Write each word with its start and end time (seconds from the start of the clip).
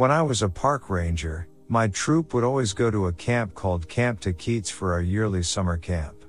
When 0.00 0.10
I 0.10 0.22
was 0.22 0.40
a 0.40 0.48
park 0.48 0.88
ranger, 0.88 1.46
my 1.68 1.86
troop 1.88 2.32
would 2.32 2.42
always 2.42 2.72
go 2.72 2.90
to 2.90 3.08
a 3.08 3.12
camp 3.12 3.52
called 3.52 3.86
Camp 3.86 4.20
Tahquitz 4.20 4.70
for 4.70 4.94
our 4.94 5.02
yearly 5.02 5.42
summer 5.42 5.76
camp. 5.76 6.24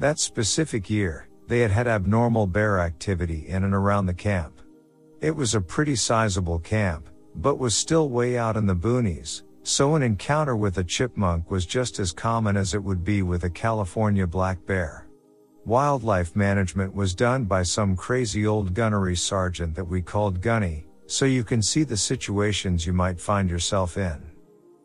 That 0.00 0.18
specific 0.18 0.90
year, 0.90 1.28
they 1.46 1.60
had 1.60 1.70
had 1.70 1.86
abnormal 1.86 2.48
bear 2.48 2.80
activity 2.80 3.46
in 3.46 3.62
and 3.62 3.72
around 3.72 4.06
the 4.06 4.14
camp. 4.14 4.60
It 5.20 5.30
was 5.30 5.54
a 5.54 5.60
pretty 5.60 5.94
sizable 5.94 6.58
camp, 6.58 7.08
but 7.36 7.60
was 7.60 7.76
still 7.76 8.08
way 8.08 8.36
out 8.36 8.56
in 8.56 8.66
the 8.66 8.74
boonies, 8.74 9.42
so 9.62 9.94
an 9.94 10.02
encounter 10.02 10.56
with 10.56 10.78
a 10.78 10.82
chipmunk 10.82 11.52
was 11.52 11.66
just 11.66 12.00
as 12.00 12.10
common 12.10 12.56
as 12.56 12.74
it 12.74 12.82
would 12.82 13.04
be 13.04 13.22
with 13.22 13.44
a 13.44 13.48
California 13.48 14.26
black 14.26 14.66
bear. 14.66 15.06
Wildlife 15.64 16.34
management 16.34 16.92
was 16.92 17.14
done 17.14 17.44
by 17.44 17.62
some 17.62 17.94
crazy 17.94 18.44
old 18.44 18.74
gunnery 18.74 19.14
sergeant 19.14 19.76
that 19.76 19.84
we 19.84 20.02
called 20.02 20.40
Gunny, 20.40 20.88
so 21.06 21.24
you 21.24 21.44
can 21.44 21.62
see 21.62 21.84
the 21.84 21.96
situations 21.96 22.86
you 22.86 22.92
might 22.92 23.20
find 23.20 23.50
yourself 23.50 23.96
in. 23.96 24.22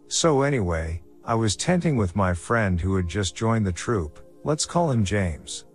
So 0.07 0.41
anyway, 0.41 1.01
I 1.23 1.35
was 1.35 1.55
tenting 1.55 1.95
with 1.95 2.15
my 2.15 2.33
friend 2.33 2.79
who 2.81 2.95
had 2.95 3.07
just 3.07 3.35
joined 3.35 3.65
the 3.65 3.71
troop, 3.71 4.19
let's 4.43 4.65
call 4.65 4.89
him 4.91 5.05
James. 5.05 5.65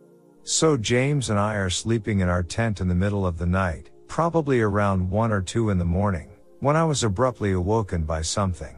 So 0.42 0.76
James 0.76 1.30
and 1.30 1.38
I 1.38 1.54
are 1.54 1.70
sleeping 1.70 2.20
in 2.20 2.28
our 2.28 2.42
tent 2.42 2.80
in 2.80 2.88
the 2.88 2.94
middle 2.94 3.26
of 3.26 3.38
the 3.38 3.46
night, 3.46 3.90
probably 4.08 4.60
around 4.60 5.08
1 5.08 5.32
or 5.32 5.40
2 5.40 5.70
in 5.70 5.78
the 5.78 5.84
morning, 5.84 6.30
when 6.60 6.76
I 6.76 6.84
was 6.84 7.04
abruptly 7.04 7.52
awoken 7.52 8.04
by 8.04 8.22
something. 8.22 8.76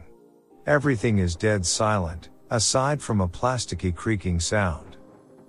Everything 0.67 1.19
is 1.19 1.35
dead 1.35 1.65
silent, 1.65 2.29
aside 2.51 3.01
from 3.01 3.21
a 3.21 3.29
plasticky 3.29 3.95
creaking 3.95 4.41
sound. 4.41 4.97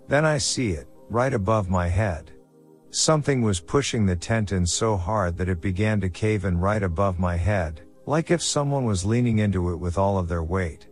Then 0.07 0.25
I 0.25 0.37
see 0.37 0.71
it, 0.71 0.87
right 1.09 1.33
above 1.33 1.69
my 1.69 1.87
head. 1.87 2.31
Something 2.89 3.41
was 3.41 3.59
pushing 3.59 4.05
the 4.05 4.15
tent 4.15 4.51
in 4.51 4.65
so 4.65 4.95
hard 4.95 5.37
that 5.37 5.49
it 5.49 5.59
began 5.59 5.99
to 6.01 6.09
cave 6.09 6.45
in 6.45 6.57
right 6.57 6.81
above 6.81 7.19
my 7.19 7.35
head, 7.35 7.81
like 8.05 8.31
if 8.31 8.41
someone 8.41 8.85
was 8.85 9.05
leaning 9.05 9.39
into 9.39 9.71
it 9.71 9.75
with 9.75 9.97
all 9.97 10.17
of 10.17 10.29
their 10.29 10.43
weight. 10.43 10.87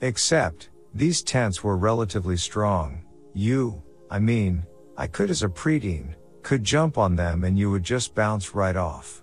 Except, 0.00 0.70
these 0.94 1.22
tents 1.22 1.62
were 1.62 1.76
relatively 1.76 2.36
strong. 2.36 3.04
You, 3.34 3.82
I 4.10 4.18
mean, 4.18 4.64
I 4.96 5.06
could 5.06 5.28
as 5.28 5.42
a 5.42 5.48
preteen, 5.48 6.14
could 6.42 6.64
jump 6.64 6.96
on 6.98 7.16
them 7.16 7.44
and 7.44 7.58
you 7.58 7.70
would 7.70 7.82
just 7.82 8.14
bounce 8.14 8.54
right 8.54 8.76
off. 8.76 9.22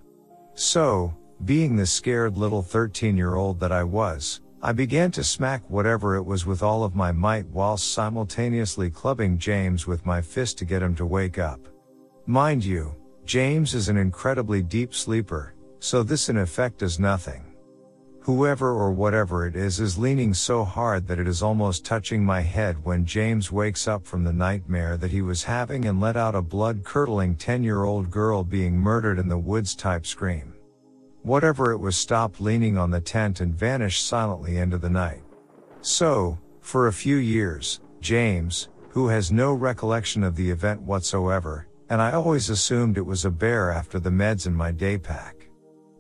So, 0.54 1.16
being 1.46 1.76
the 1.76 1.86
scared 1.86 2.38
little 2.38 2.62
13 2.62 3.18
year 3.18 3.36
old 3.36 3.60
that 3.62 3.72
I 3.72 3.84
was, 3.84 4.42
I 4.62 4.74
began 4.74 5.10
to 5.12 5.24
smack 5.24 5.68
whatever 5.70 6.16
it 6.16 6.24
was 6.24 6.46
with 6.46 6.62
all 6.62 6.84
of 6.84 6.94
my 6.94 7.12
might 7.12 7.48
whilst 7.48 7.94
simultaneously 7.94 8.92
clubbing 8.92 9.40
James 9.40 9.88
with 9.88 10.06
my 10.06 10.22
fist 10.22 10.60
to 10.60 10.66
get 10.66 10.84
him 10.84 10.94
to 10.96 11.06
wake 11.06 11.40
up. 11.40 11.71
Mind 12.28 12.64
you, 12.64 12.96
James 13.26 13.74
is 13.74 13.90
an 13.90 13.98
incredibly 13.98 14.62
deep 14.62 14.94
sleeper, 14.94 15.56
so 15.80 16.04
this 16.04 16.30
in 16.30 16.38
effect 16.38 16.78
does 16.78 17.00
nothing. 17.00 17.44
Whoever 18.20 18.72
or 18.72 18.92
whatever 18.92 19.48
it 19.48 19.56
is 19.56 19.80
is 19.80 19.98
leaning 19.98 20.36
so 20.36 20.64
hard 20.64 21.08
that 21.08 21.18
it 21.18 21.28
is 21.28 21.42
almost 21.42 21.84
touching 21.84 22.24
my 22.24 22.42
head 22.42 22.86
when 22.86 23.08
James 23.08 23.52
wakes 23.52 23.88
up 23.88 24.06
from 24.06 24.24
the 24.24 24.32
nightmare 24.32 24.98
that 24.98 25.10
he 25.10 25.24
was 25.24 25.44
having 25.44 25.86
and 25.86 26.00
let 26.00 26.16
out 26.16 26.36
a 26.36 26.44
blood 26.44 26.84
curdling 26.84 27.36
10 27.36 27.64
year 27.64 27.86
old 27.86 28.12
girl 28.12 28.44
being 28.44 28.78
murdered 28.78 29.18
in 29.18 29.28
the 29.28 29.38
woods 29.40 29.74
type 29.74 30.06
scream. 30.06 30.54
Whatever 31.24 31.72
it 31.72 31.80
was 31.80 31.98
stopped 31.98 32.40
leaning 32.40 32.78
on 32.78 32.92
the 32.92 33.02
tent 33.02 33.42
and 33.42 33.56
vanished 33.56 34.06
silently 34.06 34.58
into 34.58 34.78
the 34.78 34.90
night. 34.90 35.24
So, 35.82 36.38
for 36.60 36.86
a 36.88 36.94
few 36.94 37.16
years, 37.16 37.82
James, 38.00 38.70
who 38.90 39.08
has 39.08 39.32
no 39.32 39.54
recollection 39.54 40.24
of 40.24 40.36
the 40.36 40.52
event 40.52 40.80
whatsoever, 40.82 41.66
and 41.92 42.02
I 42.02 42.14
always 42.14 42.50
assumed 42.50 42.98
it 42.98 43.06
was 43.06 43.26
a 43.26 43.30
bear 43.30 43.70
after 43.70 44.00
the 44.00 44.10
meds 44.10 44.48
in 44.48 44.56
my 44.56 44.72
day 44.72 44.98
pack. 44.98 45.50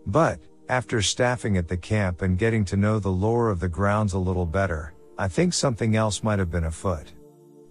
But, 0.07 0.39
after 0.69 1.01
staffing 1.01 1.57
at 1.57 1.67
the 1.67 1.75
camp 1.75 2.21
and 2.21 2.37
getting 2.37 2.63
to 2.65 2.77
know 2.77 2.97
the 2.97 3.09
lore 3.09 3.49
of 3.49 3.59
the 3.59 3.67
grounds 3.67 4.13
a 4.13 4.17
little 4.17 4.45
better, 4.45 4.93
I 5.17 5.27
think 5.27 5.53
something 5.53 5.97
else 5.97 6.23
might 6.23 6.39
have 6.39 6.49
been 6.49 6.63
afoot. 6.63 7.11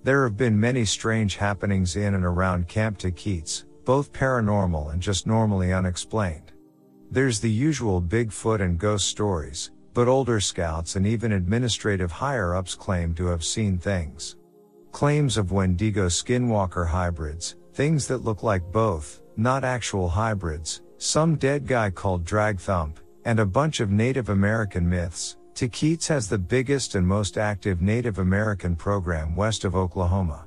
There 0.04 0.24
have 0.24 0.36
been 0.36 0.60
many 0.60 0.84
strange 0.84 1.36
happenings 1.36 1.96
in 1.96 2.12
and 2.12 2.26
around 2.26 2.68
Camp 2.68 2.98
Tahquitz, 2.98 3.64
both 3.86 4.12
paranormal 4.12 4.92
and 4.92 5.00
just 5.00 5.26
normally 5.26 5.72
unexplained. 5.72 6.52
There's 7.10 7.40
the 7.40 7.50
usual 7.50 8.02
Bigfoot 8.02 8.60
and 8.60 8.78
ghost 8.78 9.08
stories, 9.08 9.70
but 9.94 10.08
older 10.08 10.40
scouts 10.40 10.96
and 10.96 11.06
even 11.06 11.32
administrative 11.32 12.12
higher 12.12 12.54
ups 12.54 12.74
claim 12.74 13.14
to 13.14 13.28
have 13.28 13.42
seen 13.42 13.78
things. 13.78 14.36
Claims 14.92 15.38
of 15.38 15.52
Wendigo 15.52 16.08
skinwalker 16.08 16.86
hybrids, 16.86 17.56
things 17.72 18.06
that 18.08 18.24
look 18.24 18.42
like 18.42 18.72
both, 18.72 19.22
not 19.36 19.64
actual 19.64 20.08
hybrids, 20.08 20.82
some 20.98 21.36
dead 21.36 21.66
guy 21.66 21.90
called 21.90 22.24
Drag 22.24 22.58
Thump, 22.58 23.00
and 23.24 23.38
a 23.38 23.46
bunch 23.46 23.80
of 23.80 23.90
Native 23.90 24.28
American 24.28 24.88
myths. 24.88 25.36
Tahquitz 25.54 26.06
has 26.08 26.28
the 26.28 26.38
biggest 26.38 26.94
and 26.94 27.06
most 27.06 27.36
active 27.36 27.82
Native 27.82 28.18
American 28.18 28.74
program 28.76 29.36
west 29.36 29.64
of 29.64 29.76
Oklahoma. 29.76 30.46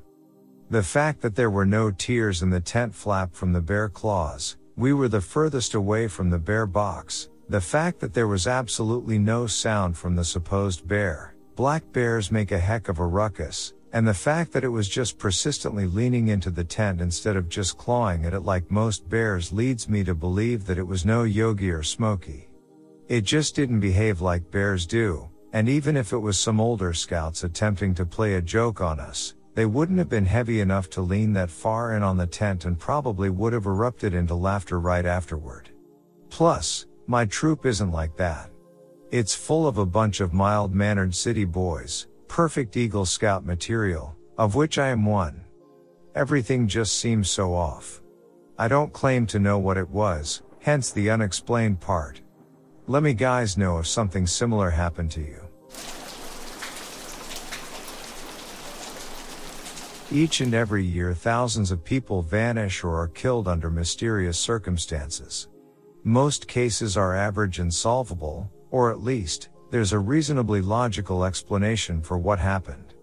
The 0.69 0.83
fact 0.83 1.21
that 1.21 1.35
there 1.35 1.51
were 1.51 1.65
no 1.65 1.91
tears 1.91 2.41
in 2.41 2.49
the 2.49 2.59
tent 2.59 2.95
flap 2.95 3.33
from 3.33 3.53
the 3.53 3.61
bear 3.61 3.89
claws, 3.89 4.57
we 4.75 4.91
were 4.93 5.07
the 5.07 5.21
furthest 5.21 5.75
away 5.75 6.07
from 6.07 6.29
the 6.29 6.39
bear 6.39 6.65
box. 6.65 7.29
The 7.49 7.61
fact 7.61 7.99
that 7.99 8.13
there 8.13 8.27
was 8.27 8.47
absolutely 8.47 9.19
no 9.19 9.45
sound 9.45 9.95
from 9.97 10.15
the 10.15 10.23
supposed 10.23 10.87
bear. 10.87 11.35
Black 11.55 11.83
bears 11.91 12.31
make 12.31 12.51
a 12.51 12.57
heck 12.57 12.89
of 12.89 12.97
a 12.97 13.05
ruckus, 13.05 13.73
and 13.93 14.07
the 14.07 14.13
fact 14.13 14.51
that 14.51 14.63
it 14.63 14.69
was 14.69 14.89
just 14.89 15.19
persistently 15.19 15.85
leaning 15.85 16.29
into 16.29 16.49
the 16.49 16.63
tent 16.63 16.99
instead 16.99 17.35
of 17.35 17.47
just 17.47 17.77
clawing 17.77 18.25
at 18.25 18.33
it 18.33 18.39
like 18.39 18.69
most 18.71 19.07
bears 19.07 19.53
leads 19.53 19.87
me 19.87 20.03
to 20.03 20.15
believe 20.15 20.65
that 20.65 20.79
it 20.79 20.87
was 20.87 21.05
no 21.05 21.23
Yogi 21.23 21.69
or 21.69 21.83
Smokey. 21.83 22.49
It 23.07 23.21
just 23.21 23.55
didn't 23.55 23.81
behave 23.81 24.19
like 24.19 24.49
bears 24.49 24.87
do, 24.87 25.29
and 25.53 25.69
even 25.69 25.95
if 25.95 26.11
it 26.11 26.17
was 26.17 26.39
some 26.39 26.59
older 26.59 26.93
scouts 26.93 27.43
attempting 27.43 27.93
to 27.93 28.05
play 28.05 28.33
a 28.33 28.41
joke 28.41 28.81
on 28.81 28.99
us, 28.99 29.35
they 29.53 29.67
wouldn't 29.67 29.99
have 29.99 30.09
been 30.09 30.25
heavy 30.25 30.61
enough 30.61 30.89
to 30.89 31.01
lean 31.01 31.31
that 31.33 31.51
far 31.51 31.95
in 31.95 32.01
on 32.01 32.17
the 32.17 32.25
tent 32.25 32.65
and 32.65 32.79
probably 32.79 33.29
would 33.29 33.53
have 33.53 33.67
erupted 33.67 34.15
into 34.15 34.33
laughter 34.33 34.79
right 34.79 35.05
afterward. 35.05 35.69
Plus, 36.31 36.87
my 37.05 37.25
troop 37.25 37.67
isn't 37.67 37.91
like 37.91 38.15
that. 38.17 38.49
It's 39.11 39.35
full 39.35 39.67
of 39.67 39.77
a 39.77 39.85
bunch 39.85 40.19
of 40.21 40.33
mild 40.33 40.73
mannered 40.73 41.13
city 41.13 41.45
boys, 41.45 42.07
perfect 42.33 42.75
Eagle 42.75 43.05
Scout 43.05 43.45
material, 43.45 44.17
of 44.39 44.55
which 44.55 44.79
I 44.79 44.87
am 44.87 45.05
one. 45.05 45.45
Everything 46.15 46.67
just 46.67 46.97
seems 46.97 47.29
so 47.29 47.53
off. 47.53 48.01
I 48.57 48.67
don't 48.67 48.91
claim 48.91 49.27
to 49.27 49.37
know 49.37 49.59
what 49.59 49.77
it 49.77 49.87
was, 49.87 50.41
hence 50.59 50.89
the 50.89 51.11
unexplained 51.11 51.79
part. 51.79 52.21
Let 52.87 53.03
me 53.03 53.13
guys 53.13 53.55
know 53.55 53.77
if 53.77 53.85
something 53.85 54.25
similar 54.25 54.71
happened 54.71 55.11
to 55.11 55.21
you. 55.21 55.41
Each 60.11 60.41
and 60.41 60.55
every 60.55 60.83
year 60.83 61.13
thousands 61.13 61.69
of 61.69 61.85
people 61.85 62.23
vanish 62.23 62.83
or 62.83 62.99
are 62.99 63.09
killed 63.09 63.47
under 63.47 63.69
mysterious 63.69 64.39
circumstances. 64.39 65.49
Most 66.03 66.47
cases 66.47 66.97
are 66.97 67.15
average 67.15 67.59
and 67.59 67.71
solvable, 67.71 68.51
or 68.71 68.89
at 68.89 69.03
least, 69.03 69.49
there's 69.73 69.91
a 69.91 69.97
reasonably 69.97 70.61
logical 70.61 71.25
explanation 71.25 71.99
for 71.99 72.19
what 72.19 72.37
happened. 72.37 72.93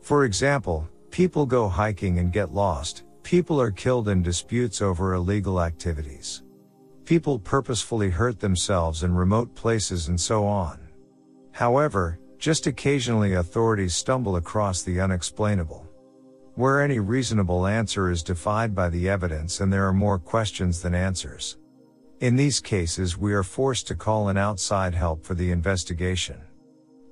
For 0.00 0.24
example, 0.24 0.88
people 1.10 1.44
go 1.44 1.68
hiking 1.68 2.18
and 2.18 2.32
get 2.32 2.54
lost, 2.54 3.04
people 3.22 3.60
are 3.60 3.70
killed 3.70 4.08
in 4.08 4.22
disputes 4.22 4.80
over 4.80 5.12
illegal 5.12 5.60
activities. 5.60 6.42
People 7.04 7.38
purposefully 7.38 8.08
hurt 8.08 8.40
themselves 8.40 9.02
in 9.02 9.14
remote 9.14 9.54
places 9.54 10.08
and 10.08 10.18
so 10.18 10.46
on. 10.46 10.78
However, 11.52 12.18
just 12.38 12.66
occasionally 12.68 13.34
authorities 13.34 13.94
stumble 13.94 14.36
across 14.36 14.80
the 14.80 15.00
unexplainable 15.00 15.86
where 16.54 16.80
any 16.80 17.00
reasonable 17.00 17.66
answer 17.66 18.10
is 18.10 18.22
defied 18.22 18.74
by 18.74 18.88
the 18.88 19.10
evidence 19.10 19.60
and 19.60 19.70
there 19.70 19.86
are 19.86 19.92
more 19.92 20.18
questions 20.18 20.80
than 20.80 20.94
answers. 20.94 21.58
In 22.20 22.36
these 22.36 22.60
cases, 22.60 23.18
we 23.18 23.34
are 23.34 23.42
forced 23.42 23.88
to 23.88 23.96
call 23.96 24.28
in 24.28 24.36
outside 24.36 24.94
help 24.94 25.24
for 25.24 25.34
the 25.34 25.50
investigation. 25.50 26.40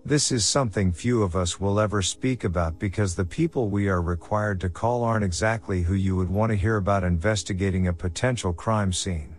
This 0.04 0.30
is 0.30 0.44
something 0.44 0.92
few 0.92 1.22
of 1.22 1.34
us 1.36 1.60
will 1.60 1.80
ever 1.80 2.02
speak 2.02 2.44
about 2.44 2.78
because 2.78 3.14
the 3.14 3.24
people 3.24 3.68
we 3.68 3.88
are 3.88 4.00
required 4.00 4.60
to 4.60 4.68
call 4.68 5.02
aren't 5.02 5.24
exactly 5.24 5.82
who 5.82 5.94
you 5.94 6.16
would 6.16 6.30
want 6.30 6.50
to 6.50 6.56
hear 6.56 6.76
about 6.76 7.04
investigating 7.04 7.88
a 7.88 7.92
potential 7.92 8.52
crime 8.52 8.92
scene. 8.92 9.36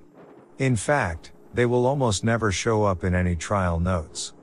In 0.59 0.75
fact, 0.75 1.31
they 1.53 1.65
will 1.65 1.85
almost 1.85 2.23
never 2.23 2.51
show 2.51 2.83
up 2.83 3.03
in 3.03 3.15
any 3.15 3.35
trial 3.35 3.79
notes. 3.79 4.33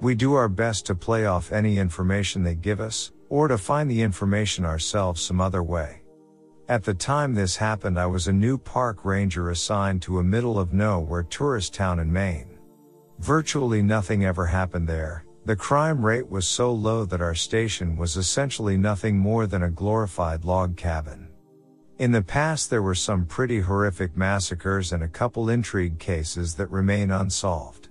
We 0.00 0.14
do 0.14 0.34
our 0.34 0.48
best 0.48 0.86
to 0.86 0.94
play 0.94 1.26
off 1.26 1.52
any 1.52 1.78
information 1.78 2.42
they 2.42 2.56
give 2.56 2.80
us, 2.80 3.12
or 3.28 3.48
to 3.48 3.58
find 3.58 3.90
the 3.90 4.02
information 4.02 4.64
ourselves 4.64 5.22
some 5.22 5.40
other 5.40 5.62
way. 5.62 6.03
At 6.66 6.82
the 6.82 6.94
time 6.94 7.34
this 7.34 7.56
happened, 7.56 8.00
I 8.00 8.06
was 8.06 8.26
a 8.26 8.32
new 8.32 8.56
park 8.56 9.04
ranger 9.04 9.50
assigned 9.50 10.00
to 10.02 10.18
a 10.18 10.24
middle 10.24 10.58
of 10.58 10.72
nowhere 10.72 11.22
tourist 11.22 11.74
town 11.74 11.98
in 11.98 12.10
Maine. 12.10 12.58
Virtually 13.18 13.82
nothing 13.82 14.24
ever 14.24 14.46
happened 14.46 14.88
there. 14.88 15.26
The 15.44 15.56
crime 15.56 16.02
rate 16.02 16.26
was 16.26 16.46
so 16.46 16.72
low 16.72 17.04
that 17.04 17.20
our 17.20 17.34
station 17.34 17.98
was 17.98 18.16
essentially 18.16 18.78
nothing 18.78 19.18
more 19.18 19.46
than 19.46 19.64
a 19.64 19.70
glorified 19.70 20.46
log 20.46 20.74
cabin. 20.74 21.28
In 21.98 22.12
the 22.12 22.22
past, 22.22 22.70
there 22.70 22.82
were 22.82 22.94
some 22.94 23.26
pretty 23.26 23.60
horrific 23.60 24.16
massacres 24.16 24.92
and 24.92 25.02
a 25.02 25.08
couple 25.08 25.50
intrigue 25.50 25.98
cases 25.98 26.54
that 26.54 26.70
remain 26.70 27.10
unsolved. 27.10 27.90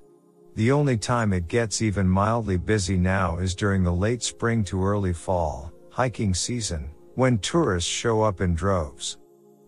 The 0.55 0.71
only 0.71 0.97
time 0.97 1.31
it 1.31 1.47
gets 1.47 1.83
even 1.83 2.07
mildly 2.07 2.57
busy 2.57 2.97
now 2.97 3.37
is 3.37 3.53
during 3.53 3.83
the 3.83 3.93
late 3.93 4.23
spring 4.23 4.63
to 4.65 4.83
early 4.83 5.13
fall, 5.13 5.71
hiking 5.91 6.33
season, 6.33 6.89
when 7.15 7.37
tourists 7.37 7.89
show 7.89 8.21
up 8.21 8.41
in 8.41 8.55
droves. 8.55 9.17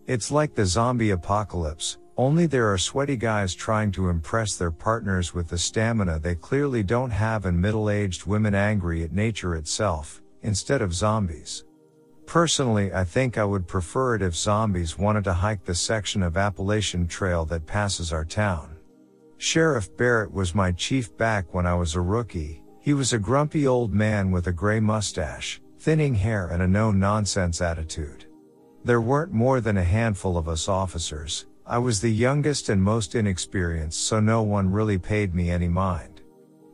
It's 0.06 0.30
like 0.30 0.54
the 0.54 0.66
zombie 0.66 1.10
apocalypse, 1.10 1.98
only 2.16 2.46
there 2.46 2.72
are 2.72 2.78
sweaty 2.78 3.16
guys 3.16 3.54
trying 3.54 3.92
to 3.92 4.08
impress 4.08 4.56
their 4.56 4.70
partners 4.70 5.34
with 5.34 5.48
the 5.48 5.58
stamina 5.58 6.18
they 6.18 6.34
clearly 6.34 6.82
don't 6.82 7.10
have 7.10 7.44
and 7.44 7.60
middle-aged 7.60 8.24
women 8.24 8.54
angry 8.54 9.02
at 9.02 9.12
nature 9.12 9.54
itself, 9.54 10.22
instead 10.42 10.80
of 10.80 10.94
zombies. 10.94 11.64
Personally, 12.24 12.92
I 12.92 13.04
think 13.04 13.38
I 13.38 13.44
would 13.44 13.68
prefer 13.68 14.16
it 14.16 14.22
if 14.22 14.34
zombies 14.34 14.98
wanted 14.98 15.24
to 15.24 15.32
hike 15.32 15.64
the 15.64 15.74
section 15.74 16.22
of 16.22 16.36
Appalachian 16.36 17.06
Trail 17.06 17.44
that 17.44 17.66
passes 17.66 18.12
our 18.12 18.24
town. 18.24 18.76
Sheriff 19.38 19.94
Barrett 19.96 20.32
was 20.32 20.54
my 20.54 20.72
chief 20.72 21.16
back 21.16 21.52
when 21.52 21.66
I 21.66 21.74
was 21.74 21.94
a 21.94 22.00
rookie. 22.00 22.62
He 22.80 22.94
was 22.94 23.12
a 23.12 23.18
grumpy 23.18 23.66
old 23.66 23.92
man 23.92 24.30
with 24.30 24.46
a 24.46 24.52
gray 24.52 24.80
mustache, 24.80 25.60
thinning 25.86 26.16
hair 26.16 26.48
and 26.48 26.64
a 26.64 26.66
no 26.66 26.90
nonsense 26.90 27.60
attitude. 27.60 28.24
There 28.82 29.00
weren't 29.00 29.30
more 29.30 29.60
than 29.60 29.76
a 29.76 29.84
handful 29.84 30.36
of 30.36 30.48
us 30.48 30.68
officers, 30.68 31.46
I 31.64 31.78
was 31.78 32.00
the 32.00 32.10
youngest 32.10 32.70
and 32.70 32.82
most 32.82 33.14
inexperienced, 33.14 34.04
so 34.04 34.18
no 34.18 34.42
one 34.42 34.68
really 34.68 34.98
paid 34.98 35.32
me 35.32 35.48
any 35.48 35.68
mind. 35.68 36.22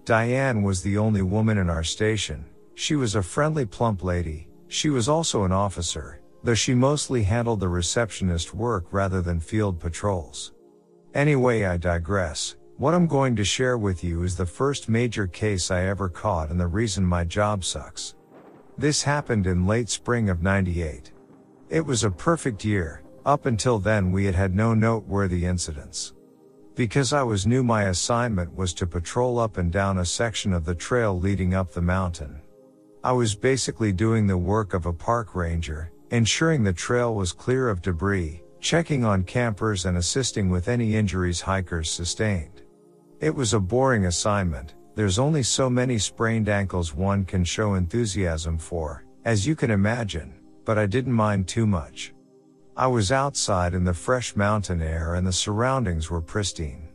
Diane 0.06 0.62
was 0.62 0.80
the 0.80 0.96
only 0.96 1.20
woman 1.20 1.58
in 1.58 1.68
our 1.68 1.84
station. 1.84 2.46
She 2.74 2.96
was 2.96 3.14
a 3.14 3.22
friendly, 3.22 3.66
plump 3.66 4.02
lady. 4.02 4.48
She 4.68 4.88
was 4.88 5.10
also 5.10 5.44
an 5.44 5.52
officer, 5.52 6.22
though 6.42 6.54
she 6.54 6.72
mostly 6.72 7.22
handled 7.22 7.60
the 7.60 7.68
receptionist 7.68 8.54
work 8.54 8.86
rather 8.92 9.20
than 9.20 9.40
field 9.40 9.78
patrols. 9.78 10.52
Anyway, 11.12 11.66
I 11.66 11.76
digress. 11.76 12.56
What 12.78 12.94
I'm 12.94 13.06
going 13.06 13.36
to 13.36 13.44
share 13.44 13.76
with 13.76 14.02
you 14.02 14.22
is 14.22 14.38
the 14.38 14.46
first 14.46 14.88
major 14.88 15.26
case 15.26 15.70
I 15.70 15.82
ever 15.82 16.08
caught 16.08 16.48
and 16.48 16.58
the 16.58 16.66
reason 16.66 17.04
my 17.04 17.24
job 17.24 17.62
sucks. 17.62 18.14
This 18.78 19.02
happened 19.02 19.46
in 19.46 19.66
late 19.66 19.90
spring 19.90 20.30
of 20.30 20.42
98. 20.42 21.12
It 21.68 21.84
was 21.84 22.04
a 22.04 22.10
perfect 22.10 22.64
year, 22.64 23.02
up 23.24 23.46
until 23.46 23.78
then 23.78 24.10
we 24.10 24.24
had 24.24 24.34
had 24.34 24.54
no 24.54 24.74
noteworthy 24.74 25.44
incidents. 25.44 26.14
Because 26.74 27.12
I 27.12 27.22
was 27.22 27.46
new 27.46 27.62
my 27.62 27.84
assignment 27.84 28.54
was 28.56 28.72
to 28.74 28.86
patrol 28.86 29.38
up 29.38 29.58
and 29.58 29.70
down 29.70 29.98
a 29.98 30.04
section 30.04 30.54
of 30.54 30.64
the 30.64 30.74
trail 30.74 31.18
leading 31.18 31.54
up 31.54 31.72
the 31.72 31.82
mountain. 31.82 32.40
I 33.04 33.12
was 33.12 33.34
basically 33.34 33.92
doing 33.92 34.26
the 34.26 34.38
work 34.38 34.72
of 34.72 34.86
a 34.86 34.92
park 34.92 35.34
ranger, 35.34 35.92
ensuring 36.10 36.64
the 36.64 36.72
trail 36.72 37.14
was 37.14 37.32
clear 37.32 37.68
of 37.68 37.82
debris, 37.82 38.42
checking 38.60 39.04
on 39.04 39.24
campers 39.24 39.84
and 39.84 39.98
assisting 39.98 40.48
with 40.48 40.68
any 40.68 40.94
injuries 40.94 41.42
hikers 41.42 41.90
sustained. 41.90 42.62
It 43.20 43.34
was 43.34 43.52
a 43.52 43.60
boring 43.60 44.06
assignment, 44.06 44.74
there's 44.94 45.18
only 45.18 45.42
so 45.42 45.70
many 45.70 45.98
sprained 45.98 46.48
ankles 46.48 46.94
one 46.94 47.24
can 47.24 47.44
show 47.44 47.74
enthusiasm 47.74 48.58
for, 48.58 49.04
as 49.24 49.46
you 49.46 49.56
can 49.56 49.70
imagine, 49.70 50.34
but 50.64 50.78
I 50.78 50.86
didn't 50.86 51.12
mind 51.12 51.48
too 51.48 51.66
much. 51.66 52.12
I 52.76 52.86
was 52.86 53.12
outside 53.12 53.74
in 53.74 53.84
the 53.84 53.94
fresh 53.94 54.36
mountain 54.36 54.82
air 54.82 55.14
and 55.14 55.26
the 55.26 55.32
surroundings 55.32 56.10
were 56.10 56.20
pristine. 56.20 56.88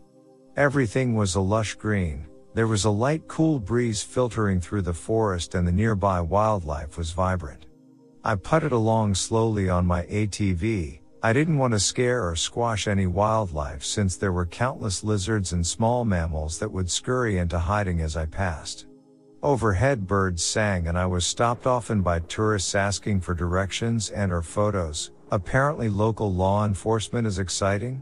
Everything 0.55 1.15
was 1.15 1.35
a 1.35 1.41
lush 1.41 1.75
green, 1.75 2.25
there 2.53 2.67
was 2.67 2.85
a 2.85 2.89
light 2.89 3.27
cool 3.27 3.59
breeze 3.59 4.01
filtering 4.01 4.59
through 4.59 4.81
the 4.81 4.93
forest 4.93 5.53
and 5.53 5.67
the 5.67 5.71
nearby 5.71 6.19
wildlife 6.19 6.97
was 6.97 7.11
vibrant. 7.11 7.67
I 8.23 8.35
putted 8.35 8.71
along 8.71 9.15
slowly 9.15 9.69
on 9.69 9.85
my 9.85 10.03
ATV, 10.03 10.96
I 11.23 11.33
didn't 11.33 11.57
want 11.57 11.73
to 11.73 11.79
scare 11.79 12.27
or 12.27 12.35
squash 12.35 12.87
any 12.87 13.07
wildlife 13.07 13.83
since 13.83 14.15
there 14.15 14.31
were 14.31 14.45
countless 14.45 15.03
lizards 15.03 15.53
and 15.53 15.65
small 15.65 16.05
mammals 16.05 16.59
that 16.59 16.71
would 16.71 16.89
scurry 16.89 17.37
into 17.39 17.57
hiding 17.57 18.01
as 18.01 18.15
I 18.15 18.25
passed. 18.25 18.85
Overhead 19.41 20.07
birds 20.07 20.43
sang 20.43 20.87
and 20.87 20.97
I 20.97 21.05
was 21.05 21.25
stopped 21.25 21.65
often 21.65 22.01
by 22.01 22.19
tourists 22.19 22.75
asking 22.75 23.21
for 23.21 23.33
directions 23.33 24.09
and 24.11 24.31
or 24.31 24.41
photos, 24.41 25.11
Apparently 25.29 25.89
local 25.89 26.31
law 26.33 26.65
enforcement 26.65 27.27
is 27.27 27.37
exciting? 27.37 28.01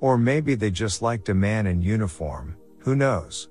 Or 0.00 0.18
maybe 0.18 0.56
they 0.56 0.70
just 0.70 1.00
liked 1.00 1.28
a 1.28 1.34
man 1.34 1.66
in 1.66 1.80
uniform, 1.80 2.56
who 2.78 2.96
knows? 2.96 3.48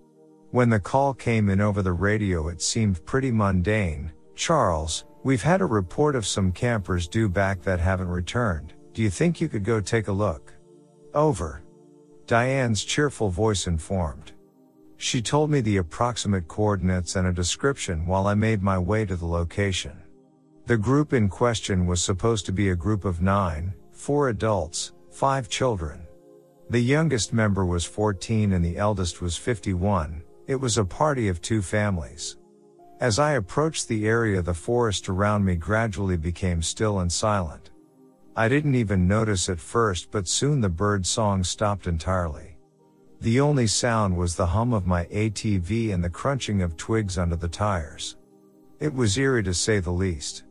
When 0.51 0.69
the 0.69 0.81
call 0.81 1.13
came 1.13 1.49
in 1.49 1.61
over 1.61 1.81
the 1.81 1.93
radio 1.93 2.49
it 2.49 2.61
seemed 2.61 3.05
pretty 3.05 3.31
mundane. 3.31 4.11
Charles, 4.35 5.05
we've 5.23 5.41
had 5.41 5.61
a 5.61 5.65
report 5.65 6.15
of 6.15 6.27
some 6.27 6.51
campers 6.51 7.07
due 7.07 7.29
back 7.29 7.61
that 7.61 7.79
haven't 7.79 8.09
returned. 8.09 8.73
Do 8.95 9.01
you 9.01 9.09
think 9.09 9.41
you 9.41 9.49
could 9.49 9.65
go 9.65 9.81
take 9.81 10.07
a 10.07 10.13
look? 10.13 10.53
Over. 11.13 11.61
Diane's 12.27 12.85
cheerful 12.85 13.29
voice 13.29 13.67
informed. 13.67 14.31
She 14.95 15.21
told 15.21 15.49
me 15.49 15.59
the 15.59 15.75
approximate 15.77 16.47
coordinates 16.47 17.17
and 17.17 17.27
a 17.27 17.33
description 17.33 18.05
while 18.05 18.25
I 18.25 18.35
made 18.35 18.63
my 18.63 18.77
way 18.77 19.03
to 19.03 19.17
the 19.17 19.25
location. 19.25 20.01
The 20.67 20.77
group 20.77 21.11
in 21.11 21.27
question 21.27 21.85
was 21.87 22.01
supposed 22.01 22.45
to 22.45 22.53
be 22.53 22.69
a 22.69 22.75
group 22.75 23.03
of 23.03 23.21
nine, 23.21 23.73
four 23.91 24.29
adults, 24.29 24.93
five 25.11 25.49
children. 25.49 26.07
The 26.69 26.79
youngest 26.79 27.33
member 27.33 27.65
was 27.65 27.83
14 27.83 28.53
and 28.53 28.63
the 28.63 28.77
eldest 28.77 29.21
was 29.21 29.35
51. 29.35 30.23
It 30.47 30.55
was 30.55 30.77
a 30.77 30.85
party 30.85 31.27
of 31.27 31.41
two 31.41 31.61
families. 31.61 32.37
As 33.01 33.19
I 33.19 33.33
approached 33.33 33.89
the 33.89 34.07
area, 34.07 34.41
the 34.41 34.53
forest 34.53 35.09
around 35.09 35.43
me 35.43 35.57
gradually 35.57 36.15
became 36.15 36.61
still 36.61 36.99
and 36.99 37.11
silent. 37.11 37.71
I 38.37 38.49
didn't 38.49 38.75
even 38.75 39.07
notice 39.07 39.47
at 39.47 39.61
first, 39.61 40.11
but 40.11 40.27
soon 40.27 40.59
the 40.59 40.67
bird 40.67 41.05
song 41.05 41.41
stopped 41.43 41.87
entirely. 41.87 42.57
The 43.21 43.39
only 43.39 43.65
sound 43.65 44.17
was 44.17 44.35
the 44.35 44.47
hum 44.47 44.73
of 44.73 44.85
my 44.85 45.05
ATV 45.05 45.93
and 45.93 46.03
the 46.03 46.09
crunching 46.09 46.61
of 46.61 46.75
twigs 46.75 47.17
under 47.17 47.37
the 47.37 47.47
tires. 47.47 48.17
It 48.81 48.93
was 48.93 49.17
eerie 49.17 49.43
to 49.43 49.53
say 49.53 49.79
the 49.79 49.91
least. 49.91 50.43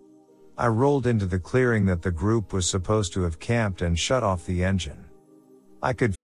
I 0.56 0.68
rolled 0.68 1.06
into 1.06 1.26
the 1.26 1.38
clearing 1.38 1.84
that 1.86 2.00
the 2.00 2.10
group 2.10 2.54
was 2.54 2.66
supposed 2.66 3.12
to 3.12 3.22
have 3.22 3.38
camped 3.38 3.82
and 3.82 3.98
shut 3.98 4.22
off 4.22 4.46
the 4.46 4.64
engine. 4.64 5.04
I 5.82 5.92
could. 5.92 6.14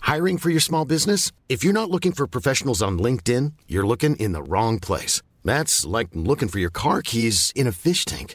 Hiring 0.00 0.38
for 0.38 0.50
your 0.50 0.60
small 0.60 0.84
business? 0.84 1.30
If 1.48 1.62
you're 1.62 1.72
not 1.72 1.90
looking 1.90 2.10
for 2.10 2.26
professionals 2.26 2.82
on 2.82 2.98
LinkedIn, 2.98 3.52
you're 3.68 3.86
looking 3.86 4.16
in 4.16 4.32
the 4.32 4.42
wrong 4.42 4.80
place. 4.80 5.22
That's 5.44 5.86
like 5.86 6.08
looking 6.14 6.48
for 6.48 6.58
your 6.58 6.70
car 6.70 7.00
keys 7.00 7.52
in 7.54 7.68
a 7.68 7.72
fish 7.72 8.04
tank. 8.04 8.34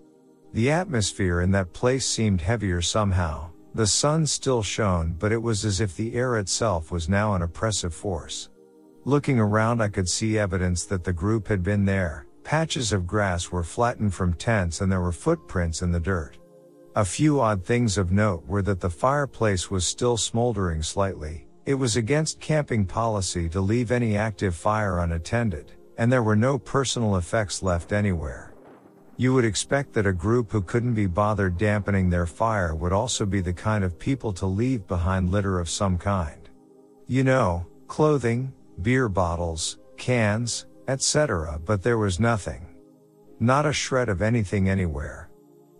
The 0.53 0.69
atmosphere 0.69 1.41
in 1.41 1.51
that 1.51 1.71
place 1.71 2.05
seemed 2.05 2.41
heavier 2.41 2.81
somehow. 2.81 3.51
The 3.73 3.87
sun 3.87 4.27
still 4.27 4.61
shone, 4.61 5.15
but 5.17 5.31
it 5.31 5.41
was 5.41 5.63
as 5.63 5.79
if 5.79 5.95
the 5.95 6.13
air 6.13 6.37
itself 6.37 6.91
was 6.91 7.07
now 7.07 7.35
an 7.35 7.41
oppressive 7.41 7.93
force. 7.93 8.49
Looking 9.05 9.39
around, 9.39 9.81
I 9.81 9.87
could 9.87 10.09
see 10.09 10.37
evidence 10.37 10.83
that 10.85 11.05
the 11.05 11.13
group 11.13 11.47
had 11.47 11.63
been 11.63 11.85
there. 11.85 12.27
Patches 12.43 12.91
of 12.91 13.07
grass 13.07 13.49
were 13.49 13.63
flattened 13.63 14.13
from 14.13 14.33
tents 14.33 14.81
and 14.81 14.91
there 14.91 14.99
were 14.99 15.13
footprints 15.13 15.81
in 15.81 15.91
the 15.91 15.99
dirt. 15.99 16.37
A 16.97 17.05
few 17.05 17.39
odd 17.39 17.63
things 17.63 17.97
of 17.97 18.11
note 18.11 18.45
were 18.45 18.61
that 18.63 18.81
the 18.81 18.89
fireplace 18.89 19.71
was 19.71 19.87
still 19.87 20.17
smoldering 20.17 20.83
slightly. 20.83 21.47
It 21.65 21.75
was 21.75 21.95
against 21.95 22.41
camping 22.41 22.85
policy 22.85 23.47
to 23.49 23.61
leave 23.61 23.91
any 23.91 24.17
active 24.17 24.53
fire 24.53 24.99
unattended, 24.99 25.71
and 25.97 26.11
there 26.11 26.23
were 26.23 26.35
no 26.35 26.57
personal 26.57 27.15
effects 27.15 27.63
left 27.63 27.93
anywhere. 27.93 28.50
You 29.17 29.33
would 29.33 29.45
expect 29.45 29.93
that 29.93 30.07
a 30.07 30.13
group 30.13 30.51
who 30.51 30.61
couldn't 30.61 30.93
be 30.93 31.05
bothered 31.05 31.57
dampening 31.57 32.09
their 32.09 32.25
fire 32.25 32.73
would 32.73 32.93
also 32.93 33.25
be 33.25 33.41
the 33.41 33.53
kind 33.53 33.83
of 33.83 33.99
people 33.99 34.33
to 34.33 34.45
leave 34.45 34.87
behind 34.87 35.29
litter 35.29 35.59
of 35.59 35.69
some 35.69 35.97
kind. 35.97 36.49
You 37.07 37.23
know, 37.23 37.65
clothing, 37.87 38.53
beer 38.81 39.09
bottles, 39.09 39.77
cans, 39.97 40.65
etc., 40.87 41.59
but 41.65 41.83
there 41.83 41.97
was 41.97 42.19
nothing. 42.19 42.67
Not 43.39 43.65
a 43.65 43.73
shred 43.73 44.09
of 44.09 44.21
anything 44.21 44.69
anywhere. 44.69 45.29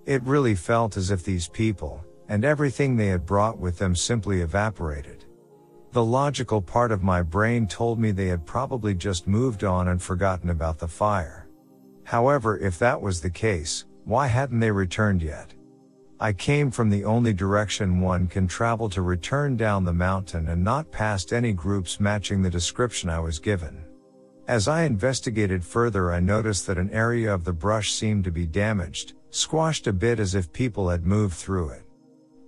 It 0.06 0.24
really 0.24 0.56
felt 0.56 0.98
as 0.98 1.12
if 1.12 1.24
these 1.24 1.48
people, 1.48 2.04
and 2.28 2.44
everything 2.44 2.96
they 2.96 3.08
had 3.08 3.26
brought 3.26 3.58
with 3.58 3.78
them 3.78 3.96
simply 3.96 4.42
evaporated. 4.42 5.26
The 5.92 6.04
logical 6.04 6.62
part 6.62 6.92
of 6.92 7.04
my 7.04 7.22
brain 7.22 7.68
told 7.68 8.00
me 8.00 8.12
they 8.12 8.28
had 8.28 8.46
probably 8.46 8.96
just 8.96 9.28
moved 9.28 9.64
on 9.64 9.90
and 9.90 10.02
forgotten 10.02 10.50
about 10.50 10.80
the 10.80 10.88
fire. 10.88 11.41
However, 12.12 12.58
if 12.58 12.78
that 12.80 13.02
was 13.02 13.22
the 13.22 13.30
case, 13.30 13.86
why 14.04 14.28
hadn't 14.28 14.60
they 14.60 14.70
returned 14.70 15.22
yet? 15.22 15.54
I 16.20 16.34
came 16.34 16.70
from 16.70 16.90
the 16.90 17.06
only 17.06 17.32
direction 17.32 18.02
one 18.02 18.28
can 18.28 18.50
travel 18.50 18.90
to 18.90 19.02
return 19.02 19.56
down 19.56 19.86
the 19.86 19.94
mountain 19.94 20.50
and 20.50 20.62
not 20.62 20.92
past 20.92 21.32
any 21.32 21.54
groups 21.54 22.02
matching 22.02 22.42
the 22.42 22.50
description 22.50 23.10
I 23.10 23.20
was 23.20 23.40
given. 23.40 23.86
As 24.50 24.68
I 24.68 24.84
investigated 24.84 25.64
further, 25.64 26.12
I 26.12 26.20
noticed 26.20 26.68
that 26.68 26.78
an 26.78 26.90
area 26.90 27.34
of 27.34 27.46
the 27.46 27.54
brush 27.54 27.94
seemed 27.94 28.26
to 28.26 28.32
be 28.32 28.46
damaged, 28.46 29.14
squashed 29.30 29.88
a 29.88 29.94
bit 29.94 30.20
as 30.20 30.36
if 30.36 30.52
people 30.52 30.90
had 30.90 31.06
moved 31.06 31.36
through 31.36 31.70
it. 31.70 31.84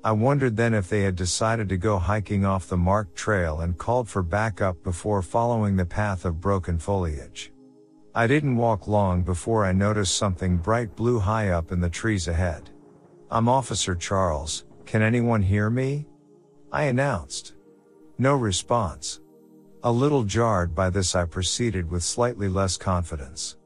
I 0.03 0.11
wondered 0.11 0.57
then 0.57 0.73
if 0.73 0.89
they 0.89 1.03
had 1.03 1.15
decided 1.15 1.69
to 1.69 1.77
go 1.77 1.99
hiking 1.99 2.43
off 2.43 2.67
the 2.67 2.75
marked 2.75 3.15
trail 3.15 3.61
and 3.61 3.77
called 3.77 4.09
for 4.09 4.23
backup 4.23 4.83
before 4.83 5.21
following 5.21 5.77
the 5.77 5.85
path 5.85 6.25
of 6.25 6.41
broken 6.41 6.77
foliage. 6.79 7.52
I 8.15 8.27
didn't 8.27 8.57
walk 8.57 8.87
long 8.87 9.23
before 9.23 9.65
I 9.65 9.71
noticed 9.71 10.17
something 10.17 10.57
bright 10.57 10.95
blue 10.95 11.17
high 11.17 11.49
up 11.49 11.71
in 11.71 11.81
the 11.81 11.89
trees 11.89 12.27
ahead. 12.27 12.69
I'm 13.31 13.49
Officer 13.49 13.95
Charles, 13.95 14.65
can 14.85 15.01
anyone 15.01 15.41
hear 15.41 15.71
me? 15.71 16.05
I 16.71 16.83
announced. 16.83 17.55
No 18.19 18.35
response. 18.35 19.19
A 19.81 19.91
little 19.91 20.23
jarred 20.23 20.75
by 20.75 20.91
this, 20.91 21.15
I 21.15 21.25
proceeded 21.25 21.89
with 21.89 22.03
slightly 22.03 22.47
less 22.47 22.77
confidence. 22.77 23.57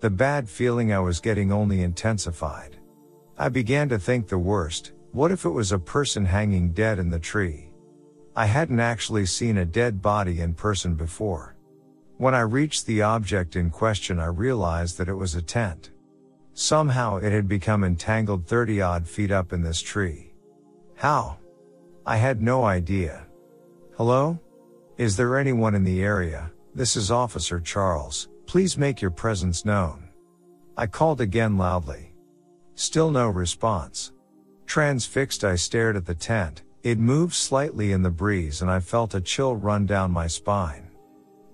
The 0.00 0.10
bad 0.10 0.46
feeling 0.46 0.92
I 0.92 0.98
was 0.98 1.18
getting 1.18 1.50
only 1.50 1.82
intensified. 1.82 2.76
I 3.38 3.48
began 3.48 3.88
to 3.88 3.98
think 3.98 4.28
the 4.28 4.36
worst, 4.36 4.92
what 5.12 5.32
if 5.32 5.46
it 5.46 5.50
was 5.50 5.72
a 5.72 5.78
person 5.78 6.26
hanging 6.26 6.72
dead 6.72 6.98
in 6.98 7.08
the 7.08 7.18
tree? 7.18 7.70
I 8.36 8.44
hadn't 8.44 8.80
actually 8.80 9.24
seen 9.24 9.56
a 9.56 9.64
dead 9.64 10.02
body 10.02 10.40
in 10.42 10.52
person 10.52 10.96
before. 10.96 11.55
When 12.18 12.34
I 12.34 12.40
reached 12.40 12.86
the 12.86 13.02
object 13.02 13.56
in 13.56 13.68
question, 13.68 14.18
I 14.18 14.26
realized 14.26 14.96
that 14.96 15.08
it 15.08 15.14
was 15.14 15.34
a 15.34 15.42
tent. 15.42 15.90
Somehow 16.54 17.18
it 17.18 17.30
had 17.30 17.46
become 17.46 17.84
entangled 17.84 18.46
30 18.46 18.80
odd 18.80 19.06
feet 19.06 19.30
up 19.30 19.52
in 19.52 19.62
this 19.62 19.82
tree. 19.82 20.32
How? 20.94 21.36
I 22.06 22.16
had 22.16 22.40
no 22.40 22.64
idea. 22.64 23.26
Hello? 23.98 24.38
Is 24.96 25.14
there 25.14 25.38
anyone 25.38 25.74
in 25.74 25.84
the 25.84 26.02
area? 26.02 26.50
This 26.74 26.96
is 26.96 27.10
Officer 27.10 27.60
Charles. 27.60 28.28
Please 28.46 28.78
make 28.78 29.02
your 29.02 29.10
presence 29.10 29.66
known. 29.66 30.08
I 30.74 30.86
called 30.86 31.20
again 31.20 31.58
loudly. 31.58 32.14
Still 32.76 33.10
no 33.10 33.28
response. 33.28 34.12
Transfixed, 34.64 35.44
I 35.44 35.56
stared 35.56 35.96
at 35.96 36.06
the 36.06 36.14
tent. 36.14 36.62
It 36.82 36.98
moved 36.98 37.34
slightly 37.34 37.92
in 37.92 38.00
the 38.00 38.10
breeze 38.10 38.62
and 38.62 38.70
I 38.70 38.80
felt 38.80 39.14
a 39.14 39.20
chill 39.20 39.54
run 39.54 39.84
down 39.84 40.10
my 40.12 40.28
spine. 40.28 40.85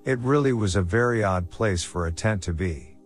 It 0.04 0.18
really 0.18 0.52
was 0.52 0.74
a 0.74 0.82
very 0.82 1.22
odd 1.22 1.48
place 1.48 1.84
for 1.84 2.06
a 2.06 2.12
tent 2.12 2.42
to 2.42 2.52
be. 2.52 2.96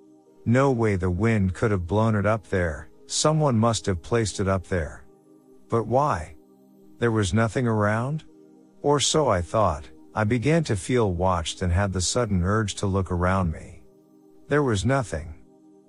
No 0.47 0.71
way 0.71 0.97
the 0.97 1.11
wind 1.11 1.53
could 1.53 1.71
have 1.71 1.87
blown 1.87 2.15
it 2.15 2.25
up 2.25 2.49
there. 2.49 2.88
Someone 3.07 3.59
must 3.59 3.85
have 3.85 4.00
placed 4.00 4.41
it 4.41 4.49
up 4.49 4.67
there. 4.67 5.05
But 5.69 5.87
why? 5.87 6.37
There 6.99 7.11
was 7.11 7.35
nothing 7.35 7.67
around? 7.67 8.25
Or 8.81 8.99
so 8.99 9.29
I 9.29 9.43
thought. 9.43 9.85
I 10.15 10.25
began 10.25 10.65
to 10.65 10.76
feel 10.76 11.12
watched 11.12 11.61
and 11.61 11.71
had 11.71 11.93
the 11.93 12.00
sudden 12.00 12.43
urge 12.43 12.76
to 12.76 12.87
look 12.87 13.11
around 13.11 13.53
me. 13.53 13.83
There 14.49 14.62
was 14.62 14.87
nothing. 14.87 15.35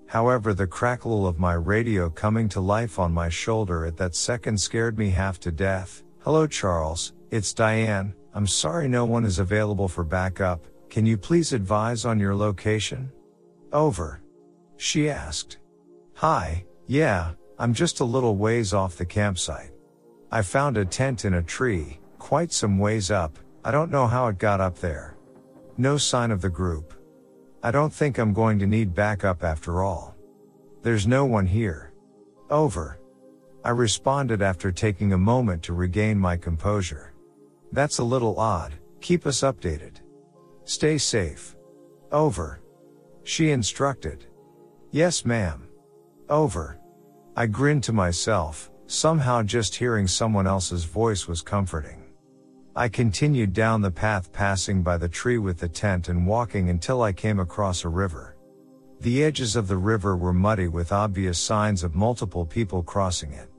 However, 0.07 0.53
the 0.53 0.67
crackle 0.67 1.25
of 1.25 1.39
my 1.39 1.53
radio 1.53 2.09
coming 2.09 2.49
to 2.49 2.59
life 2.59 2.99
on 2.99 3.13
my 3.13 3.29
shoulder 3.29 3.85
at 3.85 3.95
that 3.95 4.13
second 4.15 4.59
scared 4.59 4.97
me 4.97 5.11
half 5.11 5.39
to 5.41 5.53
death. 5.53 6.03
Hello, 6.19 6.47
Charles. 6.47 7.13
It's 7.31 7.53
Diane. 7.53 8.13
I'm 8.33 8.47
sorry 8.47 8.89
no 8.89 9.05
one 9.05 9.23
is 9.23 9.39
available 9.39 9.87
for 9.87 10.03
backup. 10.03 10.65
Can 10.89 11.05
you 11.05 11.17
please 11.17 11.53
advise 11.53 12.05
on 12.05 12.19
your 12.19 12.35
location? 12.35 13.11
Over. 13.73 14.21
She 14.77 15.09
asked. 15.09 15.57
Hi, 16.15 16.65
yeah, 16.85 17.31
I'm 17.59 17.73
just 17.73 17.99
a 17.99 18.05
little 18.05 18.37
ways 18.37 18.73
off 18.73 18.95
the 18.95 19.05
campsite. 19.05 19.71
I 20.31 20.41
found 20.41 20.77
a 20.77 20.85
tent 20.85 21.25
in 21.25 21.35
a 21.35 21.43
tree, 21.43 21.99
quite 22.19 22.51
some 22.51 22.79
ways 22.79 23.11
up, 23.11 23.37
I 23.63 23.71
don't 23.71 23.91
know 23.91 24.07
how 24.07 24.27
it 24.27 24.37
got 24.37 24.61
up 24.61 24.79
there. 24.79 25.17
No 25.77 25.97
sign 25.97 26.31
of 26.31 26.41
the 26.41 26.49
group. 26.49 26.93
I 27.61 27.71
don't 27.71 27.93
think 27.93 28.17
I'm 28.17 28.33
going 28.33 28.59
to 28.59 28.67
need 28.67 28.95
backup 28.95 29.43
after 29.43 29.83
all. 29.83 30.15
There's 30.83 31.05
no 31.05 31.25
one 31.25 31.45
here. 31.45 31.91
Over. 32.49 32.99
I 33.63 33.71
responded 33.71 34.41
after 34.41 34.71
taking 34.71 35.11
a 35.11 35.17
moment 35.17 35.63
to 35.63 35.73
regain 35.73 36.17
my 36.17 36.37
composure. 36.37 37.13
That's 37.73 37.97
a 37.97 38.03
little 38.03 38.39
odd, 38.39 38.73
keep 39.01 39.25
us 39.25 39.41
updated. 39.41 39.97
Stay 40.67 40.97
safe. 40.97 41.55
Over. 42.11 42.59
She 43.23 43.51
instructed. 43.51 44.25
Yes 44.91 45.23
ma'am. 45.23 45.65
Over. 46.27 46.77
I 47.37 47.45
grinned 47.45 47.85
to 47.85 47.93
myself, 47.93 48.69
somehow 48.85 49.43
just 49.43 49.73
hearing 49.73 50.07
someone 50.07 50.45
else's 50.45 50.83
voice 50.83 51.25
was 51.25 51.41
comforting. 51.41 52.03
I 52.75 52.89
continued 52.89 53.53
down 53.53 53.81
the 53.81 53.89
path 53.89 54.33
passing 54.33 54.83
by 54.83 54.97
the 54.97 55.07
tree 55.07 55.37
with 55.37 55.57
the 55.57 55.69
tent 55.69 56.09
and 56.09 56.27
walking 56.27 56.69
until 56.69 57.01
I 57.01 57.13
came 57.13 57.39
across 57.39 57.85
a 57.85 57.89
river. 57.89 58.35
The 58.99 59.23
edges 59.23 59.55
of 59.55 59.69
the 59.69 59.77
river 59.77 60.17
were 60.17 60.33
muddy 60.33 60.67
with 60.67 60.91
obvious 60.91 61.39
signs 61.39 61.81
of 61.81 61.95
multiple 61.95 62.45
people 62.45 62.83
crossing 62.83 63.31
it. 63.31 63.49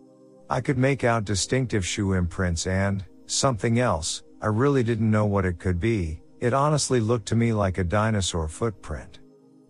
I 0.50 0.60
could 0.60 0.76
make 0.76 1.04
out 1.04 1.24
distinctive 1.24 1.86
shoe 1.86 2.12
imprints 2.12 2.66
and, 2.66 3.02
something 3.24 3.78
else, 3.78 4.24
I 4.42 4.48
really 4.48 4.82
didn't 4.82 5.10
know 5.10 5.24
what 5.24 5.46
it 5.46 5.58
could 5.58 5.80
be, 5.80 6.20
it 6.40 6.54
honestly 6.54 7.00
looked 7.00 7.26
to 7.26 7.36
me 7.36 7.52
like 7.52 7.78
a 7.78 7.84
dinosaur 7.84 8.48
footprint. 8.48 9.18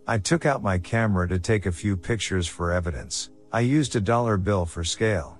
I 0.06 0.18
took 0.18 0.46
out 0.46 0.62
my 0.62 0.78
camera 0.78 1.28
to 1.28 1.38
take 1.38 1.66
a 1.66 1.72
few 1.72 1.96
pictures 1.96 2.46
for 2.46 2.72
evidence. 2.72 3.30
I 3.52 3.60
used 3.60 3.96
a 3.96 4.00
dollar 4.00 4.37
bill 4.37 4.66
for 4.66 4.84
scale. 4.84 5.38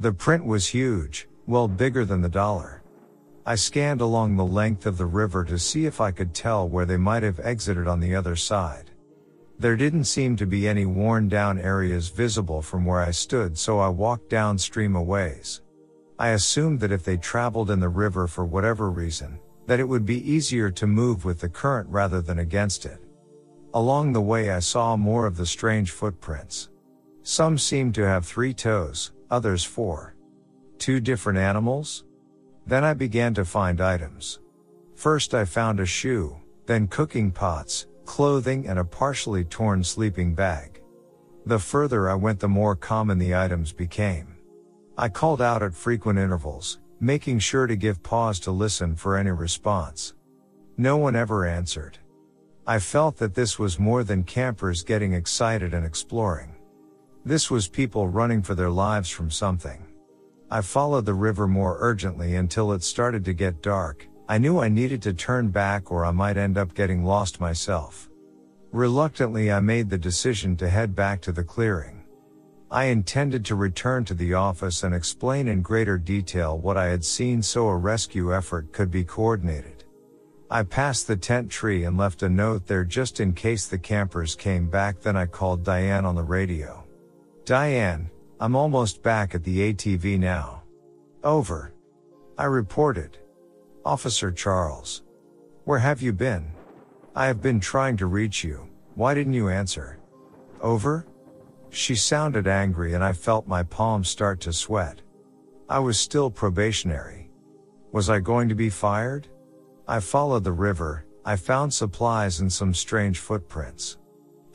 The 0.00 0.12
print 0.12 0.44
was 0.44 0.66
huge, 0.66 1.28
well 1.46 1.68
bigger 1.68 2.04
than 2.04 2.20
the 2.20 2.28
dollar. 2.28 2.82
I 3.46 3.54
scanned 3.54 4.02
along 4.02 4.36
the 4.36 4.44
length 4.44 4.84
of 4.84 4.98
the 4.98 5.06
river 5.06 5.42
to 5.44 5.58
see 5.58 5.86
if 5.86 6.00
I 6.00 6.10
could 6.10 6.34
tell 6.34 6.68
where 6.68 6.84
they 6.84 6.98
might 6.98 7.22
have 7.22 7.40
exited 7.40 7.88
on 7.88 8.00
the 8.00 8.14
other 8.14 8.36
side. 8.36 8.90
There 9.58 9.76
didn't 9.76 10.04
seem 10.04 10.36
to 10.36 10.46
be 10.46 10.68
any 10.68 10.84
worn 10.84 11.28
down 11.28 11.58
areas 11.58 12.10
visible 12.10 12.60
from 12.60 12.84
where 12.84 13.00
I 13.00 13.10
stood 13.10 13.56
so 13.56 13.78
I 13.78 13.88
walked 13.88 14.28
downstream 14.28 14.94
a 14.94 15.02
ways. 15.02 15.62
I 16.18 16.28
assumed 16.28 16.80
that 16.80 16.92
if 16.92 17.04
they 17.04 17.16
traveled 17.16 17.70
in 17.70 17.80
the 17.80 17.88
river 17.88 18.26
for 18.26 18.44
whatever 18.44 18.90
reason, 18.90 19.38
that 19.68 19.78
it 19.78 19.84
would 19.84 20.06
be 20.06 20.28
easier 20.28 20.70
to 20.70 20.86
move 20.86 21.26
with 21.26 21.40
the 21.40 21.48
current 21.48 21.86
rather 21.90 22.22
than 22.22 22.38
against 22.38 22.86
it. 22.86 23.04
Along 23.74 24.14
the 24.14 24.20
way 24.20 24.50
I 24.50 24.60
saw 24.60 24.96
more 24.96 25.26
of 25.26 25.36
the 25.36 25.44
strange 25.44 25.90
footprints. 25.90 26.70
Some 27.22 27.58
seemed 27.58 27.94
to 27.96 28.06
have 28.06 28.24
three 28.24 28.54
toes, 28.54 29.12
others 29.30 29.62
four. 29.62 30.16
Two 30.78 31.00
different 31.00 31.38
animals? 31.38 32.04
Then 32.66 32.82
I 32.82 32.94
began 32.94 33.34
to 33.34 33.44
find 33.44 33.82
items. 33.82 34.38
First 34.96 35.34
I 35.34 35.44
found 35.44 35.80
a 35.80 35.86
shoe, 35.86 36.34
then 36.64 36.86
cooking 36.86 37.30
pots, 37.30 37.86
clothing 38.06 38.66
and 38.68 38.78
a 38.78 38.84
partially 38.84 39.44
torn 39.44 39.84
sleeping 39.84 40.34
bag. 40.34 40.80
The 41.44 41.58
further 41.58 42.08
I 42.08 42.14
went 42.14 42.40
the 42.40 42.48
more 42.48 42.74
common 42.74 43.18
the 43.18 43.34
items 43.34 43.74
became. 43.74 44.38
I 44.96 45.10
called 45.10 45.42
out 45.42 45.62
at 45.62 45.74
frequent 45.74 46.18
intervals, 46.18 46.78
making 47.00 47.38
sure 47.38 47.66
to 47.66 47.76
give 47.76 48.02
pause 48.02 48.40
to 48.40 48.50
listen 48.50 48.96
for 48.96 49.16
any 49.16 49.30
response. 49.30 50.14
No 50.76 50.96
one 50.96 51.14
ever 51.14 51.46
answered. 51.46 51.98
I 52.66 52.78
felt 52.78 53.16
that 53.18 53.34
this 53.34 53.58
was 53.58 53.78
more 53.78 54.04
than 54.04 54.24
campers 54.24 54.82
getting 54.82 55.12
excited 55.12 55.74
and 55.74 55.86
exploring. 55.86 56.54
This 57.24 57.50
was 57.50 57.68
people 57.68 58.08
running 58.08 58.42
for 58.42 58.54
their 58.54 58.70
lives 58.70 59.10
from 59.10 59.30
something. 59.30 59.86
I 60.50 60.60
followed 60.60 61.06
the 61.06 61.14
river 61.14 61.46
more 61.46 61.76
urgently 61.78 62.36
until 62.36 62.72
it 62.72 62.82
started 62.82 63.24
to 63.26 63.32
get 63.32 63.62
dark. 63.62 64.06
I 64.28 64.38
knew 64.38 64.58
I 64.58 64.68
needed 64.68 65.00
to 65.02 65.12
turn 65.12 65.48
back 65.48 65.90
or 65.90 66.04
I 66.04 66.10
might 66.10 66.36
end 66.36 66.58
up 66.58 66.74
getting 66.74 67.04
lost 67.04 67.40
myself. 67.40 68.08
Reluctantly, 68.72 69.50
I 69.50 69.60
made 69.60 69.88
the 69.88 69.98
decision 69.98 70.56
to 70.56 70.68
head 70.68 70.94
back 70.94 71.22
to 71.22 71.32
the 71.32 71.44
clearing. 71.44 71.97
I 72.70 72.84
intended 72.84 73.46
to 73.46 73.54
return 73.54 74.04
to 74.04 74.14
the 74.14 74.34
office 74.34 74.82
and 74.82 74.94
explain 74.94 75.48
in 75.48 75.62
greater 75.62 75.96
detail 75.96 76.58
what 76.58 76.76
I 76.76 76.86
had 76.86 77.02
seen 77.02 77.42
so 77.42 77.68
a 77.68 77.76
rescue 77.76 78.34
effort 78.34 78.72
could 78.72 78.90
be 78.90 79.04
coordinated. 79.04 79.84
I 80.50 80.64
passed 80.64 81.06
the 81.06 81.16
tent 81.16 81.50
tree 81.50 81.84
and 81.84 81.96
left 81.96 82.22
a 82.22 82.28
note 82.28 82.66
there 82.66 82.84
just 82.84 83.20
in 83.20 83.32
case 83.32 83.66
the 83.66 83.78
campers 83.78 84.34
came 84.34 84.68
back. 84.68 85.00
Then 85.00 85.16
I 85.16 85.24
called 85.26 85.64
Diane 85.64 86.04
on 86.04 86.14
the 86.14 86.22
radio. 86.22 86.84
Diane, 87.46 88.10
I'm 88.38 88.54
almost 88.54 89.02
back 89.02 89.34
at 89.34 89.44
the 89.44 89.72
ATV 89.72 90.18
now. 90.18 90.62
Over. 91.24 91.72
I 92.36 92.44
reported. 92.44 93.16
Officer 93.84 94.30
Charles. 94.30 95.02
Where 95.64 95.78
have 95.78 96.02
you 96.02 96.12
been? 96.12 96.52
I 97.14 97.26
have 97.26 97.40
been 97.40 97.60
trying 97.60 97.96
to 97.96 98.06
reach 98.06 98.44
you, 98.44 98.68
why 98.94 99.14
didn't 99.14 99.32
you 99.32 99.48
answer? 99.48 99.98
Over? 100.60 101.06
She 101.70 101.94
sounded 101.94 102.46
angry 102.46 102.94
and 102.94 103.04
I 103.04 103.12
felt 103.12 103.46
my 103.46 103.62
palms 103.62 104.08
start 104.08 104.40
to 104.40 104.52
sweat. 104.52 105.02
I 105.68 105.78
was 105.78 105.98
still 105.98 106.30
probationary. 106.30 107.30
Was 107.92 108.08
I 108.08 108.20
going 108.20 108.48
to 108.48 108.54
be 108.54 108.70
fired? 108.70 109.28
I 109.86 110.00
followed 110.00 110.44
the 110.44 110.52
river, 110.52 111.06
I 111.24 111.36
found 111.36 111.72
supplies 111.72 112.40
and 112.40 112.52
some 112.52 112.72
strange 112.74 113.18
footprints. 113.18 113.98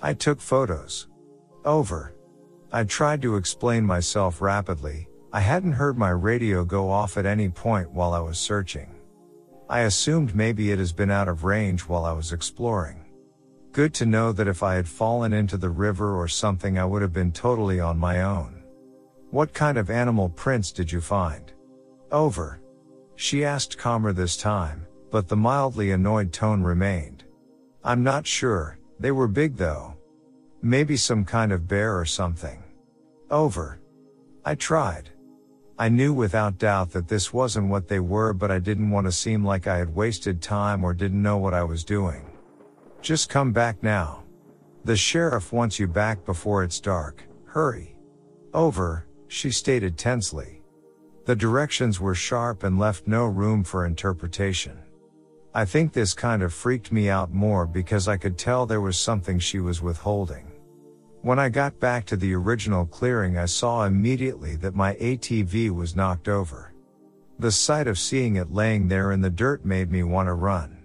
I 0.01 0.13
took 0.13 0.41
photos. 0.41 1.07
Over. 1.65 2.15
I 2.71 2.83
tried 2.83 3.21
to 3.21 3.35
explain 3.35 3.85
myself 3.85 4.41
rapidly, 4.41 5.07
I 5.31 5.39
hadn't 5.39 5.73
heard 5.73 5.97
my 5.97 6.11
radio 6.11 6.63
go 6.63 6.91
off 6.91 7.17
at 7.17 7.25
any 7.25 7.49
point 7.49 7.89
while 7.91 8.13
I 8.13 8.19
was 8.19 8.37
searching. 8.37 8.93
I 9.69 9.81
assumed 9.81 10.35
maybe 10.35 10.71
it 10.71 10.77
has 10.77 10.93
been 10.93 11.09
out 11.09 11.27
of 11.27 11.43
range 11.43 11.81
while 11.81 12.05
I 12.05 12.11
was 12.11 12.33
exploring. 12.33 13.02
Good 13.73 13.95
to 13.95 14.05
know 14.05 14.31
that 14.33 14.47
if 14.47 14.61
I 14.61 14.75
had 14.75 14.87
fallen 14.87 15.33
into 15.33 15.57
the 15.57 15.71
river 15.71 16.15
or 16.15 16.27
something 16.27 16.77
I 16.77 16.85
would 16.85 17.01
have 17.01 17.11
been 17.11 17.31
totally 17.31 17.79
on 17.79 17.97
my 17.97 18.21
own. 18.21 18.61
What 19.31 19.51
kind 19.51 19.79
of 19.79 19.89
animal 19.89 20.29
prints 20.29 20.71
did 20.71 20.91
you 20.91 21.01
find? 21.01 21.51
Over. 22.11 22.61
She 23.15 23.43
asked 23.43 23.79
calmer 23.79 24.13
this 24.13 24.37
time, 24.37 24.85
but 25.09 25.27
the 25.27 25.35
mildly 25.35 25.89
annoyed 25.89 26.31
tone 26.31 26.61
remained. 26.61 27.23
I'm 27.83 28.03
not 28.03 28.27
sure, 28.27 28.77
they 28.99 29.09
were 29.09 29.27
big 29.27 29.55
though. 29.57 29.95
Maybe 30.61 30.95
some 30.95 31.25
kind 31.25 31.51
of 31.51 31.67
bear 31.67 31.97
or 31.97 32.05
something. 32.05 32.63
Over. 33.31 33.79
I 34.45 34.53
tried. 34.53 35.09
I 35.79 35.89
knew 35.89 36.13
without 36.13 36.59
doubt 36.59 36.91
that 36.91 37.07
this 37.07 37.33
wasn't 37.33 37.69
what 37.69 37.87
they 37.87 37.99
were, 37.99 38.33
but 38.33 38.51
I 38.51 38.59
didn't 38.59 38.91
want 38.91 39.07
to 39.07 39.11
seem 39.11 39.43
like 39.43 39.65
I 39.65 39.79
had 39.79 39.95
wasted 39.95 40.43
time 40.43 40.83
or 40.83 40.93
didn't 40.93 41.23
know 41.23 41.37
what 41.39 41.55
I 41.55 41.63
was 41.63 41.83
doing. 41.83 42.32
Just 43.03 43.27
come 43.27 43.51
back 43.51 43.83
now. 43.83 44.23
The 44.85 44.95
sheriff 44.95 45.51
wants 45.51 45.77
you 45.77 45.89
back 45.89 46.23
before 46.23 46.63
it's 46.63 46.79
dark. 46.79 47.21
Hurry. 47.43 47.97
Over, 48.53 49.05
she 49.27 49.51
stated 49.51 49.97
tensely. 49.97 50.61
The 51.25 51.35
directions 51.35 51.99
were 51.99 52.15
sharp 52.15 52.63
and 52.63 52.79
left 52.79 53.05
no 53.05 53.25
room 53.25 53.65
for 53.65 53.85
interpretation. 53.85 54.79
I 55.53 55.65
think 55.65 55.91
this 55.91 56.13
kind 56.13 56.41
of 56.41 56.53
freaked 56.53 56.93
me 56.93 57.09
out 57.09 57.33
more 57.33 57.67
because 57.67 58.07
I 58.07 58.15
could 58.15 58.37
tell 58.37 58.65
there 58.65 58.79
was 58.79 58.97
something 58.97 59.37
she 59.37 59.59
was 59.59 59.81
withholding. 59.81 60.49
When 61.23 61.39
I 61.39 61.49
got 61.49 61.81
back 61.81 62.05
to 62.05 62.15
the 62.15 62.33
original 62.33 62.85
clearing, 62.85 63.37
I 63.37 63.47
saw 63.47 63.83
immediately 63.83 64.55
that 64.57 64.75
my 64.75 64.93
ATV 64.95 65.71
was 65.71 65.93
knocked 65.93 66.29
over. 66.29 66.73
The 67.37 67.51
sight 67.51 67.87
of 67.87 67.99
seeing 67.99 68.37
it 68.37 68.53
laying 68.53 68.87
there 68.87 69.11
in 69.11 69.19
the 69.19 69.29
dirt 69.29 69.65
made 69.65 69.91
me 69.91 70.03
want 70.03 70.27
to 70.27 70.33
run. 70.35 70.82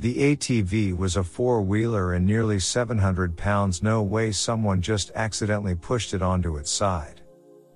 The 0.00 0.34
ATV 0.34 0.96
was 0.96 1.18
a 1.18 1.22
four 1.22 1.60
wheeler 1.60 2.14
and 2.14 2.24
nearly 2.24 2.58
700 2.58 3.36
pounds, 3.36 3.82
no 3.82 4.02
way 4.02 4.32
someone 4.32 4.80
just 4.80 5.12
accidentally 5.14 5.74
pushed 5.74 6.14
it 6.14 6.22
onto 6.22 6.56
its 6.56 6.70
side. 6.70 7.20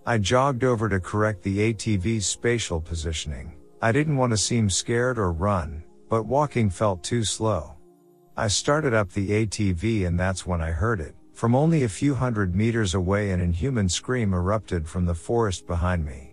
I 0.07 0.17
jogged 0.17 0.65
over 0.65 0.89
to 0.89 1.01
correct 1.01 1.43
the 1.43 1.75
ATV's 1.75 2.25
spatial 2.25 2.81
positioning. 2.81 3.53
I 3.83 3.93
didn't 3.93 4.17
want 4.17 4.31
to 4.31 4.39
seem 4.39 4.71
scared 4.71 5.19
or 5.19 5.33
run, 5.33 5.85
but 6.09 6.25
walking 6.25 6.71
felt 6.71 7.03
too 7.03 7.25
slow. 7.25 7.75
I 8.39 8.49
started 8.49 8.95
up 8.95 9.13
the 9.13 9.45
ATV 9.45 10.07
and 10.07 10.19
that's 10.19 10.47
when 10.47 10.63
I 10.63 10.71
heard 10.71 11.03
it. 11.03 11.15
From 11.35 11.55
only 11.55 11.83
a 11.83 11.91
few 11.91 12.15
hundred 12.15 12.55
meters 12.55 12.95
away 12.95 13.33
an 13.33 13.43
inhuman 13.43 13.91
scream 13.91 14.33
erupted 14.33 14.89
from 14.89 15.05
the 15.05 15.15
forest 15.15 15.67
behind 15.67 16.07
me. 16.07 16.33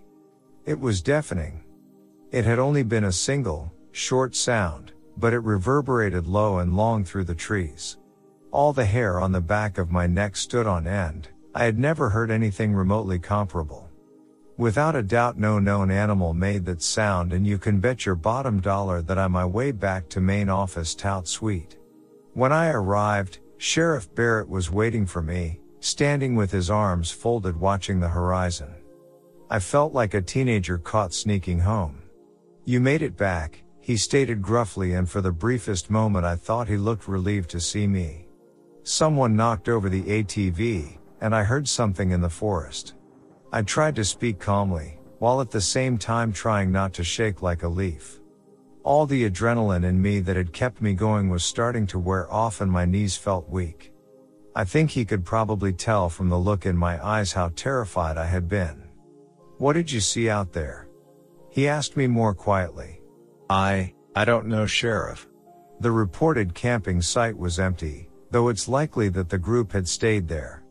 It 0.65 0.79
was 0.79 1.01
deafening. 1.01 1.66
It 2.31 2.46
had 2.46 2.59
only 2.59 2.83
been 2.83 3.03
a 3.03 3.11
single, 3.11 3.74
short 3.92 4.37
sound, 4.37 4.94
but 5.17 5.33
it 5.33 5.39
reverberated 5.39 6.27
low 6.27 6.59
and 6.59 6.75
long 6.75 7.03
through 7.03 7.25
the 7.25 7.35
trees. 7.35 7.97
All 8.51 8.74
the 8.74 8.85
hair 8.85 9.19
on 9.19 9.31
the 9.31 9.41
back 9.41 9.77
of 9.77 9.91
my 9.91 10.07
neck 10.07 10.35
stood 10.35 10.67
on 10.67 10.87
end. 10.87 11.29
I 11.55 11.65
had 11.65 11.79
never 11.79 12.09
heard 12.09 12.31
anything 12.31 12.74
remotely 12.74 13.19
comparable. 13.19 13.89
Without 14.57 14.95
a 14.95 15.01
doubt 15.01 15.37
no 15.37 15.57
known 15.59 15.89
animal 15.89 16.33
made 16.33 16.65
that 16.65 16.81
sound 16.81 17.33
and 17.33 17.47
you 17.47 17.57
can 17.57 17.79
bet 17.79 18.05
your 18.05 18.15
bottom 18.15 18.59
dollar 18.59 19.01
that 19.01 19.17
I'm 19.17 19.31
my 19.31 19.45
way 19.45 19.71
back 19.71 20.07
to 20.09 20.21
main 20.21 20.50
office 20.50 20.93
tout 20.93 21.27
suite. 21.27 21.77
When 22.33 22.51
I 22.51 22.69
arrived, 22.69 23.39
Sheriff 23.57 24.13
Barrett 24.13 24.50
was 24.50 24.71
waiting 24.71 25.05
for 25.05 25.21
me, 25.21 25.61
standing 25.79 26.35
with 26.35 26.51
his 26.51 26.69
arms 26.69 27.11
folded 27.11 27.55
watching 27.55 28.00
the 28.00 28.09
horizon. 28.09 28.74
I 29.50 29.59
felt 29.59 29.93
like 29.93 30.13
a 30.13 30.21
teenager 30.21 30.77
caught 30.77 31.13
sneaking 31.13 31.59
home. 31.59 32.01
You 32.63 32.79
made 32.79 33.01
it 33.01 33.17
back, 33.17 33.63
he 33.81 33.98
stated 33.98 34.41
gruffly 34.41 34.94
and 34.94 35.09
for 35.09 35.22
the 35.22 35.31
briefest 35.31 35.89
moment 35.89 36.25
I 36.25 36.35
thought 36.35 36.67
he 36.67 36.77
looked 36.77 37.07
relieved 37.07 37.50
to 37.50 37.59
see 37.59 37.87
me. 37.87 38.27
Someone 38.83 39.35
knocked 39.35 39.67
over 39.67 39.89
the 39.89 40.03
ATV, 40.03 40.98
and 41.20 41.35
I 41.35 41.44
heard 41.44 41.67
something 41.67 42.11
in 42.11 42.22
the 42.22 42.29
forest. 42.29 42.94
I 43.51 43.63
tried 43.63 43.96
to 43.96 44.05
speak 44.05 44.39
calmly, 44.39 45.00
while 45.20 45.41
at 45.41 45.51
the 45.51 45.61
same 45.61 45.98
time 45.98 46.31
trying 46.31 46.72
not 46.72 46.94
to 46.94 47.03
shake 47.03 47.41
like 47.41 47.63
a 47.63 47.67
leaf. 47.67 48.20
All 48.83 49.05
the 49.05 49.29
adrenaline 49.29 49.83
in 49.83 50.01
me 50.01 50.20
that 50.22 50.35
had 50.35 50.53
kept 50.53 50.81
me 50.81 50.94
going 50.94 51.29
was 51.29 51.44
starting 51.44 51.85
to 51.87 52.00
wear 52.00 52.31
off 52.31 52.61
and 52.61 52.72
my 52.72 52.85
knees 52.85 53.15
felt 53.15 53.50
weak. 53.50 53.94
I 54.55 54.63
think 54.63 54.89
he 54.89 55.05
could 55.05 55.24
probably 55.25 55.74
tell 55.74 56.09
from 56.09 56.29
the 56.29 56.39
look 56.39 56.65
in 56.65 56.75
my 56.75 57.03
eyes 57.05 57.33
how 57.33 57.50
terrified 57.55 58.17
I 58.17 58.25
had 58.25 58.48
been. 58.50 58.89
What 59.57 59.74
did 59.74 59.91
you 59.91 60.00
see 60.00 60.29
out 60.29 60.53
there? 60.53 60.87
He 61.50 61.67
asked 61.67 61.96
me 61.96 62.07
more 62.07 62.33
quietly. 62.33 63.00
I, 63.51 63.94
I 64.16 64.24
don't 64.24 64.48
know, 64.48 64.66
Sheriff. 64.66 65.27
The 65.81 65.92
reported 65.92 66.53
camping 66.53 67.01
site 67.01 67.37
was 67.37 67.59
empty, 67.59 68.07
though 68.29 68.48
it's 68.48 68.70
likely 68.70 69.09
that 69.09 69.27
the 69.27 69.37
group 69.37 69.74
had 69.74 69.90
stayed 69.90 70.25
there. 70.25 70.64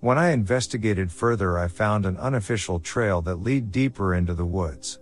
When 0.00 0.18
I 0.18 0.30
investigated 0.30 1.12
further, 1.12 1.56
I 1.56 1.68
found 1.68 2.04
an 2.04 2.16
unofficial 2.16 2.80
trail 2.80 3.22
that 3.22 3.44
lead 3.44 3.70
deeper 3.70 4.14
into 4.14 4.34
the 4.34 4.44
woods. 4.44 4.98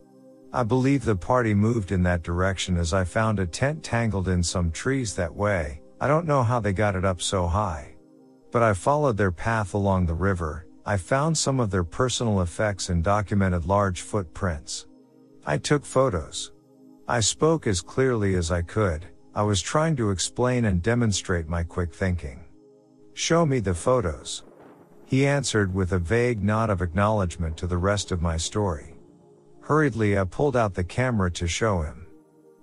I 0.53 0.65
believe 0.65 1.07
the 1.07 1.17
party 1.17 1.55
moved 1.55 1.93
in 1.93 2.03
that 2.03 2.23
direction 2.23 2.77
as 2.77 2.93
I 2.93 3.05
found 3.05 3.39
a 3.39 3.47
tent 3.47 3.83
tangled 3.83 4.29
in 4.29 4.43
some 4.43 4.71
trees 4.71 5.17
that 5.17 5.35
way. 5.35 5.81
I 6.03 6.09
don't 6.09 6.27
know 6.27 6.43
how 6.43 6.61
they 6.61 6.75
got 6.75 6.95
it 6.95 7.07
up 7.07 7.23
so 7.23 7.47
high. 7.47 7.95
But 8.53 8.63
I 8.63 8.75
followed 8.75 9.17
their 9.17 9.33
path 9.33 9.73
along 9.73 10.05
the 10.05 10.13
river. 10.13 10.67
I 10.85 10.99
found 10.99 11.39
some 11.39 11.59
of 11.59 11.71
their 11.71 11.85
personal 11.85 12.43
effects 12.43 12.91
and 12.91 13.03
documented 13.03 13.65
large 13.65 14.03
footprints. 14.03 14.89
I 15.47 15.57
took 15.57 15.87
photos. 15.87 16.51
I 17.07 17.21
spoke 17.21 17.67
as 17.67 17.83
clearly 17.83 18.35
as 18.35 18.51
I 18.51 18.63
could. 18.63 19.05
I 19.35 19.43
was 19.43 19.61
trying 19.61 19.95
to 19.97 20.11
explain 20.11 20.65
and 20.65 20.83
demonstrate 20.83 21.49
my 21.49 21.63
quick 21.63 21.93
thinking. 21.93 22.45
Show 23.13 23.45
me 23.45 23.59
the 23.59 23.75
photos. 23.75 24.45
He 25.05 25.27
answered 25.27 25.75
with 25.75 25.93
a 25.93 25.99
vague 25.99 26.43
nod 26.43 26.71
of 26.71 26.81
acknowledgement 26.81 27.59
to 27.59 27.67
the 27.67 27.77
rest 27.77 28.11
of 28.11 28.23
my 28.23 28.39
story. 28.39 28.95
Hurriedly 29.61 30.19
I 30.19 30.25
pulled 30.25 30.57
out 30.57 30.73
the 30.73 30.83
camera 30.83 31.31
to 31.33 31.47
show 31.47 31.83
him. 31.83 32.07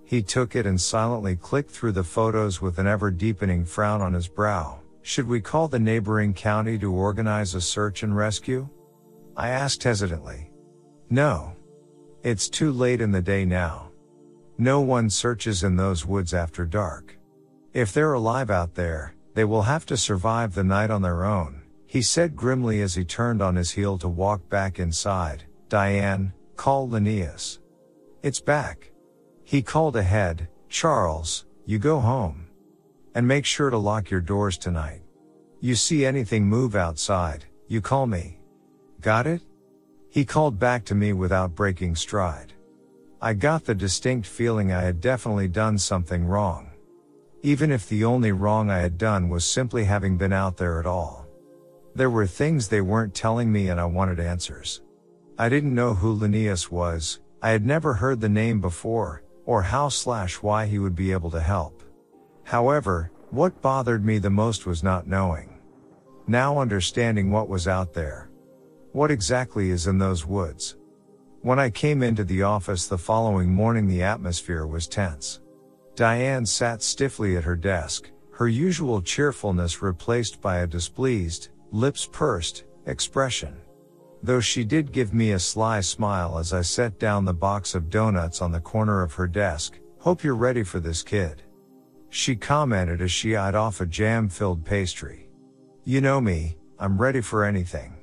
He 0.04 0.22
took 0.22 0.56
it 0.56 0.66
and 0.66 0.80
silently 0.80 1.36
clicked 1.36 1.70
through 1.70 1.92
the 1.92 2.02
photos 2.02 2.60
with 2.60 2.78
an 2.78 2.88
ever 2.88 3.12
deepening 3.12 3.64
frown 3.64 4.02
on 4.02 4.12
his 4.12 4.26
brow. 4.26 4.80
Should 5.02 5.28
we 5.28 5.40
call 5.40 5.68
the 5.68 5.78
neighboring 5.78 6.34
county 6.34 6.78
to 6.78 6.92
organize 6.92 7.54
a 7.54 7.60
search 7.60 8.02
and 8.02 8.16
rescue? 8.16 8.68
I 9.36 9.50
asked 9.50 9.84
hesitantly. 9.84 10.50
No. 11.10 11.54
It's 12.24 12.48
too 12.48 12.72
late 12.72 13.00
in 13.00 13.12
the 13.12 13.22
day 13.22 13.44
now. 13.44 13.91
No 14.62 14.80
one 14.80 15.10
searches 15.10 15.64
in 15.64 15.74
those 15.74 16.06
woods 16.06 16.32
after 16.32 16.64
dark. 16.64 17.18
If 17.72 17.92
they're 17.92 18.12
alive 18.12 18.48
out 18.48 18.76
there, 18.76 19.12
they 19.34 19.42
will 19.42 19.62
have 19.62 19.84
to 19.86 19.96
survive 19.96 20.54
the 20.54 20.62
night 20.62 20.88
on 20.88 21.02
their 21.02 21.24
own, 21.24 21.62
he 21.88 22.00
said 22.00 22.36
grimly 22.36 22.80
as 22.80 22.94
he 22.94 23.04
turned 23.04 23.42
on 23.42 23.56
his 23.56 23.72
heel 23.72 23.98
to 23.98 24.06
walk 24.06 24.48
back 24.48 24.78
inside. 24.78 25.42
Diane, 25.68 26.32
Call 26.54 26.88
Linnaeus. 26.88 27.58
It's 28.22 28.40
back. 28.40 28.92
He 29.42 29.62
called 29.62 29.96
ahead, 29.96 30.46
Charles, 30.68 31.44
you 31.66 31.80
go 31.80 31.98
home. 31.98 32.46
And 33.16 33.26
make 33.26 33.44
sure 33.44 33.68
to 33.68 33.76
lock 33.76 34.10
your 34.10 34.20
doors 34.20 34.58
tonight. 34.58 35.02
You 35.58 35.74
see 35.74 36.06
anything 36.06 36.46
move 36.46 36.76
outside, 36.76 37.46
you 37.66 37.80
call 37.80 38.06
me. 38.06 38.38
Got 39.00 39.26
it? 39.26 39.42
He 40.08 40.24
called 40.24 40.60
back 40.60 40.84
to 40.84 40.94
me 40.94 41.14
without 41.14 41.56
breaking 41.56 41.96
stride. 41.96 42.52
I 43.24 43.34
got 43.34 43.64
the 43.64 43.74
distinct 43.76 44.26
feeling 44.26 44.72
I 44.72 44.80
had 44.80 45.00
definitely 45.00 45.46
done 45.46 45.78
something 45.78 46.24
wrong. 46.24 46.72
Even 47.42 47.70
if 47.70 47.88
the 47.88 48.04
only 48.04 48.32
wrong 48.32 48.68
I 48.68 48.78
had 48.78 48.98
done 48.98 49.28
was 49.28 49.46
simply 49.46 49.84
having 49.84 50.16
been 50.16 50.32
out 50.32 50.56
there 50.56 50.80
at 50.80 50.86
all. 50.86 51.28
There 51.94 52.10
were 52.10 52.26
things 52.26 52.66
they 52.66 52.80
weren't 52.80 53.14
telling 53.14 53.52
me 53.52 53.68
and 53.68 53.80
I 53.80 53.84
wanted 53.84 54.18
answers. 54.18 54.82
I 55.38 55.48
didn't 55.48 55.72
know 55.72 55.94
who 55.94 56.14
Linnaeus 56.14 56.68
was, 56.72 57.20
I 57.40 57.50
had 57.50 57.64
never 57.64 57.94
heard 57.94 58.20
the 58.20 58.28
name 58.28 58.60
before, 58.60 59.22
or 59.46 59.62
how 59.62 59.88
slash 59.88 60.42
why 60.42 60.66
he 60.66 60.80
would 60.80 60.96
be 60.96 61.12
able 61.12 61.30
to 61.30 61.40
help. 61.40 61.84
However, 62.42 63.12
what 63.30 63.62
bothered 63.62 64.04
me 64.04 64.18
the 64.18 64.30
most 64.30 64.66
was 64.66 64.82
not 64.82 65.06
knowing. 65.06 65.60
Now 66.26 66.58
understanding 66.58 67.30
what 67.30 67.48
was 67.48 67.68
out 67.68 67.94
there. 67.94 68.30
What 68.90 69.12
exactly 69.12 69.70
is 69.70 69.86
in 69.86 69.98
those 69.98 70.26
woods? 70.26 70.76
When 71.42 71.58
I 71.58 71.70
came 71.70 72.04
into 72.04 72.22
the 72.22 72.44
office 72.44 72.86
the 72.86 72.96
following 72.96 73.52
morning 73.52 73.88
the 73.88 74.04
atmosphere 74.04 74.64
was 74.64 74.86
tense. 74.86 75.40
Diane 75.96 76.46
sat 76.46 76.84
stiffly 76.84 77.36
at 77.36 77.42
her 77.42 77.56
desk, 77.56 78.12
her 78.30 78.46
usual 78.46 79.02
cheerfulness 79.02 79.82
replaced 79.82 80.40
by 80.40 80.58
a 80.58 80.68
displeased, 80.68 81.48
lips 81.72 82.08
pursed, 82.10 82.62
expression. 82.86 83.56
Though 84.22 84.38
she 84.38 84.62
did 84.62 84.92
give 84.92 85.12
me 85.12 85.32
a 85.32 85.38
sly 85.40 85.80
smile 85.80 86.38
as 86.38 86.52
I 86.52 86.62
set 86.62 87.00
down 87.00 87.24
the 87.24 87.34
box 87.34 87.74
of 87.74 87.90
donuts 87.90 88.40
on 88.40 88.52
the 88.52 88.60
corner 88.60 89.02
of 89.02 89.12
her 89.14 89.26
desk, 89.26 89.80
hope 89.98 90.22
you're 90.22 90.36
ready 90.36 90.62
for 90.62 90.78
this 90.78 91.02
kid. 91.02 91.42
She 92.08 92.36
commented 92.36 93.02
as 93.02 93.10
she 93.10 93.34
eyed 93.34 93.56
off 93.56 93.80
a 93.80 93.86
jam 93.86 94.28
filled 94.28 94.64
pastry. 94.64 95.28
You 95.82 96.02
know 96.02 96.20
me, 96.20 96.56
I'm 96.78 96.98
ready 96.98 97.20
for 97.20 97.42
anything. 97.44 97.96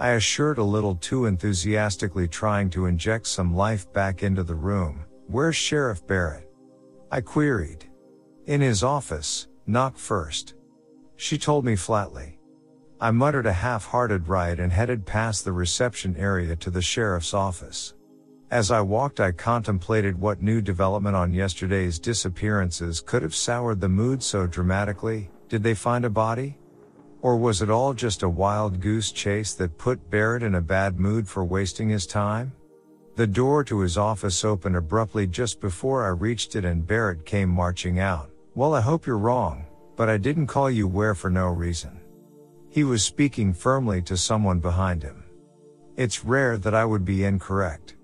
I 0.00 0.12
assured 0.12 0.56
a 0.56 0.64
little 0.64 0.94
too 0.94 1.26
enthusiastically 1.26 2.26
trying 2.26 2.70
to 2.70 2.86
inject 2.86 3.26
some 3.26 3.54
life 3.54 3.92
back 3.92 4.22
into 4.22 4.42
the 4.42 4.54
room. 4.54 5.04
Where's 5.26 5.56
Sheriff 5.56 6.06
Barrett? 6.06 6.50
I 7.12 7.20
queried. 7.20 7.84
In 8.46 8.62
his 8.62 8.82
office, 8.82 9.48
knock 9.66 9.98
first. 9.98 10.54
She 11.16 11.36
told 11.36 11.66
me 11.66 11.76
flatly. 11.76 12.38
I 12.98 13.10
muttered 13.10 13.44
a 13.44 13.52
half-hearted 13.52 14.26
right 14.26 14.58
and 14.58 14.72
headed 14.72 15.04
past 15.04 15.44
the 15.44 15.52
reception 15.52 16.16
area 16.16 16.56
to 16.56 16.70
the 16.70 16.80
sheriff's 16.80 17.34
office. 17.34 17.92
As 18.50 18.70
I 18.70 18.80
walked 18.80 19.20
I 19.20 19.32
contemplated 19.32 20.18
what 20.18 20.40
new 20.40 20.62
development 20.62 21.14
on 21.14 21.34
yesterday's 21.34 21.98
disappearances 21.98 23.02
could 23.02 23.20
have 23.20 23.34
soured 23.34 23.82
the 23.82 23.88
mood 23.90 24.22
so 24.22 24.46
dramatically. 24.46 25.30
Did 25.50 25.62
they 25.62 25.74
find 25.74 26.06
a 26.06 26.10
body? 26.10 26.56
Or 27.22 27.36
was 27.36 27.60
it 27.60 27.70
all 27.70 27.92
just 27.92 28.22
a 28.22 28.28
wild 28.28 28.80
goose 28.80 29.12
chase 29.12 29.52
that 29.54 29.76
put 29.76 30.10
Barrett 30.10 30.42
in 30.42 30.54
a 30.54 30.60
bad 30.60 30.98
mood 30.98 31.28
for 31.28 31.44
wasting 31.44 31.88
his 31.88 32.06
time? 32.06 32.52
The 33.16 33.26
door 33.26 33.62
to 33.64 33.80
his 33.80 33.98
office 33.98 34.44
opened 34.44 34.76
abruptly 34.76 35.26
just 35.26 35.60
before 35.60 36.04
I 36.04 36.08
reached 36.08 36.56
it 36.56 36.64
and 36.64 36.86
Barrett 36.86 37.26
came 37.26 37.50
marching 37.50 37.98
out. 37.98 38.30
Well, 38.54 38.74
I 38.74 38.80
hope 38.80 39.06
you're 39.06 39.18
wrong, 39.18 39.66
but 39.96 40.08
I 40.08 40.16
didn't 40.16 40.46
call 40.46 40.70
you 40.70 40.88
where 40.88 41.14
for 41.14 41.28
no 41.28 41.48
reason. 41.48 42.00
He 42.70 42.84
was 42.84 43.04
speaking 43.04 43.52
firmly 43.52 44.00
to 44.02 44.16
someone 44.16 44.60
behind 44.60 45.02
him. 45.02 45.24
It's 45.96 46.24
rare 46.24 46.56
that 46.56 46.74
I 46.74 46.86
would 46.86 47.04
be 47.04 47.24
incorrect. 47.24 47.96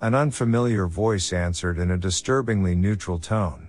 An 0.00 0.14
unfamiliar 0.14 0.86
voice 0.86 1.32
answered 1.32 1.78
in 1.78 1.90
a 1.90 1.98
disturbingly 1.98 2.76
neutral 2.76 3.18
tone. 3.18 3.68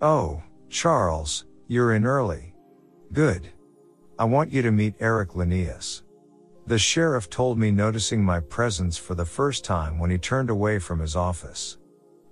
Oh, 0.00 0.42
Charles, 0.70 1.44
you're 1.68 1.92
in 1.94 2.06
early. 2.06 2.54
Good. 3.12 3.51
I 4.22 4.24
want 4.24 4.52
you 4.52 4.62
to 4.62 4.70
meet 4.70 4.94
Eric 5.00 5.34
Linnaeus. 5.34 6.04
The 6.68 6.78
sheriff 6.78 7.28
told 7.28 7.58
me 7.58 7.72
noticing 7.72 8.24
my 8.24 8.38
presence 8.38 8.96
for 8.96 9.16
the 9.16 9.24
first 9.24 9.64
time 9.64 9.98
when 9.98 10.10
he 10.10 10.16
turned 10.16 10.48
away 10.48 10.78
from 10.78 11.00
his 11.00 11.16
office. 11.16 11.78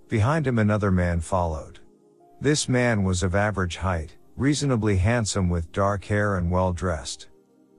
Behind 0.09 0.46
him 0.46 0.61
another 0.61 0.92
man 0.92 1.18
followed. 1.18 1.81
This 2.40 2.68
man 2.68 3.03
was 3.03 3.24
of 3.24 3.35
average 3.35 3.76
height, 3.76 4.16
reasonably 4.37 4.98
handsome 4.98 5.48
with 5.48 5.72
dark 5.72 6.05
hair 6.05 6.37
and 6.37 6.48
well 6.48 6.72
dressed. 6.72 7.26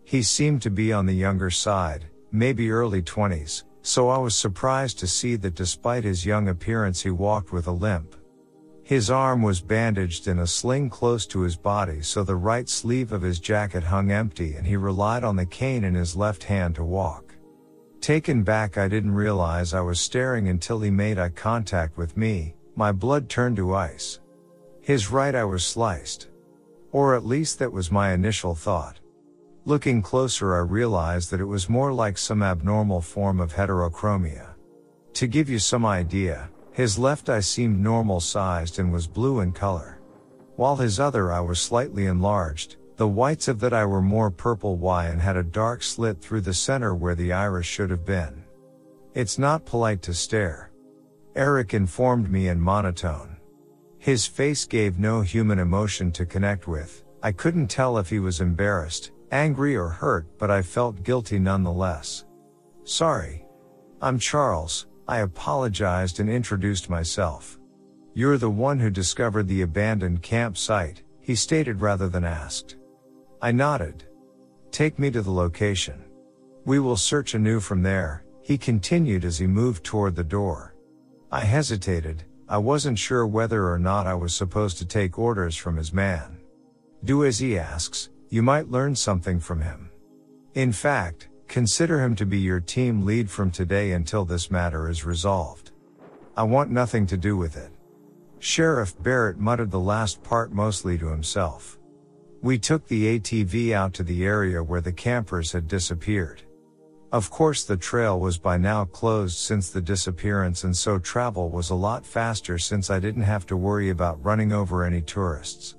He 0.04 0.24
seemed 0.24 0.62
to 0.64 0.70
be 0.70 0.92
on 0.92 1.06
the 1.06 1.14
younger 1.14 1.50
side, 1.50 2.08
maybe 2.34 2.70
early 2.70 3.02
twenties, 3.02 3.64
so 3.82 4.10
I 4.10 4.18
was 4.18 4.36
surprised 4.36 5.00
to 5.00 5.08
see 5.08 5.38
that 5.38 5.56
despite 5.56 6.04
his 6.04 6.26
young 6.26 6.50
appearance 6.50 7.02
he 7.02 7.12
walked 7.12 7.54
with 7.54 7.66
a 7.68 7.72
limp. 7.72 8.18
His 8.92 9.10
arm 9.10 9.42
was 9.42 9.62
bandaged 9.62 10.28
in 10.28 10.40
a 10.40 10.46
sling 10.46 10.90
close 10.90 11.26
to 11.28 11.40
his 11.40 11.56
body 11.56 12.02
so 12.02 12.26
the 12.26 12.36
right 12.36 12.68
sleeve 12.68 13.14
of 13.14 13.22
his 13.22 13.40
jacket 13.40 13.84
hung 13.84 14.12
empty 14.12 14.56
and 14.56 14.68
he 14.68 14.76
relied 14.76 15.24
on 15.24 15.38
the 15.38 15.46
cane 15.46 15.86
in 15.86 15.96
his 15.96 16.18
left 16.18 16.44
hand 16.44 16.76
to 16.76 16.84
walk. 16.84 17.34
Taken 18.02 18.44
back 18.44 18.78
I 18.78 18.90
didn't 18.90 19.14
realize 19.14 19.74
I 19.74 19.80
was 19.80 20.02
staring 20.02 20.50
until 20.50 20.82
he 20.82 20.92
made 20.92 21.18
eye 21.18 21.30
contact 21.30 21.98
with 21.98 22.18
me, 22.18 22.54
my 22.76 22.92
blood 22.92 23.30
turned 23.30 23.56
to 23.56 23.74
ice. 23.74 24.20
His 24.82 25.10
right 25.10 25.36
eye 25.36 25.46
was 25.46 25.64
sliced. 25.64 26.28
Or 26.92 27.16
at 27.16 27.26
least 27.26 27.60
that 27.60 27.72
was 27.72 27.94
my 27.94 28.12
initial 28.12 28.56
thought. 28.56 29.00
Looking 29.64 30.02
closer 30.02 30.54
I 30.54 30.60
realized 30.60 31.32
that 31.32 31.40
it 31.40 31.46
was 31.46 31.70
more 31.70 31.94
like 31.94 32.18
some 32.18 32.44
abnormal 32.44 33.00
form 33.00 33.40
of 33.40 33.54
heterochromia. 33.54 34.50
To 35.14 35.28
give 35.28 35.50
you 35.50 35.60
some 35.60 35.86
idea, 35.86 36.50
his 36.72 36.98
left 36.98 37.30
eye 37.30 37.40
seemed 37.40 37.80
normal 37.80 38.20
sized 38.20 38.80
and 38.80 38.92
was 38.92 39.08
blue 39.08 39.42
in 39.42 39.52
color. 39.52 40.00
While 40.56 40.76
his 40.76 41.00
other 41.00 41.32
eye 41.32 41.42
was 41.42 41.60
slightly 41.60 42.06
enlarged, 42.06 42.78
the 42.98 43.08
whites 43.08 43.48
of 43.48 43.60
that 43.62 43.74
eye 43.74 43.86
were 43.86 44.02
more 44.02 44.30
purple 44.30 44.78
Y 44.78 45.08
and 45.08 45.22
had 45.22 45.36
a 45.36 45.44
dark 45.44 45.82
slit 45.82 46.22
through 46.22 46.42
the 46.42 46.54
center 46.54 46.94
where 46.94 47.16
the 47.16 47.34
iris 47.34 47.66
should 47.66 47.90
have 47.90 48.06
been. 48.06 48.44
It's 49.14 49.40
not 49.40 49.66
polite 49.66 50.02
to 50.04 50.14
stare. 50.14 50.72
Eric 51.36 51.74
informed 51.74 52.32
me 52.32 52.48
in 52.48 52.60
monotone. 52.60 53.38
His 53.98 54.26
face 54.26 54.66
gave 54.66 55.00
no 55.00 55.22
human 55.22 55.60
emotion 55.60 56.12
to 56.14 56.26
connect 56.26 56.68
with. 56.68 57.04
I 57.24 57.32
couldn't 57.32 57.68
tell 57.68 57.98
if 57.98 58.10
he 58.10 58.20
was 58.20 58.42
embarrassed, 58.42 59.12
angry 59.32 59.76
or 59.76 59.90
hurt, 59.90 60.26
but 60.38 60.52
I 60.52 60.62
felt 60.62 61.04
guilty 61.04 61.40
nonetheless. 61.40 62.26
Sorry. 62.84 63.46
I'm 64.02 64.18
Charles, 64.18 64.88
I 65.08 65.20
apologized 65.20 66.20
and 66.20 66.30
introduced 66.30 66.90
myself. 66.90 67.60
You're 68.14 68.38
the 68.38 68.50
one 68.50 68.80
who 68.80 68.90
discovered 68.90 69.48
the 69.48 69.62
abandoned 69.62 70.22
campsite, 70.22 71.04
he 71.20 71.36
stated 71.36 71.82
rather 71.82 72.10
than 72.10 72.24
asked. 72.24 72.76
I 73.42 73.52
nodded. 73.52 74.04
Take 74.72 75.00
me 75.00 75.12
to 75.12 75.22
the 75.22 75.32
location. 75.32 76.04
We 76.66 76.80
will 76.80 76.98
search 76.98 77.34
anew 77.34 77.60
from 77.60 77.82
there, 77.84 78.24
he 78.42 78.58
continued 78.58 79.26
as 79.26 79.38
he 79.38 79.48
moved 79.48 79.84
toward 79.84 80.16
the 80.16 80.24
door. 80.24 80.76
I 81.32 81.42
hesitated, 81.42 82.24
I 82.48 82.58
wasn't 82.58 83.00
sure 83.00 83.26
whether 83.26 83.72
or 83.72 83.80
not 83.80 84.08
I 84.08 84.14
was 84.14 84.34
supposed 84.34 84.78
to 84.80 84.86
take 84.86 85.18
orders 85.18 85.56
from 85.56 85.78
his 85.78 85.94
man. 85.94 86.38
Do 87.04 87.24
as 87.26 87.40
he 87.40 87.58
asks, 87.58 88.10
you 88.30 88.44
might 88.44 88.70
learn 88.70 88.96
something 88.96 89.40
from 89.40 89.62
him. 89.62 89.90
In 90.54 90.72
fact, 90.72 91.30
Consider 91.52 92.00
him 92.00 92.16
to 92.16 92.26
be 92.26 92.40
your 92.40 92.62
team 92.62 93.06
lead 93.06 93.30
from 93.30 93.52
today 93.52 93.92
until 93.92 94.24
this 94.24 94.50
matter 94.50 94.88
is 94.88 95.04
resolved. 95.04 95.72
I 96.38 96.44
want 96.44 96.72
nothing 96.72 97.06
to 97.08 97.18
do 97.18 97.36
with 97.36 97.58
it. 97.58 97.72
Sheriff 98.40 98.96
Barrett 99.04 99.38
muttered 99.38 99.70
the 99.70 99.78
last 99.78 100.24
part 100.24 100.54
mostly 100.54 100.98
to 100.98 101.08
himself. 101.08 101.78
We 102.42 102.58
took 102.58 102.88
the 102.88 103.20
ATV 103.20 103.74
out 103.74 103.94
to 103.96 104.04
the 104.04 104.24
area 104.24 104.64
where 104.64 104.80
the 104.80 104.94
campers 104.94 105.52
had 105.52 105.68
disappeared. 105.68 106.42
Of 107.12 107.30
course 107.30 107.66
the 107.66 107.76
trail 107.76 108.18
was 108.18 108.38
by 108.38 108.56
now 108.56 108.86
closed 108.86 109.38
since 109.38 109.72
the 109.72 109.82
disappearance 109.82 110.64
and 110.64 110.76
so 110.76 111.00
travel 111.00 111.50
was 111.50 111.70
a 111.70 111.76
lot 111.76 112.06
faster 112.06 112.58
since 112.60 112.90
I 112.90 113.02
didn't 113.02 113.24
have 113.24 113.46
to 113.48 113.58
worry 113.58 113.90
about 113.90 114.24
running 114.24 114.54
over 114.54 114.86
any 114.86 115.02
tourists. 115.02 115.76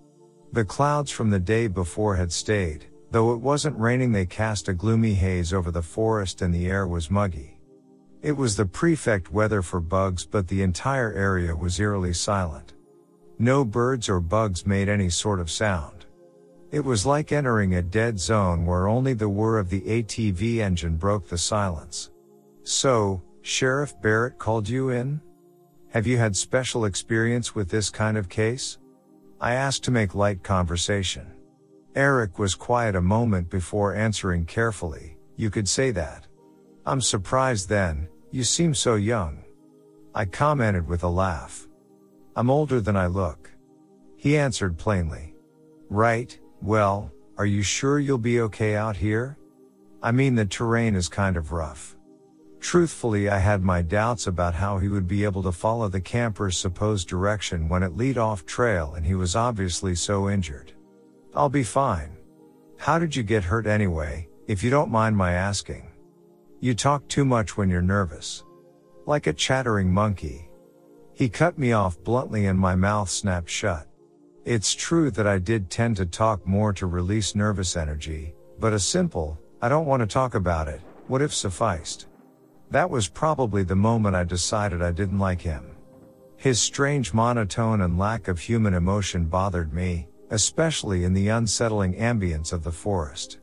The 0.52 0.66
clouds 0.66 1.10
from 1.10 1.30
the 1.30 1.40
day 1.40 1.66
before 1.66 2.16
had 2.16 2.30
stayed, 2.30 2.91
Though 3.12 3.34
it 3.34 3.40
wasn't 3.40 3.78
raining, 3.78 4.12
they 4.12 4.24
cast 4.24 4.68
a 4.68 4.72
gloomy 4.72 5.12
haze 5.12 5.52
over 5.52 5.70
the 5.70 5.82
forest 5.82 6.40
and 6.40 6.54
the 6.54 6.66
air 6.66 6.86
was 6.86 7.10
muggy. 7.10 7.58
It 8.22 8.32
was 8.32 8.56
the 8.56 8.64
prefect 8.64 9.30
weather 9.30 9.60
for 9.60 9.80
bugs, 9.80 10.24
but 10.24 10.48
the 10.48 10.62
entire 10.62 11.12
area 11.12 11.54
was 11.54 11.78
eerily 11.78 12.14
silent. 12.14 12.72
No 13.38 13.66
birds 13.66 14.08
or 14.08 14.18
bugs 14.18 14.66
made 14.66 14.88
any 14.88 15.10
sort 15.10 15.40
of 15.40 15.50
sound. 15.50 16.06
It 16.70 16.82
was 16.82 17.04
like 17.04 17.32
entering 17.32 17.74
a 17.74 17.82
dead 17.82 18.18
zone 18.18 18.64
where 18.64 18.88
only 18.88 19.12
the 19.12 19.28
whir 19.28 19.58
of 19.58 19.68
the 19.68 19.82
ATV 19.82 20.60
engine 20.60 20.96
broke 20.96 21.28
the 21.28 21.36
silence. 21.36 22.10
So, 22.62 23.22
Sheriff 23.42 24.00
Barrett 24.00 24.38
called 24.38 24.66
you 24.66 24.88
in? 24.88 25.20
Have 25.90 26.06
you 26.06 26.16
had 26.16 26.34
special 26.34 26.86
experience 26.86 27.54
with 27.54 27.68
this 27.68 27.90
kind 27.90 28.16
of 28.16 28.30
case? 28.30 28.78
I 29.38 29.52
asked 29.52 29.84
to 29.84 29.90
make 29.90 30.14
light 30.14 30.42
conversation. 30.42 31.26
Eric 31.94 32.38
was 32.38 32.54
quiet 32.54 32.96
a 32.96 33.02
moment 33.02 33.50
before 33.50 33.94
answering 33.94 34.46
carefully, 34.46 35.18
you 35.36 35.50
could 35.50 35.68
say 35.68 35.90
that. 35.90 36.26
I'm 36.86 37.02
surprised 37.02 37.68
then, 37.68 38.08
you 38.30 38.44
seem 38.44 38.74
so 38.74 38.94
young. 38.94 39.44
I 40.14 40.24
commented 40.24 40.88
with 40.88 41.02
a 41.02 41.08
laugh. 41.08 41.68
I'm 42.34 42.48
older 42.48 42.80
than 42.80 42.96
I 42.96 43.08
look. 43.08 43.50
He 44.16 44.38
answered 44.38 44.78
plainly. 44.78 45.34
Right, 45.90 46.38
well, 46.62 47.12
are 47.36 47.44
you 47.44 47.62
sure 47.62 47.98
you'll 47.98 48.16
be 48.16 48.40
okay 48.40 48.74
out 48.74 48.96
here? 48.96 49.36
I 50.02 50.12
mean 50.12 50.34
the 50.34 50.46
terrain 50.46 50.94
is 50.94 51.08
kind 51.08 51.36
of 51.36 51.52
rough. 51.52 51.94
Truthfully 52.58 53.28
I 53.28 53.38
had 53.38 53.62
my 53.62 53.82
doubts 53.82 54.26
about 54.26 54.54
how 54.54 54.78
he 54.78 54.88
would 54.88 55.06
be 55.06 55.24
able 55.24 55.42
to 55.42 55.52
follow 55.52 55.88
the 55.88 56.00
camper's 56.00 56.56
supposed 56.56 57.06
direction 57.06 57.68
when 57.68 57.82
it 57.82 57.98
lead 57.98 58.16
off 58.16 58.46
trail 58.46 58.94
and 58.94 59.04
he 59.04 59.14
was 59.14 59.36
obviously 59.36 59.94
so 59.94 60.30
injured. 60.30 60.72
I'll 61.34 61.48
be 61.48 61.62
fine. 61.62 62.16
How 62.76 62.98
did 62.98 63.16
you 63.16 63.22
get 63.22 63.44
hurt 63.44 63.66
anyway, 63.66 64.28
if 64.46 64.62
you 64.62 64.68
don't 64.68 64.90
mind 64.90 65.16
my 65.16 65.32
asking? 65.32 65.90
You 66.60 66.74
talk 66.74 67.08
too 67.08 67.24
much 67.24 67.56
when 67.56 67.70
you're 67.70 67.80
nervous. 67.80 68.44
Like 69.06 69.26
a 69.26 69.32
chattering 69.32 69.90
monkey. 69.90 70.50
He 71.14 71.30
cut 71.30 71.58
me 71.58 71.72
off 71.72 72.02
bluntly 72.04 72.46
and 72.46 72.58
my 72.58 72.74
mouth 72.74 73.08
snapped 73.08 73.48
shut. 73.48 73.86
It's 74.44 74.74
true 74.74 75.10
that 75.12 75.26
I 75.26 75.38
did 75.38 75.70
tend 75.70 75.96
to 75.96 76.06
talk 76.06 76.46
more 76.46 76.72
to 76.74 76.86
release 76.86 77.34
nervous 77.34 77.76
energy, 77.76 78.34
but 78.58 78.74
a 78.74 78.78
simple, 78.78 79.38
I 79.62 79.68
don't 79.68 79.86
want 79.86 80.00
to 80.00 80.06
talk 80.06 80.34
about 80.34 80.68
it, 80.68 80.80
what 81.08 81.22
if 81.22 81.32
sufficed. 81.32 82.08
That 82.70 82.90
was 82.90 83.08
probably 83.08 83.62
the 83.62 83.76
moment 83.76 84.16
I 84.16 84.24
decided 84.24 84.82
I 84.82 84.92
didn't 84.92 85.18
like 85.18 85.40
him. 85.40 85.76
His 86.36 86.60
strange 86.60 87.14
monotone 87.14 87.82
and 87.82 87.98
lack 87.98 88.28
of 88.28 88.38
human 88.38 88.74
emotion 88.74 89.26
bothered 89.26 89.72
me, 89.72 90.08
especially 90.32 91.04
in 91.04 91.12
the 91.12 91.28
unsettling 91.28 91.94
ambience 91.94 92.54
of 92.54 92.64
the 92.64 92.72
forest. 92.72 93.38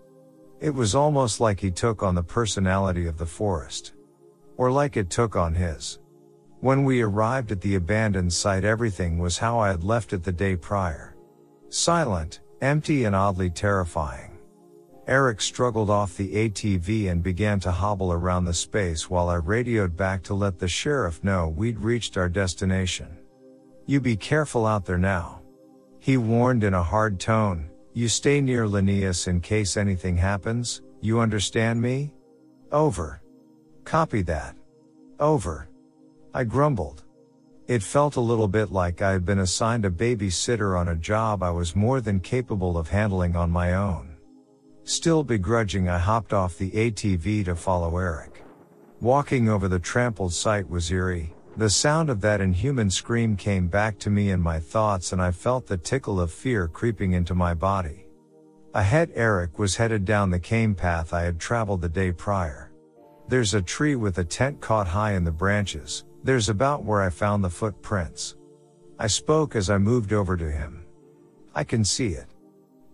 It 0.59 0.71
was 0.71 0.95
almost 0.95 1.39
like 1.39 1.59
he 1.59 1.69
took 1.71 2.01
on 2.01 2.15
the 2.15 2.23
personality 2.23 3.05
of 3.05 3.17
the 3.17 3.25
forest. 3.25 3.93
Or 4.57 4.71
like 4.71 4.97
it 4.97 5.09
took 5.09 5.35
on 5.35 5.53
his. 5.53 5.99
When 6.61 6.83
we 6.83 7.01
arrived 7.01 7.51
at 7.51 7.61
the 7.61 7.75
abandoned 7.75 8.33
site 8.33 8.65
everything 8.65 9.19
was 9.19 9.37
how 9.37 9.59
I 9.59 9.69
had 9.69 9.83
left 9.83 10.13
it 10.13 10.23
the 10.23 10.31
day 10.31 10.55
prior. 10.55 11.15
Silent, 11.69 12.41
empty 12.59 13.05
and 13.05 13.15
oddly 13.15 13.51
terrifying. 13.51 14.39
Eric 15.07 15.41
struggled 15.41 15.91
off 15.91 16.17
the 16.17 16.49
ATV 16.49 17.11
and 17.11 17.21
began 17.21 17.59
to 17.61 17.71
hobble 17.71 18.11
around 18.11 18.45
the 18.45 18.53
space 18.53 19.09
while 19.09 19.29
I 19.29 19.35
radioed 19.35 19.95
back 19.95 20.23
to 20.23 20.33
let 20.33 20.57
the 20.57 20.67
sheriff 20.67 21.23
know 21.23 21.49
we'd 21.49 21.79
reached 21.79 22.17
our 22.17 22.29
destination. 22.29 23.15
You 23.85 24.01
be 24.01 24.17
careful 24.17 24.65
out 24.65 24.85
there 24.85 24.97
now. 24.97 25.38
He 26.09 26.17
warned 26.17 26.63
in 26.63 26.73
a 26.73 26.81
hard 26.81 27.19
tone, 27.19 27.69
you 27.93 28.07
stay 28.07 28.41
near 28.41 28.67
Linnaeus 28.67 29.27
in 29.27 29.41
case 29.41 29.77
anything 29.77 30.17
happens, 30.17 30.81
you 31.01 31.19
understand 31.19 31.79
me? 31.79 32.15
Over. 32.71 33.21
Copy 33.83 34.23
that. 34.23 34.55
Over. 35.19 35.69
I 36.33 36.45
grumbled. 36.45 37.03
It 37.67 37.83
felt 37.83 38.15
a 38.15 38.21
little 38.21 38.47
bit 38.47 38.71
like 38.71 39.03
I 39.03 39.11
had 39.11 39.23
been 39.23 39.37
assigned 39.37 39.85
a 39.85 39.91
babysitter 39.91 40.75
on 40.75 40.87
a 40.87 40.95
job 40.95 41.43
I 41.43 41.51
was 41.51 41.75
more 41.75 42.01
than 42.01 42.21
capable 42.21 42.75
of 42.75 42.89
handling 42.89 43.35
on 43.35 43.51
my 43.51 43.75
own. 43.75 44.17
Still 44.85 45.23
begrudging, 45.23 45.89
I 45.89 45.99
hopped 45.99 46.33
off 46.33 46.57
the 46.57 46.71
ATV 46.71 47.45
to 47.45 47.55
follow 47.55 47.95
Eric. 47.99 48.43
Walking 48.99 49.47
over 49.47 49.67
the 49.67 49.77
trampled 49.77 50.33
site 50.33 50.67
was 50.67 50.89
eerie. 50.89 51.35
The 51.59 51.69
sound 51.69 52.09
of 52.09 52.21
that 52.21 52.39
inhuman 52.39 52.89
scream 52.89 53.35
came 53.35 53.67
back 53.67 53.99
to 53.99 54.09
me 54.09 54.29
in 54.29 54.39
my 54.39 54.61
thoughts 54.61 55.11
and 55.11 55.21
I 55.21 55.31
felt 55.31 55.67
the 55.67 55.75
tickle 55.75 56.21
of 56.21 56.31
fear 56.31 56.69
creeping 56.69 57.11
into 57.11 57.35
my 57.35 57.53
body. 57.53 58.05
Ahead 58.73 59.11
Eric 59.13 59.59
was 59.59 59.75
headed 59.75 60.05
down 60.05 60.29
the 60.29 60.39
cane 60.39 60.73
path 60.73 61.11
I 61.11 61.23
had 61.23 61.37
traveled 61.37 61.81
the 61.81 61.89
day 61.89 62.13
prior. 62.13 62.71
There's 63.27 63.55
a 63.55 63.61
tree 63.61 63.97
with 63.97 64.19
a 64.19 64.23
tent 64.23 64.61
caught 64.61 64.87
high 64.87 65.15
in 65.15 65.25
the 65.25 65.33
branches. 65.33 66.05
There's 66.23 66.47
about 66.47 66.85
where 66.85 67.01
I 67.01 67.09
found 67.09 67.43
the 67.43 67.49
footprints. 67.49 68.37
I 68.97 69.07
spoke 69.07 69.57
as 69.57 69.69
I 69.69 69.79
moved 69.79 70.13
over 70.13 70.37
to 70.37 70.49
him. 70.49 70.85
I 71.53 71.65
can 71.65 71.83
see 71.83 72.13
it. 72.13 72.27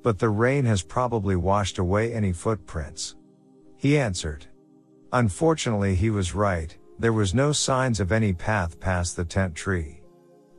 But 0.02 0.18
the 0.18 0.30
rain 0.30 0.66
has 0.66 0.82
probably 0.82 1.36
washed 1.36 1.78
away 1.78 2.16
any 2.16 2.34
footprints. 2.34 3.16
He 3.78 3.96
answered. 3.96 4.48
Unfortunately, 5.14 5.94
he 5.94 6.10
was 6.10 6.34
right. 6.34 6.76
There 6.98 7.14
was 7.14 7.34
no 7.34 7.52
signs 7.52 8.00
of 8.00 8.12
any 8.12 8.32
path 8.34 8.80
past 8.80 9.16
the 9.16 9.26
tent 9.26 9.54
tree. 9.54 10.02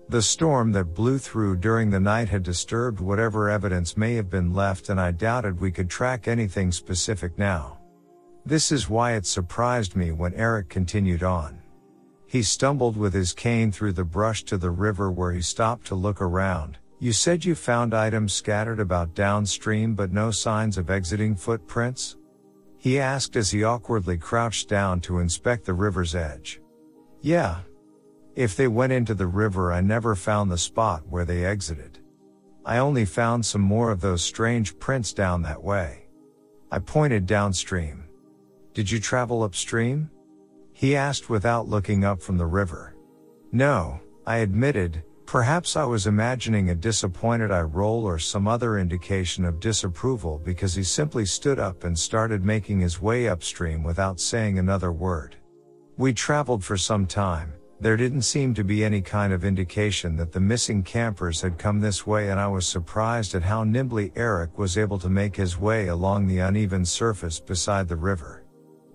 The 0.09 0.23
storm 0.23 0.71
that 0.73 0.95
blew 0.95 1.19
through 1.19 1.57
during 1.57 1.91
the 1.91 1.99
night 1.99 2.29
had 2.29 2.43
disturbed 2.43 3.01
whatever 3.01 3.49
evidence 3.49 3.97
may 3.97 4.15
have 4.15 4.31
been 4.31 4.53
left 4.53 4.89
and 4.89 5.01
I 5.01 5.11
doubted 5.11 5.61
we 5.61 5.73
could 5.73 5.91
track 5.91 6.29
anything 6.29 6.71
specific 6.71 7.39
now. 7.39 7.79
This 8.45 8.71
is 8.71 8.89
why 8.89 9.15
it 9.15 9.27
surprised 9.27 9.97
me 9.97 10.13
when 10.13 10.35
Eric 10.35 10.69
continued 10.69 11.25
on. 11.25 11.59
He 12.27 12.43
stumbled 12.43 12.97
with 12.97 13.15
his 13.15 13.33
cane 13.33 13.73
through 13.73 13.95
the 13.95 14.05
brush 14.05 14.45
to 14.45 14.59
the 14.59 14.71
river 14.71 15.11
where 15.11 15.33
he 15.33 15.43
stopped 15.43 15.87
to 15.89 15.95
look 15.95 16.21
around. 16.21 16.79
You 16.99 17.13
said 17.13 17.45
you 17.45 17.55
found 17.55 17.95
items 17.95 18.33
scattered 18.33 18.79
about 18.79 19.15
downstream 19.15 19.95
but 19.95 20.13
no 20.13 20.31
signs 20.31 20.79
of 20.79 20.91
exiting 20.91 21.35
footprints? 21.35 22.17
He 22.79 23.01
asked 23.01 23.37
as 23.37 23.51
he 23.51 23.65
awkwardly 23.65 24.19
crouched 24.19 24.69
down 24.69 25.01
to 25.03 25.19
inspect 25.19 25.65
the 25.65 25.75
river's 25.75 26.15
edge. 26.15 26.61
Yeah. 27.21 27.61
If 28.35 28.55
they 28.55 28.69
went 28.69 28.93
into 28.93 29.15
the 29.15 29.27
river, 29.27 29.73
I 29.73 29.81
never 29.81 30.15
found 30.15 30.51
the 30.51 30.59
spot 30.59 31.03
where 31.09 31.25
they 31.25 31.45
exited. 31.45 31.99
I 32.65 32.79
only 32.79 33.05
found 33.05 33.47
some 33.47 33.63
more 33.63 33.91
of 33.91 34.01
those 34.01 34.23
strange 34.23 34.79
prints 34.79 35.13
down 35.13 35.43
that 35.43 35.63
way. 35.63 36.07
I 36.71 36.81
pointed 36.81 37.27
downstream. 37.27 38.05
Did 38.75 38.91
you 38.91 39.01
travel 39.01 39.43
upstream? 39.43 40.11
He 40.73 40.95
asked 40.97 41.31
without 41.31 41.69
looking 41.69 42.05
up 42.05 42.21
from 42.21 42.37
the 42.37 42.47
river. 42.47 42.95
No, 43.53 44.01
I 44.27 44.39
admitted, 44.39 45.03
perhaps 45.27 45.77
I 45.77 45.85
was 45.85 46.07
imagining 46.07 46.71
a 46.71 46.75
disappointed 46.75 47.51
eye 47.51 47.61
roll 47.61 48.05
or 48.05 48.19
some 48.19 48.47
other 48.47 48.79
indication 48.79 49.45
of 49.45 49.61
disapproval 49.61 50.39
because 50.39 50.75
he 50.75 50.85
simply 50.85 51.27
stood 51.27 51.59
up 51.59 51.85
and 51.85 51.99
started 51.99 52.45
making 52.45 52.81
his 52.81 53.03
way 53.03 53.29
upstream 53.29 53.83
without 53.83 54.21
saying 54.21 54.59
another 54.59 54.93
word. 54.93 55.37
We 55.99 56.13
traveled 56.13 56.65
for 56.65 56.77
some 56.77 57.07
time, 57.07 57.53
there 57.79 57.97
didn't 57.97 58.23
seem 58.23 58.55
to 58.55 58.65
be 58.65 58.85
any 58.85 59.03
kind 59.03 59.35
of 59.35 59.45
indication 59.45 60.17
that 60.17 60.33
the 60.33 60.41
missing 60.41 60.83
campers 60.83 61.43
had 61.43 61.59
come 61.59 61.81
this 61.81 62.07
way 62.07 62.31
and 62.31 62.41
I 62.41 62.47
was 62.47 62.67
surprised 62.67 63.35
at 63.35 63.43
how 63.43 63.65
nimbly 63.65 64.13
Eric 64.17 64.57
was 64.57 64.79
able 64.79 64.99
to 65.01 65.11
make 65.11 65.37
his 65.37 65.59
way 65.59 65.89
along 65.89 66.27
the 66.27 66.39
uneven 66.39 66.87
surface 66.87 67.39
beside 67.39 67.87
the 67.87 67.97
river. 67.97 68.45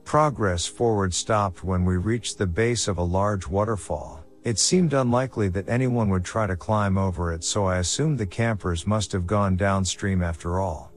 Progress 0.04 0.66
forward 0.66 1.14
stopped 1.14 1.64
when 1.64 1.86
we 1.86 1.98
reached 1.98 2.40
the 2.40 2.48
base 2.48 2.88
of 2.88 2.98
a 2.98 3.04
large 3.04 3.48
waterfall. 3.48 4.21
It 4.44 4.58
seemed 4.58 4.94
unlikely 4.94 5.50
that 5.50 5.70
anyone 5.70 6.10
would 6.10 6.26
try 6.26 6.48
to 6.48 6.56
climb 6.56 6.98
over 6.98 7.32
it, 7.32 7.44
so 7.44 7.66
I 7.66 7.78
assumed 7.78 8.18
the 8.18 8.26
campers 8.26 8.88
must 8.88 9.12
have 9.12 9.28
gone 9.28 9.56
downstream 9.56 10.24
after 10.24 10.60
all. 10.60 10.92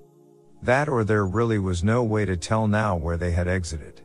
That 0.63 0.89
or 0.89 1.05
there 1.05 1.27
really 1.27 1.59
was 1.59 1.85
no 1.85 2.03
way 2.03 2.25
to 2.25 2.39
tell 2.39 2.67
now 2.67 2.97
where 2.97 3.19
they 3.19 3.33
had 3.33 3.47
exited. 3.47 4.01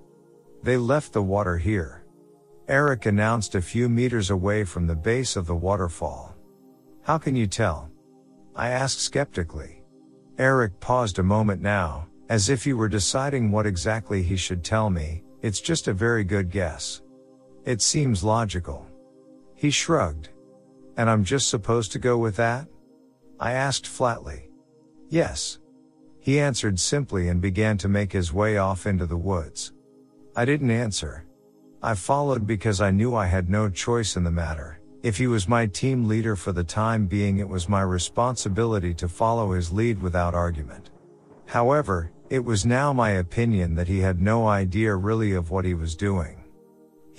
They 0.61 0.75
left 0.75 1.13
the 1.13 1.23
water 1.23 1.57
here. 1.57 2.03
Eric 2.67 3.05
announced 3.05 3.55
a 3.55 3.61
few 3.61 3.87
meters 3.87 4.29
away 4.29 4.65
from 4.65 4.85
the 4.85 4.95
base 4.95 5.37
of 5.37 5.47
the 5.47 5.55
waterfall. 5.55 6.35
How 7.03 7.17
can 7.17 7.33
you 7.35 7.47
tell? 7.47 7.89
I 8.57 8.69
asked 8.69 8.99
skeptically. 8.99 9.83
Eric 10.37 10.77
paused 10.81 11.17
a 11.17 11.23
moment 11.23 11.61
now, 11.61 12.07
as 12.27 12.49
if 12.49 12.65
he 12.65 12.73
were 12.73 12.89
deciding 12.89 13.51
what 13.51 13.65
exactly 13.65 14.21
he 14.21 14.35
should 14.35 14.65
tell 14.65 14.89
me, 14.89 15.23
it's 15.41 15.61
just 15.61 15.87
a 15.87 15.93
very 15.93 16.25
good 16.25 16.51
guess. 16.51 17.01
It 17.63 17.81
seems 17.81 18.21
logical. 18.21 18.85
He 19.59 19.71
shrugged. 19.71 20.29
And 20.95 21.09
I'm 21.09 21.25
just 21.25 21.49
supposed 21.49 21.91
to 21.91 21.99
go 21.99 22.17
with 22.17 22.37
that? 22.37 22.65
I 23.41 23.51
asked 23.51 23.85
flatly. 23.85 24.49
Yes. 25.09 25.59
He 26.21 26.39
answered 26.39 26.79
simply 26.79 27.27
and 27.27 27.41
began 27.41 27.77
to 27.79 27.89
make 27.89 28.13
his 28.13 28.31
way 28.31 28.55
off 28.55 28.87
into 28.87 29.05
the 29.05 29.17
woods. 29.17 29.73
I 30.33 30.45
didn't 30.45 30.71
answer. 30.71 31.25
I 31.83 31.95
followed 31.95 32.47
because 32.47 32.79
I 32.79 32.91
knew 32.91 33.15
I 33.15 33.25
had 33.25 33.49
no 33.49 33.69
choice 33.69 34.15
in 34.15 34.23
the 34.23 34.31
matter. 34.31 34.79
If 35.03 35.17
he 35.17 35.27
was 35.27 35.49
my 35.49 35.65
team 35.65 36.07
leader 36.07 36.37
for 36.37 36.53
the 36.53 36.63
time 36.63 37.05
being, 37.05 37.39
it 37.39 37.49
was 37.49 37.67
my 37.67 37.81
responsibility 37.81 38.93
to 38.93 39.09
follow 39.09 39.51
his 39.51 39.73
lead 39.73 40.01
without 40.01 40.33
argument. 40.33 40.89
However, 41.47 42.11
it 42.29 42.45
was 42.45 42.65
now 42.65 42.93
my 42.93 43.09
opinion 43.11 43.75
that 43.75 43.89
he 43.89 43.99
had 43.99 44.21
no 44.21 44.47
idea 44.47 44.95
really 44.95 45.33
of 45.33 45.51
what 45.51 45.65
he 45.65 45.73
was 45.73 45.97
doing. 45.97 46.38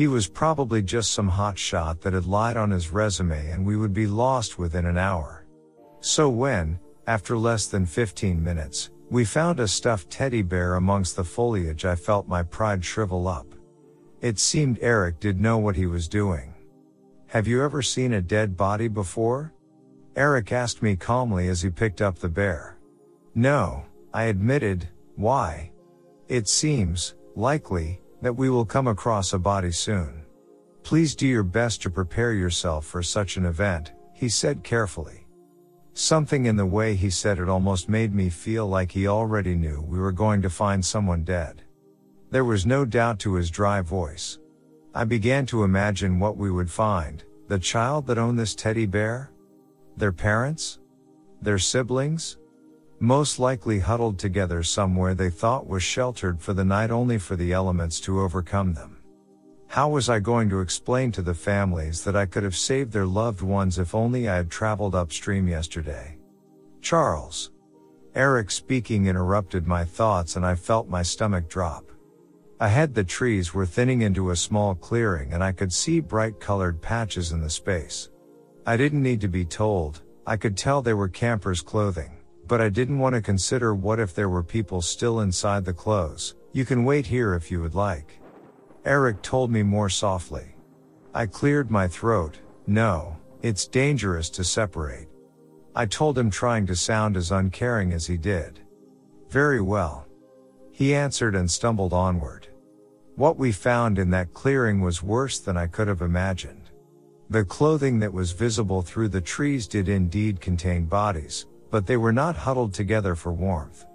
He 0.00 0.08
was 0.08 0.28
probably 0.28 0.80
just 0.80 1.12
some 1.12 1.30
hotshot 1.30 2.00
that 2.00 2.14
had 2.14 2.24
lied 2.24 2.56
on 2.56 2.70
his 2.70 2.90
resume 2.90 3.50
and 3.50 3.66
we 3.66 3.76
would 3.76 3.92
be 3.92 4.06
lost 4.06 4.58
within 4.58 4.86
an 4.86 4.96
hour. 4.96 5.44
So 6.00 6.30
when, 6.30 6.78
after 7.06 7.36
less 7.36 7.66
than 7.66 7.84
15 7.84 8.42
minutes, 8.42 8.88
we 9.10 9.26
found 9.26 9.60
a 9.60 9.68
stuffed 9.68 10.08
teddy 10.08 10.40
bear 10.40 10.76
amongst 10.76 11.16
the 11.16 11.24
foliage, 11.24 11.84
I 11.84 11.96
felt 11.96 12.26
my 12.26 12.42
pride 12.42 12.82
shrivel 12.82 13.28
up. 13.28 13.54
It 14.22 14.38
seemed 14.38 14.78
Eric 14.80 15.20
did 15.20 15.38
know 15.38 15.58
what 15.58 15.76
he 15.76 15.84
was 15.84 16.08
doing. 16.08 16.54
Have 17.26 17.46
you 17.46 17.62
ever 17.62 17.82
seen 17.82 18.14
a 18.14 18.22
dead 18.22 18.56
body 18.56 18.88
before? 18.88 19.52
Eric 20.16 20.50
asked 20.50 20.80
me 20.80 20.96
calmly 20.96 21.48
as 21.48 21.60
he 21.60 21.68
picked 21.68 22.00
up 22.00 22.18
the 22.18 22.30
bear. 22.30 22.78
No, 23.34 23.84
I 24.14 24.24
admitted, 24.24 24.88
why? 25.16 25.72
It 26.26 26.48
seems, 26.48 27.16
likely, 27.36 28.00
that 28.22 28.36
we 28.36 28.50
will 28.50 28.64
come 28.64 28.86
across 28.86 29.32
a 29.32 29.38
body 29.38 29.72
soon. 29.72 30.22
Please 30.82 31.14
do 31.14 31.26
your 31.26 31.42
best 31.42 31.82
to 31.82 31.90
prepare 31.90 32.32
yourself 32.32 32.86
for 32.86 33.02
such 33.02 33.36
an 33.36 33.46
event, 33.46 33.92
he 34.14 34.28
said 34.28 34.62
carefully. 34.62 35.26
Something 35.94 36.46
in 36.46 36.56
the 36.56 36.66
way 36.66 36.94
he 36.94 37.10
said 37.10 37.38
it 37.38 37.48
almost 37.48 37.88
made 37.88 38.14
me 38.14 38.30
feel 38.30 38.66
like 38.66 38.92
he 38.92 39.06
already 39.06 39.54
knew 39.54 39.82
we 39.82 39.98
were 39.98 40.12
going 40.12 40.40
to 40.42 40.50
find 40.50 40.84
someone 40.84 41.24
dead. 41.24 41.62
There 42.30 42.44
was 42.44 42.64
no 42.64 42.84
doubt 42.84 43.18
to 43.20 43.34
his 43.34 43.50
dry 43.50 43.80
voice. 43.80 44.38
I 44.94 45.04
began 45.04 45.46
to 45.46 45.64
imagine 45.64 46.18
what 46.18 46.36
we 46.36 46.50
would 46.50 46.70
find, 46.70 47.22
the 47.48 47.58
child 47.58 48.06
that 48.06 48.18
owned 48.18 48.38
this 48.38 48.54
teddy 48.54 48.86
bear? 48.86 49.30
Their 49.96 50.12
parents? 50.12 50.78
Their 51.42 51.58
siblings? 51.58 52.38
Most 53.02 53.38
likely 53.38 53.78
huddled 53.78 54.18
together 54.18 54.62
somewhere 54.62 55.14
they 55.14 55.30
thought 55.30 55.66
was 55.66 55.82
sheltered 55.82 56.38
for 56.38 56.52
the 56.52 56.64
night 56.64 56.90
only 56.90 57.18
for 57.18 57.34
the 57.34 57.50
elements 57.50 57.98
to 57.98 58.20
overcome 58.20 58.74
them. 58.74 58.98
How 59.68 59.88
was 59.88 60.10
I 60.10 60.20
going 60.20 60.50
to 60.50 60.60
explain 60.60 61.10
to 61.12 61.22
the 61.22 61.32
families 61.32 62.04
that 62.04 62.14
I 62.14 62.26
could 62.26 62.42
have 62.42 62.56
saved 62.56 62.92
their 62.92 63.06
loved 63.06 63.40
ones 63.40 63.78
if 63.78 63.94
only 63.94 64.28
I 64.28 64.36
had 64.36 64.50
traveled 64.50 64.94
upstream 64.94 65.48
yesterday? 65.48 66.18
Charles. 66.82 67.52
Eric 68.14 68.50
speaking 68.50 69.06
interrupted 69.06 69.66
my 69.66 69.84
thoughts 69.84 70.36
and 70.36 70.44
I 70.44 70.54
felt 70.54 70.88
my 70.88 71.02
stomach 71.02 71.48
drop. 71.48 71.90
Ahead 72.58 72.94
the 72.94 73.04
trees 73.04 73.54
were 73.54 73.64
thinning 73.64 74.02
into 74.02 74.30
a 74.30 74.36
small 74.36 74.74
clearing 74.74 75.32
and 75.32 75.42
I 75.42 75.52
could 75.52 75.72
see 75.72 76.00
bright 76.00 76.38
colored 76.38 76.82
patches 76.82 77.32
in 77.32 77.40
the 77.40 77.48
space. 77.48 78.10
I 78.66 78.76
didn't 78.76 79.02
need 79.02 79.22
to 79.22 79.28
be 79.28 79.46
told, 79.46 80.02
I 80.26 80.36
could 80.36 80.56
tell 80.56 80.82
they 80.82 80.92
were 80.92 81.08
campers' 81.08 81.62
clothing, 81.62 82.19
but 82.50 82.60
I 82.60 82.68
didn't 82.68 82.98
want 82.98 83.14
to 83.14 83.22
consider 83.22 83.76
what 83.76 84.00
if 84.00 84.12
there 84.12 84.28
were 84.28 84.42
people 84.42 84.82
still 84.82 85.20
inside 85.20 85.64
the 85.64 85.72
clothes. 85.72 86.34
You 86.52 86.64
can 86.64 86.84
wait 86.84 87.06
here 87.06 87.34
if 87.34 87.48
you 87.48 87.60
would 87.60 87.76
like. 87.76 88.18
Eric 88.84 89.22
told 89.22 89.52
me 89.52 89.62
more 89.62 89.88
softly. 89.88 90.56
I 91.14 91.26
cleared 91.26 91.70
my 91.70 91.86
throat. 91.86 92.40
No, 92.66 93.16
it's 93.40 93.68
dangerous 93.68 94.28
to 94.30 94.42
separate. 94.42 95.06
I 95.76 95.86
told 95.86 96.18
him 96.18 96.28
trying 96.28 96.66
to 96.66 96.74
sound 96.74 97.16
as 97.16 97.30
uncaring 97.30 97.92
as 97.92 98.08
he 98.08 98.16
did. 98.16 98.58
Very 99.28 99.60
well. 99.60 100.08
He 100.72 100.92
answered 100.92 101.36
and 101.36 101.48
stumbled 101.48 101.92
onward. 101.92 102.48
What 103.14 103.36
we 103.36 103.52
found 103.52 103.96
in 103.96 104.10
that 104.10 104.34
clearing 104.34 104.80
was 104.80 105.04
worse 105.04 105.38
than 105.38 105.56
I 105.56 105.68
could 105.68 105.86
have 105.86 106.02
imagined. 106.02 106.70
The 107.28 107.44
clothing 107.44 108.00
that 108.00 108.12
was 108.12 108.32
visible 108.32 108.82
through 108.82 109.10
the 109.10 109.20
trees 109.20 109.68
did 109.68 109.88
indeed 109.88 110.40
contain 110.40 110.86
bodies, 110.86 111.46
but 111.70 111.86
they 111.86 111.96
were 111.96 112.12
not 112.12 112.36
huddled 112.36 112.74
together 112.74 113.14
for 113.14 113.32
warmth. 113.32 113.86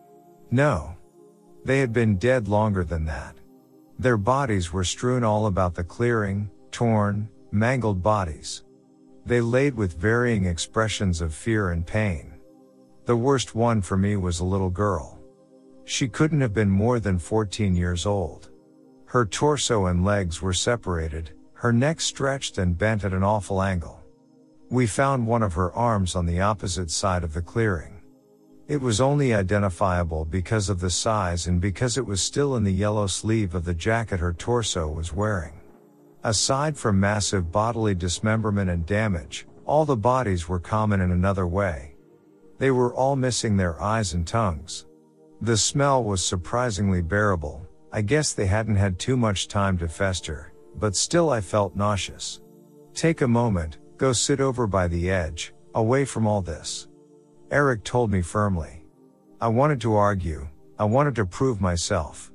No. 0.52 0.96
They 1.64 1.80
had 1.80 1.92
been 1.92 2.18
dead 2.18 2.48
longer 2.48 2.84
than 2.84 3.06
that. 3.06 3.36
Their 3.98 4.18
bodies 4.18 4.72
were 4.72 4.84
strewn 4.84 5.24
all 5.24 5.48
about 5.48 5.76
the 5.76 5.84
clearing, 5.84 6.50
torn, 6.72 7.30
mangled 7.52 8.04
bodies. 8.04 8.64
They 9.26 9.42
laid 9.42 9.76
with 9.76 9.98
varying 9.98 10.46
expressions 10.46 11.22
of 11.22 11.34
fear 11.34 11.72
and 11.72 11.86
pain. 11.86 12.34
The 13.06 13.16
worst 13.16 13.56
one 13.56 13.82
for 13.82 13.98
me 13.98 14.16
was 14.16 14.40
a 14.40 14.46
little 14.46 14.70
girl. 14.70 15.20
She 15.86 16.08
couldn't 16.08 16.42
have 16.42 16.54
been 16.54 16.70
more 16.70 17.00
than 17.00 17.20
14 17.20 17.76
years 17.76 18.06
old. 18.06 18.50
Her 19.06 19.26
torso 19.26 19.86
and 19.86 20.04
legs 20.04 20.42
were 20.42 20.54
separated, 20.54 21.32
her 21.54 21.72
neck 21.72 22.02
stretched 22.02 22.58
and 22.58 22.78
bent 22.78 23.04
at 23.04 23.14
an 23.14 23.24
awful 23.24 23.62
angle. 23.62 24.02
We 24.70 24.88
found 24.88 25.28
one 25.28 25.44
of 25.44 25.54
her 25.54 25.72
arms 25.74 26.16
on 26.16 26.26
the 26.26 26.42
opposite 26.42 26.90
side 26.90 27.24
of 27.24 27.34
the 27.34 27.42
clearing. 27.42 28.02
It 28.68 28.82
was 28.82 29.00
only 29.00 29.32
identifiable 29.32 30.26
because 30.26 30.70
of 30.70 30.80
the 30.80 30.90
size 30.90 31.46
and 31.46 31.62
because 31.62 32.00
it 32.00 32.06
was 32.06 32.20
still 32.20 32.56
in 32.56 32.64
the 32.64 32.74
yellow 32.74 33.06
sleeve 33.06 33.54
of 33.54 33.64
the 33.64 33.76
jacket 33.76 34.20
her 34.20 34.34
torso 34.34 34.88
was 34.88 35.14
wearing. 35.14 35.62
Aside 36.24 36.76
from 36.76 37.00
massive 37.00 37.52
bodily 37.52 37.94
dismemberment 37.94 38.72
and 38.72 38.84
damage, 38.88 39.46
all 39.66 39.86
the 39.86 39.96
bodies 39.96 40.50
were 40.50 40.60
common 40.60 41.00
in 41.00 41.12
another 41.12 41.46
way. 41.46 41.94
They 42.58 42.72
were 42.72 42.94
all 42.96 43.16
missing 43.16 43.58
their 43.58 43.80
eyes 43.80 44.14
and 44.14 44.26
tongues. 44.26 44.88
The 45.42 45.58
smell 45.58 46.04
was 46.04 46.26
surprisingly 46.26 47.04
bearable, 47.04 47.68
I 47.92 48.02
guess 48.02 48.34
they 48.34 48.48
hadn't 48.48 48.78
had 48.78 48.98
too 48.98 49.16
much 49.16 49.48
time 49.48 49.78
to 49.78 49.88
fester, 49.88 50.54
but 50.76 50.96
still 50.96 51.30
I 51.30 51.42
felt 51.42 51.76
nauseous. 51.76 52.42
Take 52.96 53.22
a 53.22 53.28
moment, 53.28 53.78
go 53.98 54.14
sit 54.14 54.40
over 54.40 54.68
by 54.68 54.88
the 54.88 55.10
edge, 55.10 55.54
away 55.74 56.06
from 56.06 56.28
all 56.28 56.42
this. 56.42 56.88
Eric 57.52 57.84
told 57.84 58.12
me 58.12 58.22
firmly. 58.22 58.86
I 59.40 59.48
wanted 59.48 59.80
to 59.82 59.96
argue, 59.96 60.48
I 60.78 60.86
wanted 60.86 61.16
to 61.16 61.26
prove 61.26 61.62
myself. 61.62 62.32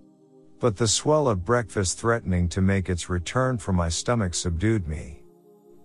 But 0.59 0.77
the 0.77 0.89
swell 0.89 1.29
of 1.29 1.45
breakfast 1.45 1.99
threatening 1.99 2.49
to 2.51 2.61
make 2.61 2.89
its 2.89 3.09
return 3.09 3.59
from 3.59 3.77
my 3.77 3.89
stomach 3.89 4.35
subdued 4.35 4.87
me. 4.87 5.23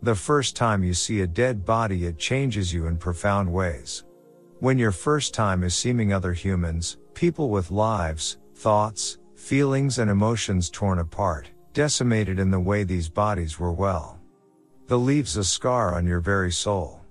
The 0.02 0.16
first 0.16 0.56
time 0.56 0.84
you 0.84 0.94
see 0.94 1.22
a 1.22 1.28
dead 1.28 1.66
body 1.66 2.06
it 2.06 2.18
changes 2.18 2.74
you 2.74 2.88
in 2.88 2.98
profound 2.98 3.52
ways. 3.52 4.04
When 4.60 4.78
your 4.78 4.92
first 4.92 5.34
time 5.34 5.64
is 5.64 5.74
seeming 5.74 6.14
other 6.14 6.34
humans, 6.34 6.98
people 7.14 7.50
with 7.50 7.72
lives, 7.72 8.38
thoughts, 8.54 9.18
feelings 9.36 10.00
and 10.00 10.10
emotions 10.12 10.70
torn 10.70 11.00
apart, 11.00 11.50
decimated 11.74 12.40
in 12.40 12.52
the 12.52 12.60
way 12.60 12.84
these 12.84 13.10
bodies 13.10 13.60
were 13.60 13.72
well. 13.74 14.15
The 14.88 15.00
leaves 15.00 15.36
a 15.36 15.44
scar 15.44 15.96
on 15.96 16.06
your 16.06 16.20
very 16.20 16.52
soul. 16.52 17.02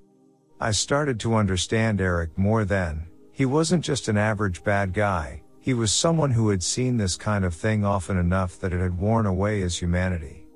I 0.60 0.70
started 0.70 1.18
to 1.20 1.34
understand 1.34 2.00
Eric 2.00 2.38
more 2.38 2.64
then, 2.64 3.08
he 3.32 3.46
wasn't 3.46 3.84
just 3.84 4.06
an 4.06 4.16
average 4.16 4.62
bad 4.62 4.92
guy, 4.92 5.42
he 5.58 5.74
was 5.74 5.90
someone 5.90 6.30
who 6.30 6.50
had 6.50 6.62
seen 6.62 6.96
this 6.96 7.16
kind 7.16 7.44
of 7.44 7.52
thing 7.52 7.84
often 7.84 8.16
enough 8.16 8.60
that 8.60 8.72
it 8.72 8.80
had 8.80 8.96
worn 8.96 9.26
away 9.26 9.60
his 9.60 9.76
humanity. 9.76 10.46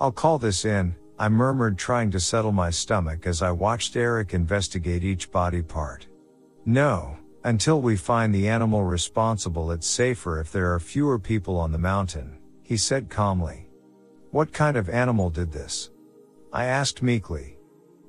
I'll 0.00 0.12
call 0.12 0.38
this 0.38 0.64
in, 0.64 0.94
I 1.18 1.28
murmured 1.28 1.76
trying 1.76 2.12
to 2.12 2.20
settle 2.20 2.52
my 2.52 2.70
stomach 2.70 3.26
as 3.26 3.42
I 3.42 3.50
watched 3.50 3.96
Eric 3.96 4.32
investigate 4.32 5.02
each 5.02 5.32
body 5.32 5.62
part. 5.62 6.06
No, 6.64 7.18
until 7.42 7.80
we 7.80 7.96
find 7.96 8.32
the 8.32 8.48
animal 8.48 8.84
responsible, 8.84 9.72
it's 9.72 9.88
safer 9.88 10.38
if 10.38 10.52
there 10.52 10.72
are 10.72 10.78
fewer 10.78 11.18
people 11.18 11.58
on 11.58 11.72
the 11.72 11.78
mountain, 11.78 12.38
he 12.62 12.76
said 12.76 13.10
calmly. 13.10 13.66
What 14.30 14.52
kind 14.52 14.76
of 14.76 14.88
animal 14.88 15.30
did 15.30 15.50
this? 15.50 15.90
I 16.52 16.64
asked 16.64 17.00
meekly. 17.00 17.56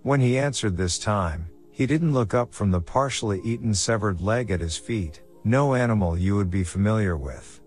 When 0.01 0.19
he 0.19 0.39
answered 0.39 0.75
this 0.75 0.97
time, 0.97 1.47
he 1.71 1.85
didn't 1.85 2.13
look 2.13 2.33
up 2.33 2.53
from 2.53 2.71
the 2.71 2.81
partially 2.81 3.39
eaten 3.43 3.73
severed 3.75 4.19
leg 4.19 4.49
at 4.49 4.59
his 4.59 4.77
feet, 4.77 5.21
no 5.43 5.75
animal 5.75 6.17
you 6.17 6.35
would 6.35 6.49
be 6.49 6.63
familiar 6.63 7.15
with. 7.15 7.61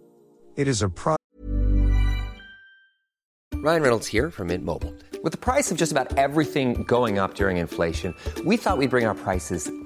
It 0.56 0.66
is 0.66 0.82
a 0.82 0.88
pro- 0.88 1.16
Ryan 3.54 3.82
Reynolds 3.82 4.08
here 4.08 4.30
from 4.30 4.48
Mint 4.48 4.64
Mobile. 4.64 4.92
With 5.22 5.32
the 5.32 5.38
price 5.38 5.70
of 5.70 5.78
just 5.78 5.92
about 5.92 6.18
everything 6.18 6.82
going 6.82 7.18
up 7.18 7.34
during 7.34 7.58
inflation, 7.58 8.14
we 8.44 8.56
thought 8.56 8.76
we'd 8.76 8.90
bring 8.90 9.06
our 9.06 9.14
prices 9.14 9.70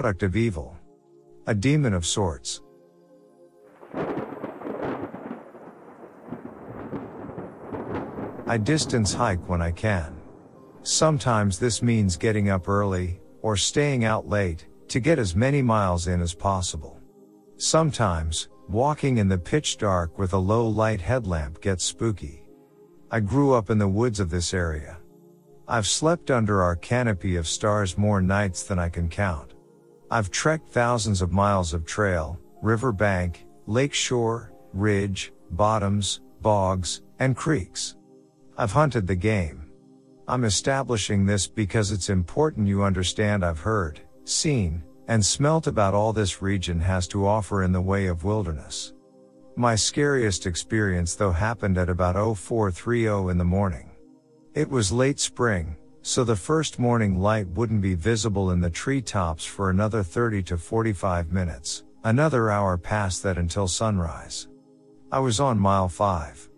Product 0.00 0.22
of 0.22 0.34
evil. 0.34 0.78
A 1.46 1.54
demon 1.54 1.92
of 1.92 2.06
sorts. 2.06 2.62
I 8.46 8.56
distance 8.56 9.12
hike 9.12 9.46
when 9.46 9.60
I 9.60 9.72
can. 9.72 10.16
Sometimes 10.84 11.58
this 11.58 11.82
means 11.82 12.16
getting 12.16 12.48
up 12.48 12.66
early, 12.66 13.20
or 13.42 13.58
staying 13.58 14.06
out 14.06 14.26
late, 14.26 14.66
to 14.88 15.00
get 15.00 15.18
as 15.18 15.36
many 15.36 15.60
miles 15.60 16.06
in 16.06 16.22
as 16.22 16.32
possible. 16.32 16.98
Sometimes, 17.58 18.48
walking 18.70 19.18
in 19.18 19.28
the 19.28 19.36
pitch 19.36 19.76
dark 19.76 20.18
with 20.18 20.32
a 20.32 20.38
low 20.38 20.66
light 20.66 21.02
headlamp 21.02 21.60
gets 21.60 21.84
spooky. 21.84 22.46
I 23.10 23.20
grew 23.20 23.52
up 23.52 23.68
in 23.68 23.76
the 23.76 23.86
woods 23.86 24.18
of 24.18 24.30
this 24.30 24.54
area. 24.54 24.96
I've 25.68 25.86
slept 25.86 26.30
under 26.30 26.62
our 26.62 26.74
canopy 26.74 27.36
of 27.36 27.46
stars 27.46 27.98
more 27.98 28.22
nights 28.22 28.62
than 28.62 28.78
I 28.78 28.88
can 28.88 29.10
count. 29.10 29.52
I've 30.12 30.32
trekked 30.32 30.68
thousands 30.68 31.22
of 31.22 31.30
miles 31.30 31.72
of 31.72 31.86
trail, 31.86 32.36
river 32.62 32.90
bank, 32.90 33.46
lake 33.66 33.94
shore, 33.94 34.52
ridge, 34.72 35.32
bottoms, 35.52 36.20
bogs, 36.42 37.02
and 37.20 37.36
creeks. 37.36 37.94
I've 38.58 38.72
hunted 38.72 39.06
the 39.06 39.14
game. 39.14 39.70
I'm 40.26 40.42
establishing 40.42 41.26
this 41.26 41.46
because 41.46 41.92
it's 41.92 42.10
important 42.10 42.66
you 42.66 42.82
understand 42.82 43.44
I've 43.44 43.60
heard, 43.60 44.00
seen, 44.24 44.82
and 45.06 45.24
smelt 45.24 45.68
about 45.68 45.94
all 45.94 46.12
this 46.12 46.42
region 46.42 46.80
has 46.80 47.06
to 47.08 47.26
offer 47.26 47.62
in 47.62 47.70
the 47.70 47.80
way 47.80 48.06
of 48.06 48.24
wilderness. 48.24 48.92
My 49.54 49.76
scariest 49.76 50.44
experience 50.44 51.14
though 51.14 51.32
happened 51.32 51.78
at 51.78 51.88
about 51.88 52.16
0430 52.16 53.30
in 53.30 53.38
the 53.38 53.44
morning. 53.44 53.90
It 54.54 54.68
was 54.68 54.90
late 54.90 55.20
spring, 55.20 55.76
so 56.02 56.24
the 56.24 56.36
first 56.36 56.78
morning 56.78 57.18
light 57.18 57.46
wouldn't 57.48 57.82
be 57.82 57.94
visible 57.94 58.50
in 58.50 58.60
the 58.60 58.70
treetops 58.70 59.44
for 59.44 59.70
another 59.70 60.02
30 60.02 60.42
to 60.44 60.56
45 60.56 61.32
minutes, 61.32 61.84
another 62.04 62.50
hour 62.50 62.78
passed 62.78 63.22
that 63.22 63.38
until 63.38 63.68
sunrise. 63.68 64.48
I 65.12 65.18
was 65.18 65.40
on 65.40 65.58
mile 65.58 65.88
5. 65.88 66.48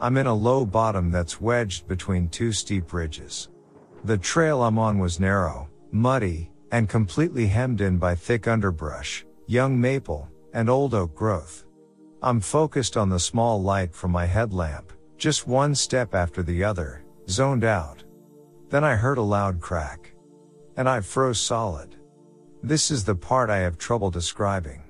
I'm 0.00 0.16
in 0.16 0.26
a 0.26 0.34
low 0.34 0.64
bottom 0.64 1.10
that's 1.10 1.40
wedged 1.40 1.88
between 1.88 2.28
two 2.28 2.52
steep 2.52 2.92
ridges. 2.92 3.48
The 4.04 4.16
trail 4.16 4.62
I'm 4.62 4.78
on 4.78 4.98
was 4.98 5.18
narrow, 5.18 5.68
muddy, 5.90 6.50
and 6.70 6.88
completely 6.88 7.46
hemmed 7.46 7.80
in 7.80 7.98
by 7.98 8.14
thick 8.14 8.46
underbrush, 8.46 9.26
young 9.46 9.80
maple, 9.80 10.28
and 10.54 10.70
old 10.70 10.94
oak 10.94 11.14
growth. 11.14 11.64
I'm 12.22 12.40
focused 12.40 12.96
on 12.96 13.08
the 13.08 13.18
small 13.18 13.62
light 13.62 13.94
from 13.94 14.12
my 14.12 14.26
headlamp, 14.26 14.92
just 15.16 15.46
one 15.46 15.74
step 15.74 16.14
after 16.14 16.42
the 16.42 16.64
other, 16.64 17.04
zoned 17.28 17.64
out. 17.64 18.04
Then 18.70 18.84
I 18.84 18.96
heard 18.96 19.18
a 19.18 19.22
loud 19.22 19.60
crack. 19.60 20.12
And 20.76 20.88
I 20.88 21.00
froze 21.00 21.40
solid. 21.40 21.96
This 22.62 22.90
is 22.90 23.04
the 23.04 23.14
part 23.14 23.50
I 23.50 23.58
have 23.58 23.78
trouble 23.78 24.10
describing. 24.10 24.82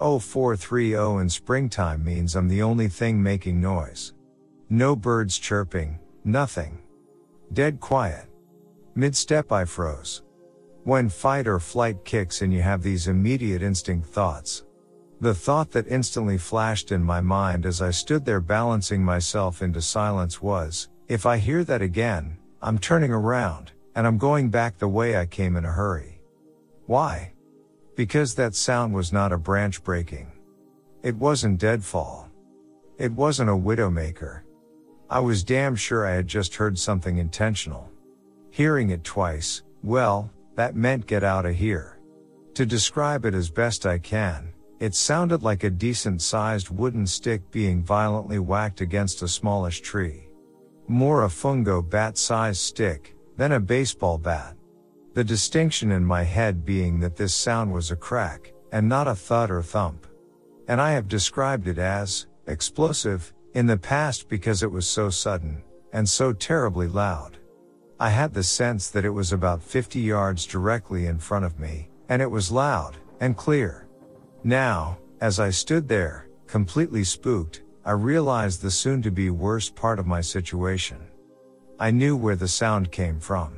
0430 0.00 1.20
in 1.20 1.28
springtime 1.28 2.04
means 2.04 2.34
I'm 2.34 2.48
the 2.48 2.62
only 2.62 2.88
thing 2.88 3.22
making 3.22 3.60
noise. 3.60 4.14
No 4.68 4.96
birds 4.96 5.38
chirping, 5.38 5.98
nothing. 6.24 6.78
Dead 7.52 7.78
quiet. 7.78 8.26
Mid 8.94 9.14
step 9.14 9.52
I 9.52 9.64
froze. 9.64 10.22
When 10.84 11.08
fight 11.08 11.46
or 11.46 11.60
flight 11.60 12.04
kicks 12.04 12.42
and 12.42 12.52
you 12.52 12.62
have 12.62 12.82
these 12.82 13.06
immediate 13.06 13.62
instinct 13.62 14.08
thoughts. 14.08 14.64
The 15.20 15.34
thought 15.34 15.70
that 15.72 15.86
instantly 15.86 16.38
flashed 16.38 16.90
in 16.90 17.04
my 17.04 17.20
mind 17.20 17.64
as 17.64 17.80
I 17.80 17.92
stood 17.92 18.24
there 18.24 18.40
balancing 18.40 19.04
myself 19.04 19.62
into 19.62 19.80
silence 19.80 20.42
was, 20.42 20.88
if 21.06 21.26
I 21.26 21.36
hear 21.36 21.62
that 21.64 21.82
again, 21.82 22.38
I'm 22.64 22.78
turning 22.78 23.10
around, 23.10 23.72
and 23.96 24.06
I'm 24.06 24.18
going 24.18 24.48
back 24.48 24.78
the 24.78 24.86
way 24.86 25.16
I 25.16 25.26
came 25.26 25.56
in 25.56 25.64
a 25.64 25.72
hurry. 25.72 26.20
Why? 26.86 27.32
Because 27.96 28.36
that 28.36 28.54
sound 28.54 28.94
was 28.94 29.12
not 29.12 29.32
a 29.32 29.38
branch 29.38 29.82
breaking. 29.82 30.30
It 31.02 31.16
wasn't 31.16 31.58
deadfall. 31.58 32.28
It 32.98 33.10
wasn't 33.10 33.50
a 33.50 33.52
widowmaker. 33.52 34.42
I 35.10 35.18
was 35.18 35.42
damn 35.42 35.74
sure 35.74 36.06
I 36.06 36.12
had 36.12 36.28
just 36.28 36.54
heard 36.54 36.78
something 36.78 37.18
intentional. 37.18 37.90
Hearing 38.50 38.90
it 38.90 39.02
twice, 39.02 39.64
well, 39.82 40.30
that 40.54 40.76
meant 40.76 41.08
get 41.08 41.24
out 41.24 41.46
of 41.46 41.56
here. 41.56 41.98
To 42.54 42.64
describe 42.64 43.24
it 43.24 43.34
as 43.34 43.50
best 43.50 43.86
I 43.86 43.98
can, 43.98 44.52
it 44.78 44.94
sounded 44.94 45.42
like 45.42 45.64
a 45.64 45.70
decent 45.70 46.22
sized 46.22 46.70
wooden 46.70 47.08
stick 47.08 47.50
being 47.50 47.82
violently 47.82 48.38
whacked 48.38 48.80
against 48.80 49.22
a 49.22 49.28
smallish 49.28 49.80
tree. 49.80 50.28
More 50.88 51.24
a 51.24 51.28
fungo 51.28 51.88
bat 51.88 52.18
sized 52.18 52.60
stick 52.60 53.14
than 53.36 53.52
a 53.52 53.60
baseball 53.60 54.18
bat. 54.18 54.56
The 55.14 55.24
distinction 55.24 55.92
in 55.92 56.04
my 56.04 56.22
head 56.22 56.64
being 56.64 57.00
that 57.00 57.16
this 57.16 57.34
sound 57.34 57.72
was 57.72 57.90
a 57.90 57.96
crack 57.96 58.52
and 58.72 58.88
not 58.88 59.06
a 59.06 59.14
thud 59.14 59.50
or 59.50 59.62
thump. 59.62 60.06
And 60.68 60.80
I 60.80 60.92
have 60.92 61.08
described 61.08 61.68
it 61.68 61.78
as 61.78 62.26
explosive 62.46 63.32
in 63.54 63.66
the 63.66 63.76
past 63.76 64.28
because 64.28 64.62
it 64.62 64.70
was 64.70 64.88
so 64.88 65.10
sudden, 65.10 65.62
and 65.92 66.08
so 66.08 66.32
terribly 66.32 66.88
loud. 66.88 67.38
I 68.00 68.08
had 68.08 68.32
the 68.32 68.42
sense 68.42 68.88
that 68.90 69.04
it 69.04 69.10
was 69.10 69.32
about 69.32 69.62
50 69.62 70.00
yards 70.00 70.46
directly 70.46 71.06
in 71.06 71.18
front 71.18 71.44
of 71.44 71.60
me, 71.60 71.88
and 72.08 72.20
it 72.20 72.30
was 72.30 72.50
loud, 72.50 72.96
and 73.20 73.36
clear. 73.36 73.86
Now, 74.42 74.98
as 75.20 75.38
I 75.38 75.50
stood 75.50 75.86
there, 75.86 76.28
completely 76.46 77.04
spooked, 77.04 77.61
I 77.84 77.90
realized 77.92 78.62
the 78.62 78.70
soon 78.70 79.02
to 79.02 79.10
be 79.10 79.30
worst 79.30 79.74
part 79.74 79.98
of 79.98 80.06
my 80.06 80.20
situation. 80.20 80.98
I 81.80 81.90
knew 81.90 82.16
where 82.16 82.36
the 82.36 82.46
sound 82.46 82.92
came 82.92 83.18
from. 83.18 83.56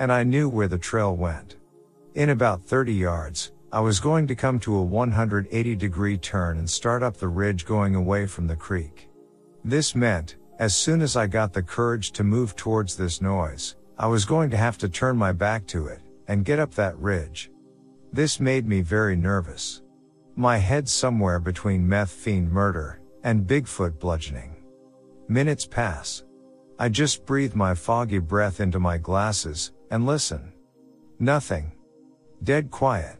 And 0.00 0.10
I 0.10 0.24
knew 0.24 0.48
where 0.48 0.66
the 0.66 0.78
trail 0.78 1.14
went. 1.16 1.54
In 2.16 2.30
about 2.30 2.64
30 2.64 2.92
yards, 2.92 3.52
I 3.70 3.78
was 3.78 4.00
going 4.00 4.26
to 4.26 4.34
come 4.34 4.58
to 4.60 4.76
a 4.76 4.82
180 4.82 5.76
degree 5.76 6.18
turn 6.18 6.58
and 6.58 6.68
start 6.68 7.04
up 7.04 7.18
the 7.18 7.28
ridge 7.28 7.64
going 7.64 7.94
away 7.94 8.26
from 8.26 8.48
the 8.48 8.56
creek. 8.56 9.08
This 9.64 9.94
meant, 9.94 10.34
as 10.58 10.74
soon 10.74 11.00
as 11.00 11.16
I 11.16 11.28
got 11.28 11.52
the 11.52 11.62
courage 11.62 12.10
to 12.12 12.24
move 12.24 12.56
towards 12.56 12.96
this 12.96 13.22
noise, 13.22 13.76
I 13.96 14.08
was 14.08 14.24
going 14.24 14.50
to 14.50 14.56
have 14.56 14.76
to 14.78 14.88
turn 14.88 15.16
my 15.16 15.30
back 15.30 15.68
to 15.68 15.86
it 15.86 16.00
and 16.26 16.44
get 16.44 16.58
up 16.58 16.74
that 16.74 16.98
ridge. 16.98 17.52
This 18.12 18.40
made 18.40 18.66
me 18.66 18.80
very 18.80 19.14
nervous. 19.14 19.82
My 20.34 20.56
head 20.56 20.88
somewhere 20.88 21.38
between 21.38 21.88
meth 21.88 22.10
fiend 22.10 22.50
murder 22.50 23.00
and 23.26 23.44
Bigfoot 23.44 23.98
bludgeoning. 23.98 24.54
Minutes 25.26 25.66
pass. 25.66 26.22
I 26.78 26.88
just 26.88 27.26
breathe 27.26 27.56
my 27.56 27.74
foggy 27.74 28.20
breath 28.20 28.60
into 28.60 28.78
my 28.78 28.98
glasses 28.98 29.72
and 29.90 30.06
listen. 30.06 30.52
Nothing. 31.18 31.72
Dead 32.44 32.70
quiet. 32.70 33.16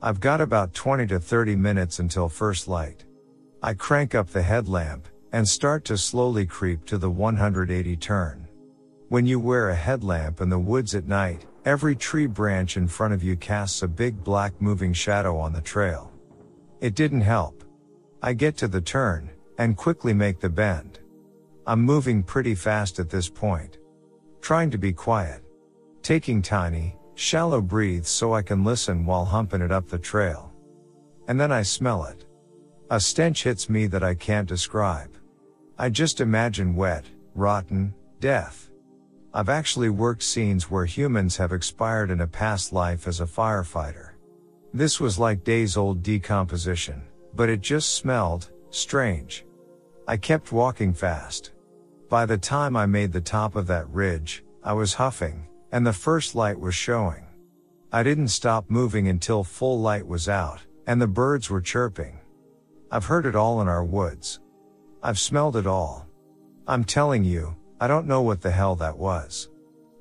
I've 0.00 0.20
got 0.20 0.40
about 0.40 0.74
20 0.74 1.08
to 1.08 1.18
30 1.18 1.56
minutes 1.56 1.98
until 1.98 2.28
first 2.28 2.68
light. 2.68 3.04
I 3.64 3.74
crank 3.74 4.14
up 4.14 4.28
the 4.28 4.42
headlamp 4.42 5.08
and 5.32 5.48
start 5.48 5.84
to 5.86 5.98
slowly 5.98 6.46
creep 6.46 6.84
to 6.84 6.96
the 6.96 7.10
180 7.10 7.96
turn. 7.96 8.46
When 9.08 9.26
you 9.26 9.40
wear 9.40 9.70
a 9.70 9.74
headlamp 9.74 10.40
in 10.40 10.50
the 10.50 10.58
woods 10.60 10.94
at 10.94 11.08
night, 11.08 11.46
every 11.64 11.96
tree 11.96 12.26
branch 12.26 12.76
in 12.76 12.86
front 12.86 13.12
of 13.12 13.24
you 13.24 13.34
casts 13.34 13.82
a 13.82 13.88
big 13.88 14.22
black 14.22 14.52
moving 14.62 14.92
shadow 14.92 15.36
on 15.36 15.52
the 15.52 15.60
trail. 15.60 16.12
It 16.80 16.94
didn't 16.94 17.22
help. 17.22 17.61
I 18.24 18.34
get 18.34 18.56
to 18.58 18.68
the 18.68 18.80
turn 18.80 19.30
and 19.58 19.76
quickly 19.76 20.14
make 20.14 20.38
the 20.38 20.48
bend. 20.48 21.00
I'm 21.66 21.80
moving 21.80 22.22
pretty 22.22 22.54
fast 22.54 23.00
at 23.00 23.10
this 23.10 23.28
point. 23.28 23.78
Trying 24.40 24.70
to 24.70 24.78
be 24.78 24.92
quiet. 24.92 25.42
Taking 26.02 26.40
tiny, 26.40 26.96
shallow 27.16 27.60
breaths 27.60 28.10
so 28.10 28.32
I 28.32 28.42
can 28.42 28.62
listen 28.62 29.04
while 29.04 29.24
humping 29.24 29.60
it 29.60 29.72
up 29.72 29.88
the 29.88 29.98
trail. 29.98 30.52
And 31.26 31.40
then 31.40 31.50
I 31.50 31.62
smell 31.62 32.04
it. 32.04 32.24
A 32.90 33.00
stench 33.00 33.42
hits 33.42 33.68
me 33.68 33.88
that 33.88 34.04
I 34.04 34.14
can't 34.14 34.48
describe. 34.48 35.10
I 35.76 35.88
just 35.88 36.20
imagine 36.20 36.76
wet, 36.76 37.04
rotten, 37.34 37.92
death. 38.20 38.70
I've 39.34 39.48
actually 39.48 39.90
worked 39.90 40.22
scenes 40.22 40.70
where 40.70 40.84
humans 40.84 41.36
have 41.38 41.52
expired 41.52 42.10
in 42.10 42.20
a 42.20 42.26
past 42.28 42.72
life 42.72 43.08
as 43.08 43.20
a 43.20 43.26
firefighter. 43.26 44.10
This 44.72 45.00
was 45.00 45.18
like 45.18 45.42
days 45.42 45.76
old 45.76 46.04
decomposition, 46.04 47.02
but 47.34 47.48
it 47.48 47.60
just 47.60 47.94
smelled 47.94 48.50
strange. 48.70 49.44
I 50.06 50.16
kept 50.16 50.52
walking 50.52 50.92
fast. 50.92 51.52
By 52.08 52.26
the 52.26 52.38
time 52.38 52.76
I 52.76 52.86
made 52.86 53.12
the 53.12 53.20
top 53.20 53.56
of 53.56 53.66
that 53.68 53.88
ridge, 53.88 54.44
I 54.62 54.72
was 54.72 54.94
huffing, 54.94 55.46
and 55.72 55.86
the 55.86 55.92
first 55.92 56.34
light 56.34 56.58
was 56.58 56.74
showing. 56.74 57.24
I 57.92 58.02
didn't 58.02 58.28
stop 58.28 58.68
moving 58.68 59.08
until 59.08 59.44
full 59.44 59.80
light 59.80 60.06
was 60.06 60.28
out, 60.28 60.60
and 60.86 61.00
the 61.00 61.06
birds 61.06 61.50
were 61.50 61.60
chirping. 61.60 62.18
I've 62.90 63.06
heard 63.06 63.26
it 63.26 63.36
all 63.36 63.62
in 63.62 63.68
our 63.68 63.84
woods. 63.84 64.40
I've 65.02 65.18
smelled 65.18 65.56
it 65.56 65.66
all. 65.66 66.06
I'm 66.66 66.84
telling 66.84 67.24
you, 67.24 67.56
I 67.80 67.86
don't 67.88 68.06
know 68.06 68.22
what 68.22 68.40
the 68.40 68.50
hell 68.50 68.76
that 68.76 68.96
was. 68.96 69.48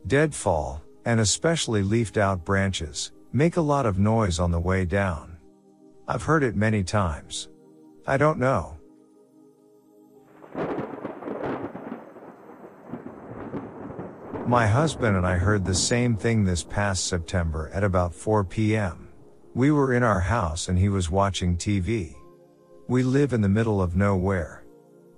Deadfall, 0.07 0.81
and 1.05 1.19
especially 1.19 1.83
leafed 1.83 2.17
out 2.17 2.45
branches, 2.45 3.11
make 3.33 3.57
a 3.57 3.61
lot 3.61 3.85
of 3.85 3.97
noise 3.97 4.39
on 4.39 4.51
the 4.51 4.59
way 4.59 4.85
down. 4.85 5.30
I've 6.11 6.23
heard 6.23 6.43
it 6.43 6.57
many 6.57 6.83
times. 6.83 7.47
I 8.05 8.17
don't 8.17 8.37
know. 8.37 8.77
My 14.45 14.67
husband 14.67 15.15
and 15.15 15.25
I 15.25 15.37
heard 15.37 15.63
the 15.63 15.73
same 15.73 16.17
thing 16.17 16.43
this 16.43 16.65
past 16.65 17.07
September 17.07 17.71
at 17.73 17.85
about 17.85 18.13
4 18.13 18.43
p.m. 18.43 19.07
We 19.53 19.71
were 19.71 19.93
in 19.93 20.03
our 20.03 20.19
house 20.19 20.67
and 20.67 20.77
he 20.77 20.89
was 20.89 21.09
watching 21.09 21.55
TV. 21.55 22.13
We 22.89 23.03
live 23.03 23.31
in 23.31 23.39
the 23.39 23.47
middle 23.47 23.81
of 23.81 23.95
nowhere. 23.95 24.65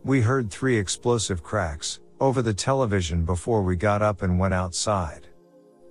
We 0.04 0.22
heard 0.22 0.52
three 0.52 0.78
explosive 0.78 1.42
cracks 1.42 2.02
over 2.20 2.44
the 2.44 2.54
television 2.54 3.26
before 3.26 3.64
we 3.64 3.76
got 3.76 4.04
up 4.04 4.22
and 4.22 4.38
went 4.38 4.54
outside. 4.54 5.26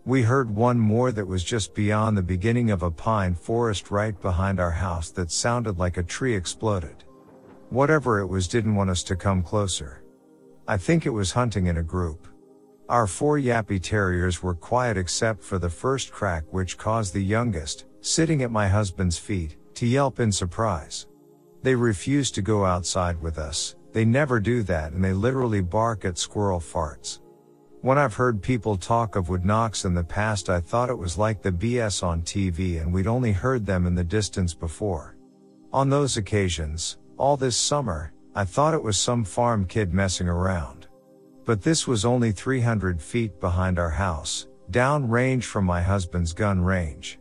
We 0.04 0.22
heard 0.22 0.50
one 0.50 0.80
more 0.80 1.12
that 1.12 1.28
was 1.28 1.44
just 1.44 1.74
beyond 1.74 2.16
the 2.16 2.22
beginning 2.22 2.72
of 2.72 2.82
a 2.82 2.90
pine 2.90 3.36
forest 3.36 3.92
right 3.92 4.20
behind 4.20 4.58
our 4.58 4.72
house 4.72 5.10
that 5.10 5.30
sounded 5.30 5.78
like 5.78 5.96
a 5.96 6.02
tree 6.02 6.34
exploded. 6.34 7.04
Whatever 7.70 8.18
it 8.18 8.26
was 8.26 8.48
didn't 8.48 8.74
want 8.74 8.90
us 8.90 9.04
to 9.04 9.14
come 9.14 9.44
closer. 9.44 10.02
I 10.66 10.76
think 10.76 11.06
it 11.06 11.10
was 11.10 11.30
hunting 11.30 11.66
in 11.68 11.76
a 11.76 11.84
group. 11.84 12.26
Our 12.88 13.06
four 13.06 13.38
yappy 13.38 13.80
terriers 13.80 14.42
were 14.42 14.54
quiet 14.54 14.96
except 14.96 15.44
for 15.44 15.60
the 15.60 15.70
first 15.70 16.10
crack 16.10 16.44
which 16.50 16.76
caused 16.76 17.14
the 17.14 17.22
youngest, 17.22 17.84
sitting 18.00 18.42
at 18.42 18.50
my 18.50 18.66
husband's 18.66 19.18
feet, 19.18 19.56
to 19.74 19.86
yelp 19.86 20.18
in 20.18 20.32
surprise. 20.32 21.06
They 21.62 21.76
refuse 21.76 22.32
to 22.32 22.42
go 22.42 22.64
outside 22.64 23.22
with 23.22 23.38
us, 23.38 23.76
they 23.92 24.04
never 24.04 24.40
do 24.40 24.64
that 24.64 24.92
and 24.92 25.04
they 25.04 25.12
literally 25.12 25.60
bark 25.60 26.04
at 26.04 26.18
squirrel 26.18 26.58
farts. 26.58 27.20
When 27.82 27.98
I've 27.98 28.14
heard 28.14 28.40
people 28.40 28.76
talk 28.76 29.16
of 29.16 29.28
wood 29.28 29.44
knocks 29.44 29.84
in 29.84 29.92
the 29.92 30.04
past 30.04 30.48
I 30.48 30.60
thought 30.60 30.88
it 30.88 30.96
was 30.96 31.18
like 31.18 31.42
the 31.42 31.50
BS 31.50 32.04
on 32.04 32.22
TV 32.22 32.80
and 32.80 32.92
we'd 32.92 33.08
only 33.08 33.32
heard 33.32 33.66
them 33.66 33.88
in 33.88 33.96
the 33.96 34.04
distance 34.04 34.54
before. 34.54 35.16
On 35.72 35.90
those 35.90 36.16
occasions, 36.16 36.98
all 37.16 37.36
this 37.36 37.56
summer, 37.56 38.12
I 38.36 38.44
thought 38.44 38.74
it 38.74 38.82
was 38.84 38.96
some 38.96 39.24
farm 39.24 39.64
kid 39.64 39.92
messing 39.92 40.28
around. 40.28 40.86
But 41.44 41.60
this 41.60 41.88
was 41.88 42.04
only 42.04 42.30
300 42.30 43.02
feet 43.02 43.40
behind 43.40 43.80
our 43.80 43.90
house, 43.90 44.46
down 44.70 45.08
range 45.08 45.46
from 45.46 45.64
my 45.64 45.82
husband's 45.82 46.32
gun 46.32 46.62
range. 46.62 47.18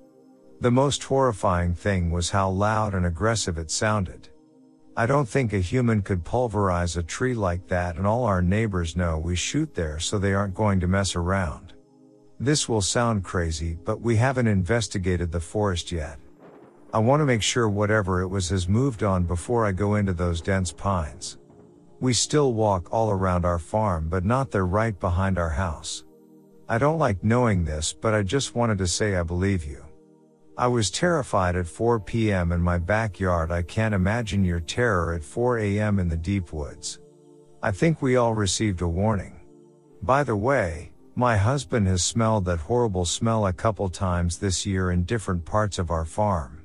The 0.59 0.69
most 0.69 1.03
horrifying 1.03 1.73
thing 1.73 2.11
was 2.11 2.29
how 2.29 2.51
loud 2.51 2.93
and 2.93 3.07
aggressive 3.07 3.57
it 3.57 3.71
sounded. 3.71 4.20
I 4.97 5.05
don't 5.05 5.27
think 5.27 5.53
a 5.53 5.59
human 5.59 6.01
could 6.01 6.25
pulverize 6.25 6.97
a 6.97 7.03
tree 7.03 7.33
like 7.33 7.67
that 7.67 7.95
and 7.95 8.05
all 8.05 8.25
our 8.25 8.41
neighbors 8.41 8.97
know 8.97 9.17
we 9.17 9.37
shoot 9.37 9.73
there 9.73 9.99
so 9.99 10.19
they 10.19 10.33
aren't 10.33 10.53
going 10.53 10.81
to 10.81 10.87
mess 10.87 11.15
around. 11.15 11.73
This 12.41 12.67
will 12.67 12.81
sound 12.81 13.23
crazy, 13.23 13.77
but 13.85 14.01
we 14.01 14.17
haven't 14.17 14.47
investigated 14.47 15.31
the 15.31 15.39
forest 15.39 15.91
yet. 15.93 16.19
I 16.93 16.99
want 16.99 17.21
to 17.21 17.25
make 17.25 17.41
sure 17.41 17.69
whatever 17.69 18.21
it 18.21 18.27
was 18.27 18.49
has 18.49 18.67
moved 18.67 19.01
on 19.01 19.23
before 19.23 19.65
I 19.65 19.71
go 19.71 19.95
into 19.95 20.11
those 20.11 20.41
dense 20.41 20.73
pines. 20.73 21.37
We 22.01 22.11
still 22.11 22.53
walk 22.53 22.91
all 22.91 23.11
around 23.11 23.45
our 23.45 23.59
farm, 23.59 24.09
but 24.09 24.25
not 24.25 24.51
there 24.51 24.65
right 24.65 24.99
behind 24.99 25.37
our 25.37 25.51
house. 25.51 26.03
I 26.67 26.79
don't 26.79 26.99
like 26.99 27.23
knowing 27.23 27.63
this, 27.63 27.93
but 27.93 28.13
I 28.13 28.23
just 28.23 28.55
wanted 28.55 28.77
to 28.79 28.87
say 28.87 29.15
I 29.15 29.23
believe 29.23 29.63
you. 29.63 29.85
I 30.57 30.67
was 30.67 30.91
terrified 30.91 31.55
at 31.55 31.65
4 31.65 32.01
p.m. 32.01 32.51
in 32.51 32.61
my 32.61 32.77
backyard. 32.77 33.51
I 33.51 33.61
can't 33.61 33.95
imagine 33.95 34.43
your 34.43 34.59
terror 34.59 35.13
at 35.13 35.23
4 35.23 35.59
a.m. 35.59 35.97
in 35.97 36.09
the 36.09 36.17
deep 36.17 36.51
woods. 36.51 36.99
I 37.63 37.71
think 37.71 38.01
we 38.01 38.17
all 38.17 38.33
received 38.33 38.81
a 38.81 38.87
warning. 38.87 39.39
By 40.03 40.23
the 40.23 40.35
way, 40.35 40.91
my 41.15 41.37
husband 41.37 41.87
has 41.87 42.03
smelled 42.03 42.45
that 42.45 42.59
horrible 42.59 43.05
smell 43.05 43.47
a 43.47 43.53
couple 43.53 43.87
times 43.89 44.39
this 44.39 44.65
year 44.65 44.91
in 44.91 45.03
different 45.03 45.45
parts 45.45 45.79
of 45.79 45.89
our 45.89 46.05
farm. 46.05 46.63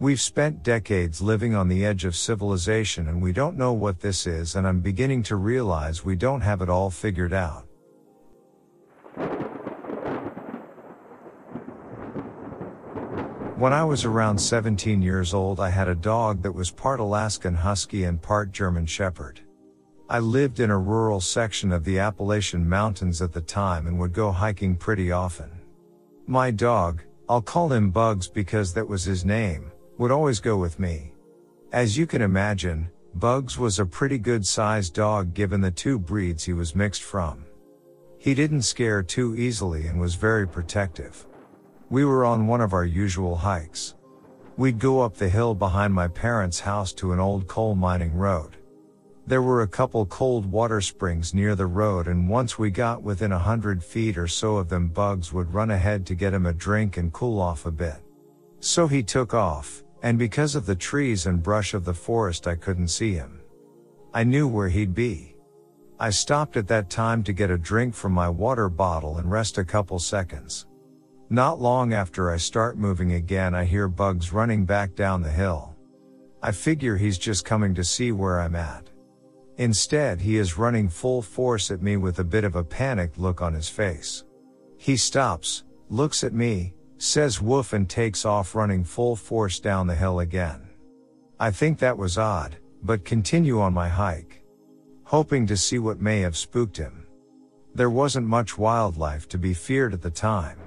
We've 0.00 0.20
spent 0.20 0.62
decades 0.62 1.20
living 1.20 1.56
on 1.56 1.66
the 1.66 1.84
edge 1.84 2.04
of 2.04 2.14
civilization 2.14 3.08
and 3.08 3.20
we 3.20 3.32
don't 3.32 3.56
know 3.56 3.72
what 3.72 4.00
this 4.00 4.28
is 4.28 4.54
and 4.54 4.66
I'm 4.66 4.80
beginning 4.80 5.24
to 5.24 5.36
realize 5.36 6.04
we 6.04 6.14
don't 6.14 6.40
have 6.42 6.62
it 6.62 6.68
all 6.68 6.90
figured 6.90 7.32
out. 7.32 7.66
When 13.58 13.72
I 13.72 13.82
was 13.82 14.04
around 14.04 14.38
17 14.38 15.02
years 15.02 15.34
old, 15.34 15.58
I 15.58 15.68
had 15.68 15.88
a 15.88 15.94
dog 15.96 16.42
that 16.42 16.52
was 16.52 16.70
part 16.70 17.00
Alaskan 17.00 17.56
Husky 17.56 18.04
and 18.04 18.22
part 18.22 18.52
German 18.52 18.86
Shepherd. 18.86 19.40
I 20.08 20.20
lived 20.20 20.60
in 20.60 20.70
a 20.70 20.78
rural 20.78 21.20
section 21.20 21.72
of 21.72 21.82
the 21.82 21.98
Appalachian 21.98 22.68
Mountains 22.68 23.20
at 23.20 23.32
the 23.32 23.40
time 23.40 23.88
and 23.88 23.98
would 23.98 24.12
go 24.12 24.30
hiking 24.30 24.76
pretty 24.76 25.10
often. 25.10 25.50
My 26.28 26.52
dog, 26.52 27.02
I'll 27.28 27.42
call 27.42 27.72
him 27.72 27.90
Bugs 27.90 28.28
because 28.28 28.72
that 28.74 28.86
was 28.86 29.02
his 29.02 29.24
name, 29.24 29.72
would 29.98 30.12
always 30.12 30.38
go 30.38 30.56
with 30.56 30.78
me. 30.78 31.10
As 31.72 31.98
you 31.98 32.06
can 32.06 32.22
imagine, 32.22 32.88
Bugs 33.16 33.58
was 33.58 33.80
a 33.80 33.84
pretty 33.84 34.18
good 34.18 34.46
sized 34.46 34.94
dog 34.94 35.34
given 35.34 35.60
the 35.60 35.72
two 35.72 35.98
breeds 35.98 36.44
he 36.44 36.52
was 36.52 36.76
mixed 36.76 37.02
from. 37.02 37.44
He 38.18 38.34
didn't 38.34 38.62
scare 38.62 39.02
too 39.02 39.34
easily 39.34 39.88
and 39.88 40.00
was 40.00 40.14
very 40.14 40.46
protective. 40.46 41.26
We 41.90 42.04
were 42.04 42.26
on 42.26 42.46
one 42.46 42.60
of 42.60 42.74
our 42.74 42.84
usual 42.84 43.34
hikes. 43.34 43.94
We'd 44.58 44.78
go 44.78 45.00
up 45.00 45.14
the 45.14 45.28
hill 45.28 45.54
behind 45.54 45.94
my 45.94 46.06
parents' 46.08 46.60
house 46.60 46.92
to 46.94 47.12
an 47.12 47.18
old 47.18 47.46
coal 47.46 47.74
mining 47.74 48.14
road. 48.14 48.56
There 49.26 49.40
were 49.40 49.62
a 49.62 49.68
couple 49.68 50.04
cold 50.06 50.44
water 50.44 50.82
springs 50.82 51.32
near 51.32 51.54
the 51.54 51.66
road 51.66 52.06
and 52.06 52.28
once 52.28 52.58
we 52.58 52.70
got 52.70 53.02
within 53.02 53.32
a 53.32 53.38
hundred 53.38 53.82
feet 53.82 54.18
or 54.18 54.28
so 54.28 54.56
of 54.56 54.68
them 54.68 54.88
bugs 54.88 55.32
would 55.32 55.54
run 55.54 55.70
ahead 55.70 56.04
to 56.06 56.14
get 56.14 56.34
him 56.34 56.44
a 56.44 56.52
drink 56.52 56.98
and 56.98 57.12
cool 57.12 57.40
off 57.40 57.64
a 57.64 57.70
bit. 57.70 57.96
So 58.60 58.86
he 58.86 59.02
took 59.02 59.32
off, 59.32 59.82
and 60.02 60.18
because 60.18 60.54
of 60.54 60.66
the 60.66 60.76
trees 60.76 61.24
and 61.24 61.42
brush 61.42 61.72
of 61.72 61.84
the 61.84 61.94
forest, 61.94 62.46
I 62.46 62.54
couldn't 62.54 62.88
see 62.88 63.14
him. 63.14 63.40
I 64.12 64.24
knew 64.24 64.46
where 64.46 64.68
he'd 64.68 64.94
be. 64.94 65.36
I 65.98 66.10
stopped 66.10 66.56
at 66.56 66.68
that 66.68 66.90
time 66.90 67.22
to 67.24 67.32
get 67.32 67.50
a 67.50 67.58
drink 67.58 67.94
from 67.94 68.12
my 68.12 68.28
water 68.28 68.68
bottle 68.68 69.16
and 69.16 69.30
rest 69.30 69.58
a 69.58 69.64
couple 69.64 69.98
seconds. 69.98 70.67
Not 71.30 71.60
long 71.60 71.92
after 71.92 72.30
I 72.30 72.38
start 72.38 72.78
moving 72.78 73.12
again, 73.12 73.54
I 73.54 73.64
hear 73.64 73.86
bugs 73.86 74.32
running 74.32 74.64
back 74.64 74.94
down 74.94 75.20
the 75.20 75.30
hill. 75.30 75.76
I 76.42 76.52
figure 76.52 76.96
he's 76.96 77.18
just 77.18 77.44
coming 77.44 77.74
to 77.74 77.84
see 77.84 78.12
where 78.12 78.40
I'm 78.40 78.56
at. 78.56 78.88
Instead, 79.58 80.22
he 80.22 80.38
is 80.38 80.56
running 80.56 80.88
full 80.88 81.20
force 81.20 81.70
at 81.70 81.82
me 81.82 81.98
with 81.98 82.20
a 82.20 82.24
bit 82.24 82.44
of 82.44 82.56
a 82.56 82.64
panicked 82.64 83.18
look 83.18 83.42
on 83.42 83.52
his 83.52 83.68
face. 83.68 84.24
He 84.78 84.96
stops, 84.96 85.64
looks 85.90 86.24
at 86.24 86.32
me, 86.32 86.72
says 86.96 87.42
woof 87.42 87.74
and 87.74 87.90
takes 87.90 88.24
off 88.24 88.54
running 88.54 88.82
full 88.82 89.14
force 89.14 89.60
down 89.60 89.86
the 89.86 89.94
hill 89.94 90.20
again. 90.20 90.62
I 91.38 91.50
think 91.50 91.78
that 91.78 91.98
was 91.98 92.16
odd, 92.16 92.56
but 92.82 93.04
continue 93.04 93.60
on 93.60 93.74
my 93.74 93.88
hike. 93.88 94.42
Hoping 95.04 95.46
to 95.48 95.56
see 95.58 95.78
what 95.78 96.00
may 96.00 96.20
have 96.20 96.36
spooked 96.38 96.76
him. 96.78 97.06
There 97.74 97.90
wasn't 97.90 98.26
much 98.26 98.56
wildlife 98.56 99.28
to 99.28 99.38
be 99.38 99.52
feared 99.52 99.92
at 99.92 100.00
the 100.00 100.10
time. 100.10 100.58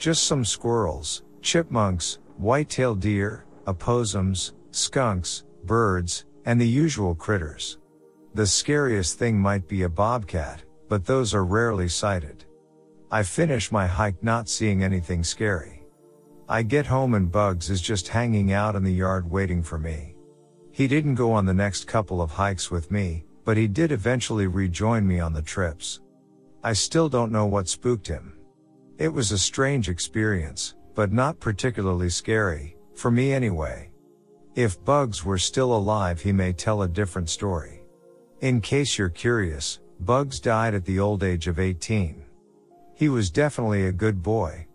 Just 0.00 0.24
some 0.24 0.46
squirrels, 0.46 1.24
chipmunks, 1.42 2.20
white-tailed 2.38 3.00
deer, 3.00 3.44
opossums, 3.66 4.54
skunks, 4.70 5.44
birds, 5.64 6.24
and 6.46 6.58
the 6.58 6.66
usual 6.66 7.14
critters. 7.14 7.76
The 8.32 8.46
scariest 8.46 9.18
thing 9.18 9.38
might 9.38 9.68
be 9.68 9.82
a 9.82 9.90
bobcat, 9.90 10.62
but 10.88 11.04
those 11.04 11.34
are 11.34 11.44
rarely 11.44 11.86
sighted. 11.86 12.46
I 13.10 13.22
finish 13.22 13.70
my 13.70 13.86
hike 13.86 14.22
not 14.22 14.48
seeing 14.48 14.82
anything 14.82 15.22
scary. 15.22 15.84
I 16.48 16.62
get 16.62 16.86
home 16.86 17.12
and 17.12 17.30
Bugs 17.30 17.68
is 17.68 17.82
just 17.82 18.08
hanging 18.08 18.54
out 18.54 18.76
in 18.76 18.82
the 18.82 18.90
yard 18.90 19.30
waiting 19.30 19.62
for 19.62 19.78
me. 19.78 20.14
He 20.72 20.88
didn't 20.88 21.16
go 21.16 21.30
on 21.30 21.44
the 21.44 21.52
next 21.52 21.86
couple 21.86 22.22
of 22.22 22.30
hikes 22.30 22.70
with 22.70 22.90
me, 22.90 23.26
but 23.44 23.58
he 23.58 23.68
did 23.68 23.92
eventually 23.92 24.46
rejoin 24.46 25.06
me 25.06 25.20
on 25.20 25.34
the 25.34 25.42
trips. 25.42 26.00
I 26.64 26.72
still 26.72 27.10
don't 27.10 27.30
know 27.30 27.44
what 27.44 27.68
spooked 27.68 28.08
him. 28.08 28.39
It 29.00 29.10
was 29.10 29.32
a 29.32 29.38
strange 29.38 29.88
experience, 29.88 30.74
but 30.94 31.10
not 31.10 31.40
particularly 31.40 32.10
scary, 32.10 32.76
for 32.94 33.10
me 33.10 33.32
anyway. 33.32 33.92
If 34.54 34.84
Bugs 34.84 35.24
were 35.24 35.38
still 35.38 35.74
alive, 35.74 36.20
he 36.20 36.32
may 36.32 36.52
tell 36.52 36.82
a 36.82 36.88
different 36.88 37.30
story. 37.30 37.82
In 38.42 38.60
case 38.60 38.98
you're 38.98 39.08
curious, 39.08 39.80
Bugs 40.00 40.38
died 40.38 40.74
at 40.74 40.84
the 40.84 41.00
old 41.00 41.22
age 41.22 41.46
of 41.46 41.58
18. 41.58 42.22
He 42.94 43.08
was 43.08 43.30
definitely 43.30 43.86
a 43.86 43.92
good 43.92 44.22
boy. 44.22 44.66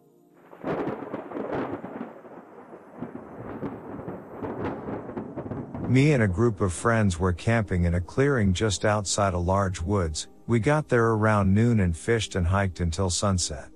Me 5.88 6.14
and 6.14 6.24
a 6.24 6.28
group 6.28 6.62
of 6.62 6.74
friends 6.74 7.20
were 7.20 7.32
camping 7.32 7.84
in 7.84 7.94
a 7.94 8.02
clearing 8.02 8.56
just 8.56 8.86
outside 8.86 9.36
a 9.36 9.38
large 9.38 9.84
woods. 9.84 10.30
We 10.48 10.60
got 10.60 10.90
there 10.90 11.10
around 11.10 11.54
noon 11.54 11.80
and 11.80 11.96
fished 11.96 12.34
and 12.34 12.48
hiked 12.48 12.80
until 12.80 13.12
sunset. 13.12 13.70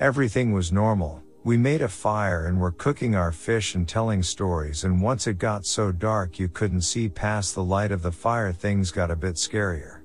Everything 0.00 0.52
was 0.52 0.72
normal. 0.72 1.22
We 1.42 1.56
made 1.56 1.80
a 1.80 1.88
fire 1.88 2.48
and 2.48 2.60
were 2.60 2.72
cooking 2.72 3.14
our 3.14 3.32
fish 3.32 3.74
and 3.74 3.88
telling 3.88 4.22
stories 4.22 4.84
and 4.84 5.00
once 5.00 5.26
it 5.26 5.38
got 5.38 5.64
so 5.64 5.90
dark 5.90 6.38
you 6.38 6.48
couldn't 6.48 6.82
see 6.82 7.08
past 7.08 7.54
the 7.54 7.64
light 7.64 7.90
of 7.92 8.02
the 8.02 8.12
fire 8.12 8.52
things 8.52 8.90
got 8.90 9.10
a 9.10 9.16
bit 9.16 9.36
scarier. 9.36 10.00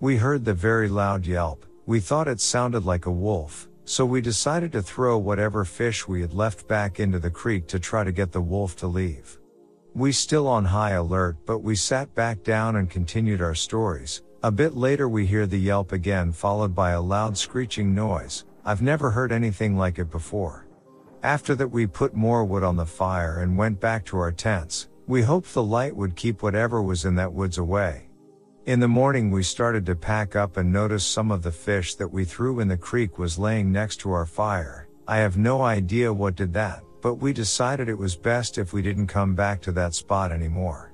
We 0.00 0.16
heard 0.16 0.46
the 0.46 0.54
very 0.54 0.88
loud 0.88 1.26
yelp, 1.26 1.66
we 1.84 2.00
thought 2.00 2.28
it 2.28 2.40
sounded 2.40 2.86
like 2.86 3.04
a 3.04 3.10
wolf, 3.10 3.68
so 3.84 4.06
we 4.06 4.22
decided 4.22 4.72
to 4.72 4.80
throw 4.80 5.18
whatever 5.18 5.66
fish 5.66 6.08
we 6.08 6.22
had 6.22 6.32
left 6.32 6.66
back 6.66 6.98
into 6.98 7.18
the 7.18 7.30
creek 7.30 7.66
to 7.66 7.78
try 7.78 8.04
to 8.04 8.12
get 8.12 8.32
the 8.32 8.40
wolf 8.40 8.74
to 8.76 8.86
leave. 8.86 9.38
We 9.94 10.12
still 10.12 10.48
on 10.48 10.64
high 10.64 10.92
alert, 10.92 11.36
but 11.44 11.58
we 11.58 11.76
sat 11.76 12.14
back 12.14 12.42
down 12.42 12.76
and 12.76 12.88
continued 12.88 13.42
our 13.42 13.54
stories. 13.54 14.22
A 14.42 14.50
bit 14.50 14.76
later 14.76 15.10
we 15.10 15.26
hear 15.26 15.46
the 15.46 15.60
yelp 15.60 15.92
again 15.92 16.32
followed 16.32 16.74
by 16.74 16.92
a 16.92 17.02
loud 17.02 17.36
screeching 17.36 17.94
noise. 17.94 18.46
I've 18.66 18.82
never 18.82 19.10
heard 19.10 19.32
anything 19.32 19.78
like 19.78 19.98
it 19.98 20.10
before. 20.10 20.66
After 21.22 21.54
that 21.54 21.68
we 21.68 21.86
put 21.86 22.14
more 22.14 22.44
wood 22.44 22.62
on 22.62 22.76
the 22.76 22.84
fire 22.84 23.38
and 23.38 23.56
went 23.56 23.80
back 23.80 24.04
to 24.06 24.18
our 24.18 24.32
tents. 24.32 24.88
We 25.06 25.22
hoped 25.22 25.54
the 25.54 25.62
light 25.62 25.96
would 25.96 26.16
keep 26.16 26.42
whatever 26.42 26.82
was 26.82 27.06
in 27.06 27.14
that 27.14 27.32
woods 27.32 27.56
away. 27.56 28.08
In 28.66 28.80
the 28.80 28.88
morning 28.88 29.30
we 29.30 29.42
started 29.42 29.86
to 29.86 29.94
pack 29.94 30.36
up 30.36 30.58
and 30.58 30.70
noticed 30.70 31.12
some 31.12 31.30
of 31.30 31.42
the 31.42 31.52
fish 31.52 31.94
that 31.94 32.12
we 32.12 32.24
threw 32.24 32.60
in 32.60 32.68
the 32.68 32.76
creek 32.76 33.18
was 33.18 33.38
laying 33.38 33.72
next 33.72 34.00
to 34.00 34.12
our 34.12 34.26
fire. 34.26 34.88
I 35.08 35.18
have 35.18 35.38
no 35.38 35.62
idea 35.62 36.12
what 36.12 36.34
did 36.34 36.52
that 36.54 36.82
but 37.06 37.22
we 37.22 37.32
decided 37.32 37.88
it 37.88 37.96
was 37.96 38.16
best 38.16 38.58
if 38.58 38.72
we 38.72 38.82
didn't 38.82 39.06
come 39.06 39.36
back 39.36 39.60
to 39.60 39.70
that 39.70 39.94
spot 39.94 40.32
anymore. 40.32 40.92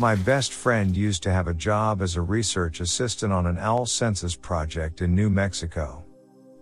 My 0.00 0.14
best 0.14 0.54
friend 0.54 0.96
used 0.96 1.22
to 1.24 1.30
have 1.30 1.46
a 1.46 1.52
job 1.52 2.00
as 2.00 2.16
a 2.16 2.22
research 2.22 2.80
assistant 2.80 3.34
on 3.34 3.46
an 3.46 3.58
owl 3.58 3.84
census 3.84 4.34
project 4.34 5.02
in 5.02 5.14
New 5.14 5.28
Mexico. 5.28 6.02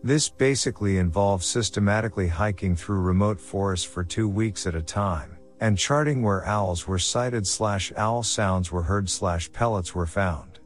This 0.03 0.29
basically 0.29 0.99
involves 0.99 1.47
systematically 1.47 2.27
hiking 2.27 2.75
through 2.75 2.99
remote 2.99 3.41
forests 3.41 3.87
for 3.87 4.03
two 4.03 4.29
weeks 4.29 4.67
at 4.67 4.75
a 4.75 4.83
time, 4.83 5.39
and 5.61 5.79
charting 5.79 6.21
where 6.21 6.45
owls 6.47 6.89
were 6.89 6.99
sighted 6.99 7.47
slash 7.47 7.93
owl 7.97 8.25
sounds 8.25 8.73
were 8.73 8.83
heard 8.83 9.09
slash 9.09 9.53
pellets 9.53 9.95
were 9.95 10.05
found. 10.05 10.59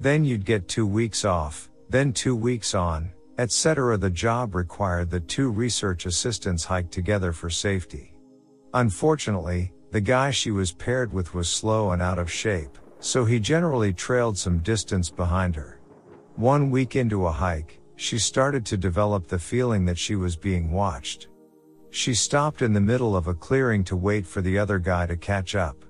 Then 0.00 0.24
you'd 0.24 0.44
get 0.44 0.66
two 0.66 0.88
weeks 0.88 1.24
off, 1.24 1.70
then 1.88 2.12
two 2.12 2.34
weeks 2.34 2.74
on, 2.74 3.12
etc. 3.38 3.96
The 3.96 4.10
job 4.10 4.56
required 4.56 5.10
that 5.10 5.28
two 5.28 5.52
research 5.52 6.04
assistants 6.04 6.64
hike 6.64 6.90
together 6.90 7.32
for 7.32 7.48
safety. 7.48 8.12
Unfortunately, 8.74 9.72
the 9.90 10.00
guy 10.00 10.30
she 10.30 10.50
was 10.50 10.72
paired 10.72 11.12
with 11.12 11.34
was 11.34 11.48
slow 11.48 11.92
and 11.92 12.02
out 12.02 12.18
of 12.18 12.30
shape, 12.30 12.78
so 13.00 13.24
he 13.24 13.40
generally 13.40 13.92
trailed 13.92 14.36
some 14.36 14.58
distance 14.58 15.10
behind 15.10 15.56
her. 15.56 15.80
One 16.36 16.70
week 16.70 16.94
into 16.94 17.26
a 17.26 17.32
hike, 17.32 17.80
she 17.96 18.18
started 18.18 18.64
to 18.66 18.76
develop 18.76 19.26
the 19.26 19.38
feeling 19.38 19.84
that 19.86 19.98
she 19.98 20.14
was 20.14 20.36
being 20.36 20.70
watched. 20.70 21.28
She 21.90 22.14
stopped 22.14 22.62
in 22.62 22.72
the 22.72 22.80
middle 22.80 23.16
of 23.16 23.26
a 23.26 23.34
clearing 23.34 23.82
to 23.84 23.96
wait 23.96 24.26
for 24.26 24.40
the 24.40 24.58
other 24.58 24.78
guy 24.78 25.06
to 25.06 25.16
catch 25.16 25.54
up. 25.54 25.84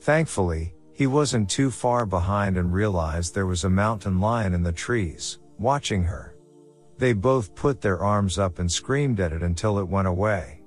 Thankfully, 0.00 0.74
he 0.92 1.06
wasn't 1.06 1.50
too 1.50 1.70
far 1.70 2.06
behind 2.06 2.56
and 2.56 2.72
realized 2.72 3.34
there 3.34 3.46
was 3.46 3.64
a 3.64 3.70
mountain 3.70 4.20
lion 4.20 4.54
in 4.54 4.62
the 4.62 4.72
trees, 4.72 5.38
watching 5.58 6.04
her. 6.04 6.34
They 6.98 7.12
both 7.12 7.54
put 7.54 7.80
their 7.80 7.98
arms 7.98 8.38
up 8.38 8.58
and 8.58 8.70
screamed 8.70 9.20
at 9.20 9.32
it 9.32 9.42
until 9.42 9.78
it 9.78 9.88
went 9.88 10.08
away. 10.08 10.63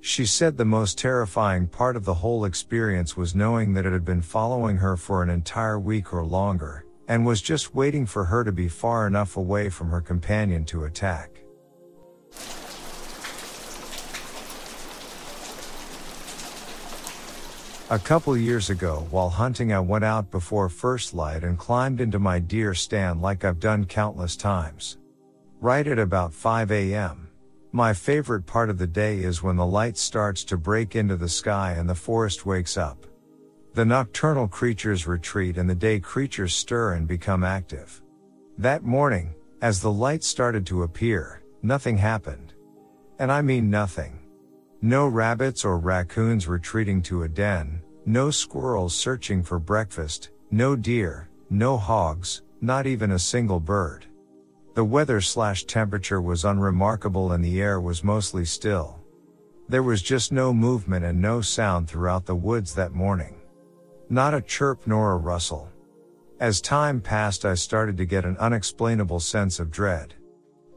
She 0.00 0.26
said 0.26 0.56
the 0.56 0.64
most 0.64 0.96
terrifying 0.96 1.66
part 1.66 1.96
of 1.96 2.04
the 2.04 2.14
whole 2.14 2.44
experience 2.44 3.16
was 3.16 3.34
knowing 3.34 3.74
that 3.74 3.84
it 3.84 3.92
had 3.92 4.04
been 4.04 4.22
following 4.22 4.76
her 4.76 4.96
for 4.96 5.22
an 5.22 5.30
entire 5.30 5.78
week 5.78 6.12
or 6.12 6.24
longer, 6.24 6.84
and 7.08 7.26
was 7.26 7.42
just 7.42 7.74
waiting 7.74 8.06
for 8.06 8.24
her 8.24 8.44
to 8.44 8.52
be 8.52 8.68
far 8.68 9.06
enough 9.06 9.36
away 9.36 9.68
from 9.68 9.90
her 9.90 10.00
companion 10.00 10.64
to 10.66 10.84
attack. 10.84 11.42
A 17.90 17.98
couple 17.98 18.36
years 18.36 18.68
ago, 18.68 19.06
while 19.10 19.30
hunting, 19.30 19.72
I 19.72 19.80
went 19.80 20.04
out 20.04 20.30
before 20.30 20.68
first 20.68 21.14
light 21.14 21.42
and 21.42 21.58
climbed 21.58 22.02
into 22.02 22.18
my 22.18 22.38
deer 22.38 22.74
stand 22.74 23.22
like 23.22 23.44
I've 23.44 23.60
done 23.60 23.86
countless 23.86 24.36
times. 24.36 24.98
Right 25.60 25.86
at 25.86 25.98
about 25.98 26.34
5 26.34 26.70
a.m. 26.70 27.27
My 27.78 27.94
favorite 27.94 28.44
part 28.44 28.70
of 28.70 28.78
the 28.78 28.88
day 28.88 29.20
is 29.20 29.40
when 29.40 29.54
the 29.54 29.64
light 29.64 29.96
starts 29.96 30.42
to 30.46 30.56
break 30.56 30.96
into 30.96 31.14
the 31.14 31.28
sky 31.28 31.74
and 31.78 31.88
the 31.88 31.94
forest 31.94 32.44
wakes 32.44 32.76
up. 32.76 33.06
The 33.74 33.84
nocturnal 33.84 34.48
creatures 34.48 35.06
retreat 35.06 35.56
and 35.58 35.70
the 35.70 35.76
day 35.76 36.00
creatures 36.00 36.56
stir 36.56 36.94
and 36.94 37.06
become 37.06 37.44
active. 37.44 38.02
That 38.58 38.82
morning, 38.82 39.32
as 39.62 39.80
the 39.80 39.92
light 39.92 40.24
started 40.24 40.66
to 40.66 40.82
appear, 40.82 41.44
nothing 41.62 41.96
happened. 41.96 42.52
And 43.20 43.30
I 43.30 43.42
mean 43.42 43.70
nothing. 43.70 44.18
No 44.82 45.06
rabbits 45.06 45.64
or 45.64 45.78
raccoons 45.78 46.48
retreating 46.48 47.00
to 47.02 47.22
a 47.22 47.28
den, 47.28 47.80
no 48.04 48.32
squirrels 48.32 48.92
searching 48.92 49.40
for 49.44 49.60
breakfast, 49.60 50.30
no 50.50 50.74
deer, 50.74 51.28
no 51.48 51.76
hogs, 51.76 52.42
not 52.60 52.88
even 52.88 53.12
a 53.12 53.18
single 53.20 53.60
bird. 53.60 54.07
The 54.78 54.84
weather 54.84 55.20
slash 55.20 55.64
temperature 55.64 56.20
was 56.20 56.44
unremarkable 56.44 57.32
and 57.32 57.44
the 57.44 57.60
air 57.60 57.80
was 57.80 58.04
mostly 58.04 58.44
still. 58.44 59.00
There 59.68 59.82
was 59.82 60.02
just 60.02 60.30
no 60.30 60.54
movement 60.54 61.04
and 61.04 61.20
no 61.20 61.40
sound 61.40 61.88
throughout 61.88 62.26
the 62.26 62.36
woods 62.36 62.76
that 62.76 62.92
morning. 62.92 63.40
Not 64.08 64.34
a 64.34 64.40
chirp 64.40 64.86
nor 64.86 65.10
a 65.10 65.16
rustle. 65.16 65.68
As 66.38 66.60
time 66.60 67.00
passed 67.00 67.44
I 67.44 67.54
started 67.54 67.96
to 67.96 68.04
get 68.04 68.24
an 68.24 68.36
unexplainable 68.36 69.18
sense 69.18 69.58
of 69.58 69.72
dread. 69.72 70.14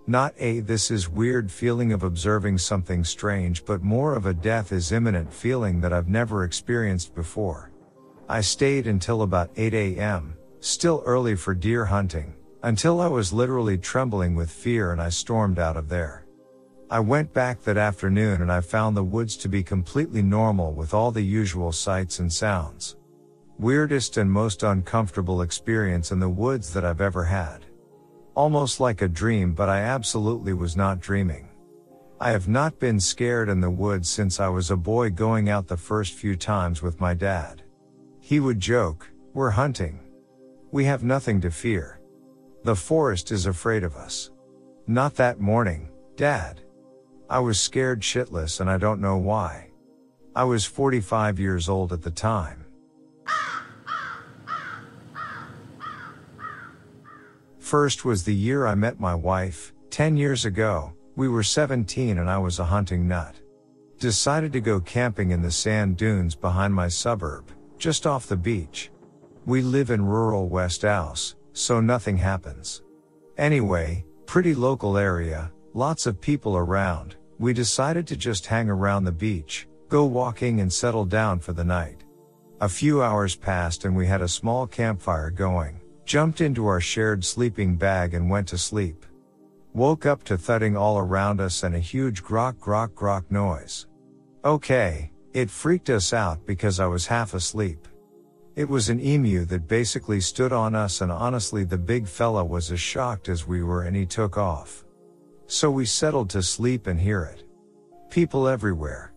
Not 0.08 0.34
a 0.40 0.62
this 0.62 0.90
is 0.90 1.08
weird 1.08 1.52
feeling 1.52 1.94
of 1.94 2.02
observing 2.02 2.58
something 2.58 3.04
strange, 3.04 3.66
but 3.66 3.84
more 3.84 4.16
of 4.16 4.26
a 4.26 4.34
death 4.34 4.72
is 4.72 4.92
imminent 4.92 5.32
feeling 5.32 5.80
that 5.82 5.94
I've 5.94 6.10
never 6.10 6.44
experienced 6.44 7.14
before. 7.14 7.70
I 8.28 8.42
stayed 8.42 8.88
until 8.88 9.22
about 9.22 9.52
8 9.56 9.76
a.m., 9.76 10.34
still 10.60 11.04
early 11.06 11.36
for 11.36 11.54
deer 11.54 11.86
hunting, 11.86 12.34
until 12.64 13.02
I 13.02 13.08
was 13.08 13.34
literally 13.34 13.78
trembling 13.78 14.36
with 14.36 14.52
fear 14.52 14.92
and 14.92 15.02
I 15.02 15.10
stormed 15.10 15.58
out 15.58 15.78
of 15.78 15.90
there. 15.90 16.26
I 16.92 17.00
went 17.00 17.34
back 17.34 17.62
that 17.64 17.78
afternoon 17.78 18.42
and 18.42 18.52
I 18.52 18.62
found 18.62 18.98
the 18.98 19.04
woods 19.04 19.38
to 19.38 19.48
be 19.48 19.64
completely 19.64 20.22
normal 20.22 20.74
with 20.74 20.94
all 20.94 21.10
the 21.10 21.22
usual 21.22 21.72
sights 21.72 22.20
and 22.20 22.32
sounds. 22.32 22.98
Weirdest 23.58 24.18
and 24.18 24.30
most 24.30 24.64
uncomfortable 24.64 25.42
experience 25.42 26.12
in 26.12 26.20
the 26.20 26.28
woods 26.28 26.74
that 26.74 26.84
I've 26.84 27.00
ever 27.00 27.24
had. 27.24 27.66
Almost 28.36 28.82
like 28.82 29.02
a 29.02 29.08
dream, 29.08 29.54
but 29.54 29.70
I 29.70 29.80
absolutely 29.80 30.52
was 30.52 30.76
not 30.76 31.00
dreaming. 31.00 31.48
I 32.20 32.32
have 32.32 32.50
not 32.50 32.78
been 32.78 33.00
scared 33.00 33.48
in 33.48 33.62
the 33.62 33.72
woods 33.72 34.10
since 34.10 34.40
I 34.40 34.50
was 34.50 34.70
a 34.70 34.76
boy 34.76 35.12
going 35.12 35.50
out 35.50 35.68
the 35.68 35.78
first 35.78 36.14
few 36.14 36.36
times 36.36 36.82
with 36.82 37.00
my 37.00 37.14
dad. 37.14 37.64
He 38.20 38.42
would 38.42 38.60
joke, 38.60 39.10
we're 39.34 39.52
hunting. 39.52 40.00
We 40.72 40.84
have 40.86 41.04
nothing 41.04 41.40
to 41.40 41.52
fear. 41.52 42.01
The 42.64 42.76
forest 42.76 43.32
is 43.32 43.48
afraid 43.48 43.84
of 43.84 43.96
us. 43.96 44.30
Not 44.86 45.16
that 45.16 45.40
morning, 45.40 45.90
dad. 46.16 46.62
I 47.28 47.40
was 47.40 47.60
scared 47.60 48.02
shitless 48.02 48.62
and 48.62 48.70
I 48.70 48.78
don't 48.78 49.02
know 49.02 49.18
why. 49.18 49.72
I 50.36 50.44
was 50.44 50.64
45 50.64 51.40
years 51.40 51.68
old 51.68 51.92
at 51.92 52.04
the 52.04 52.12
time. 52.12 52.66
First 57.58 58.06
was 58.06 58.26
the 58.26 58.36
year 58.36 58.68
I 58.68 58.76
met 58.76 59.00
my 59.00 59.16
wife, 59.16 59.74
10 59.90 60.16
years 60.16 60.46
ago, 60.46 60.94
we 61.16 61.28
were 61.28 61.44
17 61.44 62.18
and 62.18 62.30
I 62.30 62.38
was 62.38 62.60
a 62.60 62.66
hunting 62.66 63.08
nut. 63.08 63.36
Decided 63.98 64.54
to 64.54 64.62
go 64.62 64.80
camping 64.80 65.32
in 65.32 65.42
the 65.42 65.52
sand 65.52 65.98
dunes 65.98 66.36
behind 66.36 66.74
my 66.74 66.90
suburb, 66.90 67.52
just 67.78 68.06
off 68.06 68.28
the 68.28 68.38
beach. 68.38 68.92
We 69.46 69.62
live 69.62 69.90
in 69.90 70.06
rural 70.06 70.48
West 70.48 70.86
Oz, 70.86 71.36
so 71.54 71.82
nothing 71.82 72.18
happens. 72.18 72.84
Anyway, 73.38 74.06
pretty 74.26 74.54
local 74.54 74.98
area, 74.98 75.52
lots 75.74 76.06
of 76.06 76.22
people 76.22 76.58
around, 76.58 77.16
we 77.40 77.54
decided 77.54 78.06
to 78.08 78.16
just 78.16 78.46
hang 78.46 78.70
around 78.70 79.04
the 79.04 79.12
beach, 79.12 79.68
go 79.90 80.06
walking 80.06 80.62
and 80.62 80.72
settle 80.72 81.06
down 81.06 81.40
for 81.40 81.54
the 81.54 81.64
night. 81.64 82.04
A 82.62 82.70
few 82.70 83.02
hours 83.02 83.36
passed 83.36 83.86
and 83.86 83.96
we 83.96 84.06
had 84.06 84.22
a 84.22 84.28
small 84.28 84.68
campfire 84.68 85.32
going 85.32 85.82
jumped 86.06 86.42
into 86.42 86.68
our 86.68 86.82
shared 86.82 87.24
sleeping 87.24 87.76
bag 87.78 88.14
and 88.14 88.30
went 88.30 88.46
to 88.46 88.58
sleep. 88.58 89.06
Woke 89.74 90.06
up 90.06 90.24
to 90.26 90.38
thudding 90.38 90.76
all 90.76 90.98
around 90.98 91.40
us 91.40 91.64
and 91.64 91.74
a 91.74 91.80
huge 91.80 92.22
grok 92.22 92.56
grok 92.56 92.90
grok 92.90 93.24
noise. 93.30 93.88
Okay, 94.44 95.12
it 95.34 95.50
freaked 95.50 95.90
us 95.90 96.12
out 96.12 96.46
because 96.46 96.82
I 96.82 96.86
was 96.86 97.08
half 97.08 97.34
asleep. 97.34 97.88
It 98.54 98.68
was 98.68 98.90
an 98.90 99.00
emu 99.00 99.46
that 99.46 99.70
basically 99.70 100.20
stood 100.20 100.52
on 100.52 100.76
us 100.76 101.00
and 101.00 101.10
honestly 101.10 101.64
the 101.64 101.78
big 101.78 102.06
fella 102.06 102.44
was 102.44 102.70
as 102.70 102.82
shocked 102.82 103.30
as 103.30 103.48
we 103.48 103.64
were 103.64 103.84
and 103.84 103.96
he 103.96 104.06
took 104.06 104.38
off. 104.38 104.84
So 105.48 105.72
we 105.72 105.86
settled 105.86 106.30
to 106.32 106.44
sleep 106.44 106.88
and 106.88 107.00
hear 107.00 107.24
it. 107.24 107.46
People 108.10 108.50
everywhere. 108.50 109.14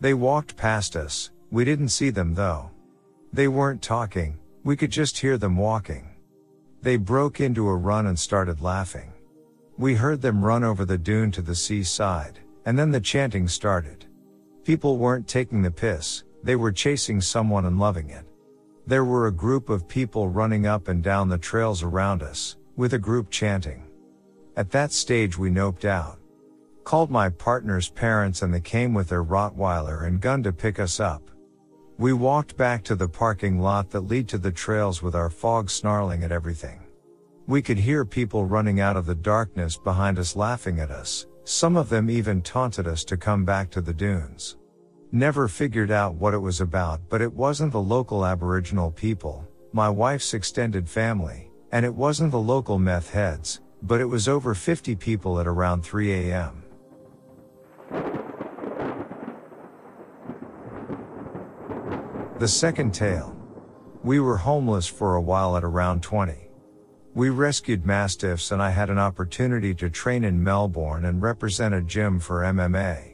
They 0.00 0.14
walked 0.14 0.56
past 0.56 0.96
us, 0.96 1.30
we 1.52 1.64
didn't 1.64 1.90
see 1.90 2.10
them 2.10 2.34
though. 2.34 2.70
They 3.32 3.46
weren't 3.46 3.82
talking, 3.82 4.36
we 4.64 4.76
could 4.76 4.90
just 4.90 5.16
hear 5.16 5.38
them 5.38 5.56
walking. 5.56 6.08
They 6.82 6.96
broke 6.96 7.40
into 7.40 7.68
a 7.68 7.76
run 7.76 8.06
and 8.06 8.18
started 8.18 8.62
laughing. 8.62 9.12
We 9.78 9.94
heard 9.94 10.20
them 10.20 10.44
run 10.44 10.64
over 10.64 10.84
the 10.84 10.98
dune 10.98 11.30
to 11.32 11.42
the 11.42 11.54
seaside, 11.54 12.40
and 12.66 12.76
then 12.76 12.90
the 12.90 13.00
chanting 13.00 13.46
started. 13.46 14.06
People 14.64 14.98
weren't 14.98 15.28
taking 15.28 15.62
the 15.62 15.70
piss, 15.70 16.24
they 16.42 16.56
were 16.56 16.72
chasing 16.72 17.20
someone 17.20 17.64
and 17.64 17.78
loving 17.78 18.10
it. 18.10 18.26
There 18.86 19.04
were 19.04 19.28
a 19.28 19.32
group 19.32 19.68
of 19.68 19.86
people 19.86 20.28
running 20.28 20.66
up 20.66 20.88
and 20.88 21.02
down 21.02 21.28
the 21.28 21.38
trails 21.38 21.82
around 21.82 22.22
us, 22.22 22.56
with 22.76 22.94
a 22.94 22.98
group 22.98 23.30
chanting. 23.30 23.84
At 24.56 24.72
that 24.72 24.92
stage 24.92 25.38
we 25.38 25.50
noped 25.50 25.84
out. 25.84 26.18
Called 26.82 27.10
my 27.10 27.28
partner's 27.28 27.88
parents 27.88 28.42
and 28.42 28.52
they 28.52 28.60
came 28.60 28.92
with 28.92 29.08
their 29.08 29.22
Rottweiler 29.22 30.06
and 30.06 30.20
gun 30.20 30.42
to 30.42 30.52
pick 30.52 30.80
us 30.80 30.98
up. 30.98 31.30
We 31.96 32.12
walked 32.12 32.56
back 32.56 32.82
to 32.84 32.96
the 32.96 33.08
parking 33.08 33.60
lot 33.60 33.90
that 33.90 34.00
lead 34.00 34.26
to 34.30 34.38
the 34.38 34.50
trails 34.50 35.00
with 35.00 35.14
our 35.14 35.30
fog 35.30 35.70
snarling 35.70 36.24
at 36.24 36.32
everything. 36.32 36.80
We 37.46 37.62
could 37.62 37.78
hear 37.78 38.04
people 38.04 38.46
running 38.46 38.80
out 38.80 38.96
of 38.96 39.06
the 39.06 39.14
darkness 39.14 39.76
behind 39.76 40.18
us 40.18 40.34
laughing 40.34 40.80
at 40.80 40.90
us. 40.90 41.26
Some 41.44 41.76
of 41.76 41.88
them 41.88 42.10
even 42.10 42.42
taunted 42.42 42.88
us 42.88 43.04
to 43.04 43.16
come 43.16 43.44
back 43.44 43.70
to 43.70 43.80
the 43.80 43.94
dunes. 43.94 44.56
Never 45.14 45.46
figured 45.46 45.90
out 45.90 46.14
what 46.14 46.32
it 46.32 46.38
was 46.38 46.62
about, 46.62 47.02
but 47.10 47.20
it 47.20 47.34
wasn't 47.34 47.72
the 47.72 47.82
local 47.82 48.24
Aboriginal 48.24 48.90
people, 48.90 49.46
my 49.70 49.86
wife's 49.86 50.32
extended 50.32 50.88
family, 50.88 51.50
and 51.70 51.84
it 51.84 51.94
wasn't 51.94 52.30
the 52.30 52.38
local 52.38 52.78
meth 52.78 53.10
heads, 53.10 53.60
but 53.82 54.00
it 54.00 54.06
was 54.06 54.26
over 54.26 54.54
50 54.54 54.96
people 54.96 55.38
at 55.38 55.46
around 55.46 55.82
3 55.82 56.30
a.m. 56.30 56.64
The 62.38 62.48
second 62.48 62.94
tale. 62.94 63.36
We 64.02 64.18
were 64.18 64.38
homeless 64.38 64.86
for 64.86 65.16
a 65.16 65.20
while 65.20 65.58
at 65.58 65.62
around 65.62 66.02
20. 66.02 66.48
We 67.14 67.28
rescued 67.28 67.84
mastiffs 67.84 68.50
and 68.50 68.62
I 68.62 68.70
had 68.70 68.88
an 68.88 68.98
opportunity 68.98 69.74
to 69.74 69.90
train 69.90 70.24
in 70.24 70.42
Melbourne 70.42 71.04
and 71.04 71.20
represent 71.20 71.74
a 71.74 71.82
gym 71.82 72.18
for 72.18 72.40
MMA. 72.40 73.11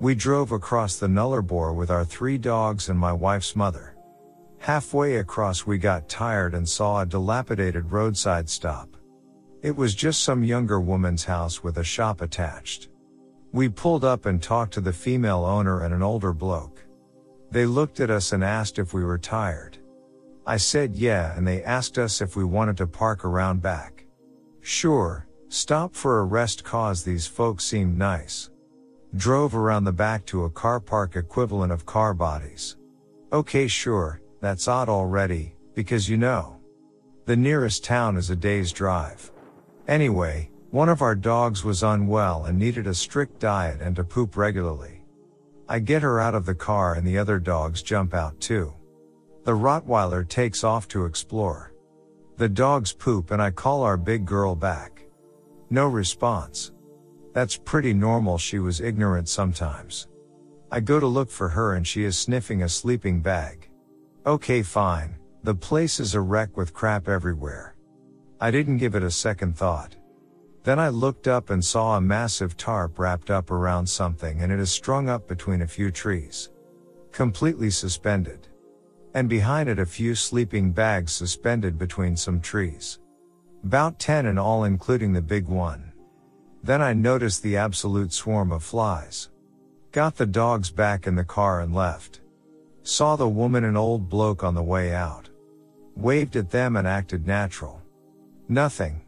We 0.00 0.14
drove 0.14 0.50
across 0.50 0.96
the 0.96 1.08
Nullarbor 1.08 1.74
with 1.74 1.90
our 1.90 2.06
three 2.06 2.38
dogs 2.38 2.88
and 2.88 2.98
my 2.98 3.12
wife's 3.12 3.54
mother. 3.54 3.94
Halfway 4.56 5.16
across 5.16 5.66
we 5.66 5.76
got 5.76 6.08
tired 6.08 6.54
and 6.54 6.66
saw 6.66 7.02
a 7.02 7.06
dilapidated 7.06 7.92
roadside 7.92 8.48
stop. 8.48 8.96
It 9.60 9.76
was 9.76 9.94
just 9.94 10.22
some 10.22 10.42
younger 10.42 10.80
woman's 10.80 11.24
house 11.24 11.62
with 11.62 11.76
a 11.76 11.84
shop 11.84 12.22
attached. 12.22 12.88
We 13.52 13.68
pulled 13.68 14.02
up 14.02 14.24
and 14.24 14.42
talked 14.42 14.72
to 14.74 14.80
the 14.80 14.92
female 14.92 15.44
owner 15.44 15.84
and 15.84 15.92
an 15.92 16.02
older 16.02 16.32
bloke. 16.32 16.82
They 17.50 17.66
looked 17.66 18.00
at 18.00 18.08
us 18.10 18.32
and 18.32 18.42
asked 18.42 18.78
if 18.78 18.94
we 18.94 19.04
were 19.04 19.18
tired. 19.18 19.76
I 20.46 20.56
said 20.56 20.96
yeah 20.96 21.36
and 21.36 21.46
they 21.46 21.62
asked 21.62 21.98
us 21.98 22.22
if 22.22 22.36
we 22.36 22.44
wanted 22.44 22.78
to 22.78 22.86
park 22.86 23.22
around 23.26 23.60
back. 23.60 24.06
Sure, 24.62 25.26
stop 25.48 25.94
for 25.94 26.20
a 26.20 26.24
rest 26.24 26.64
cause 26.64 27.04
these 27.04 27.26
folks 27.26 27.64
seemed 27.64 27.98
nice. 27.98 28.48
Drove 29.16 29.56
around 29.56 29.84
the 29.84 29.92
back 29.92 30.24
to 30.26 30.44
a 30.44 30.50
car 30.50 30.78
park 30.78 31.16
equivalent 31.16 31.72
of 31.72 31.84
car 31.84 32.14
bodies. 32.14 32.76
Okay 33.32 33.66
sure, 33.66 34.20
that's 34.40 34.68
odd 34.68 34.88
already, 34.88 35.56
because 35.74 36.08
you 36.08 36.16
know. 36.16 36.60
The 37.26 37.36
nearest 37.36 37.82
town 37.82 38.16
is 38.16 38.30
a 38.30 38.36
day's 38.36 38.72
drive. 38.72 39.32
Anyway, 39.88 40.50
one 40.70 40.88
of 40.88 41.02
our 41.02 41.16
dogs 41.16 41.64
was 41.64 41.82
unwell 41.82 42.44
and 42.44 42.56
needed 42.56 42.86
a 42.86 42.94
strict 42.94 43.40
diet 43.40 43.80
and 43.80 43.96
to 43.96 44.04
poop 44.04 44.36
regularly. 44.36 45.02
I 45.68 45.80
get 45.80 46.02
her 46.02 46.20
out 46.20 46.36
of 46.36 46.46
the 46.46 46.54
car 46.54 46.94
and 46.94 47.04
the 47.04 47.18
other 47.18 47.40
dogs 47.40 47.82
jump 47.82 48.14
out 48.14 48.40
too. 48.40 48.72
The 49.42 49.52
Rottweiler 49.52 50.28
takes 50.28 50.62
off 50.62 50.86
to 50.88 51.06
explore. 51.06 51.74
The 52.36 52.48
dogs 52.48 52.92
poop 52.92 53.32
and 53.32 53.42
I 53.42 53.50
call 53.50 53.82
our 53.82 53.96
big 53.96 54.24
girl 54.24 54.54
back. 54.54 55.02
No 55.68 55.88
response. 55.88 56.70
That's 57.32 57.56
pretty 57.56 57.94
normal, 57.94 58.38
she 58.38 58.58
was 58.58 58.80
ignorant 58.80 59.28
sometimes. 59.28 60.08
I 60.72 60.80
go 60.80 61.00
to 61.00 61.06
look 61.06 61.30
for 61.30 61.48
her 61.48 61.74
and 61.74 61.86
she 61.86 62.04
is 62.04 62.18
sniffing 62.18 62.62
a 62.62 62.68
sleeping 62.68 63.20
bag. 63.20 63.68
Okay 64.26 64.62
fine, 64.62 65.16
the 65.42 65.54
place 65.54 66.00
is 66.00 66.14
a 66.14 66.20
wreck 66.20 66.56
with 66.56 66.74
crap 66.74 67.08
everywhere. 67.08 67.76
I 68.40 68.50
didn't 68.50 68.78
give 68.78 68.94
it 68.94 69.02
a 69.02 69.10
second 69.10 69.56
thought. 69.56 69.96
Then 70.62 70.78
I 70.78 70.88
looked 70.88 71.26
up 71.26 71.50
and 71.50 71.64
saw 71.64 71.96
a 71.96 72.00
massive 72.00 72.56
tarp 72.56 72.98
wrapped 72.98 73.30
up 73.30 73.50
around 73.50 73.86
something 73.86 74.42
and 74.42 74.52
it 74.52 74.58
is 74.58 74.70
strung 74.70 75.08
up 75.08 75.26
between 75.26 75.62
a 75.62 75.66
few 75.66 75.90
trees. 75.90 76.50
Completely 77.12 77.70
suspended. 77.70 78.48
And 79.14 79.28
behind 79.28 79.68
it 79.68 79.78
a 79.78 79.86
few 79.86 80.14
sleeping 80.14 80.72
bags 80.72 81.12
suspended 81.12 81.78
between 81.78 82.16
some 82.16 82.40
trees. 82.40 82.98
About 83.64 83.98
10 83.98 84.26
in 84.26 84.38
all 84.38 84.64
including 84.64 85.12
the 85.12 85.22
big 85.22 85.46
one. 85.46 85.89
Then 86.62 86.82
I 86.82 86.92
noticed 86.92 87.42
the 87.42 87.56
absolute 87.56 88.12
swarm 88.12 88.52
of 88.52 88.62
flies. 88.62 89.30
Got 89.92 90.16
the 90.16 90.26
dogs 90.26 90.70
back 90.70 91.06
in 91.06 91.14
the 91.16 91.24
car 91.24 91.60
and 91.60 91.74
left. 91.74 92.20
Saw 92.82 93.16
the 93.16 93.28
woman 93.28 93.64
and 93.64 93.76
old 93.76 94.08
bloke 94.08 94.44
on 94.44 94.54
the 94.54 94.62
way 94.62 94.92
out. 94.92 95.28
Waved 95.96 96.36
at 96.36 96.50
them 96.50 96.76
and 96.76 96.86
acted 96.86 97.26
natural. 97.26 97.82
Nothing. 98.48 99.00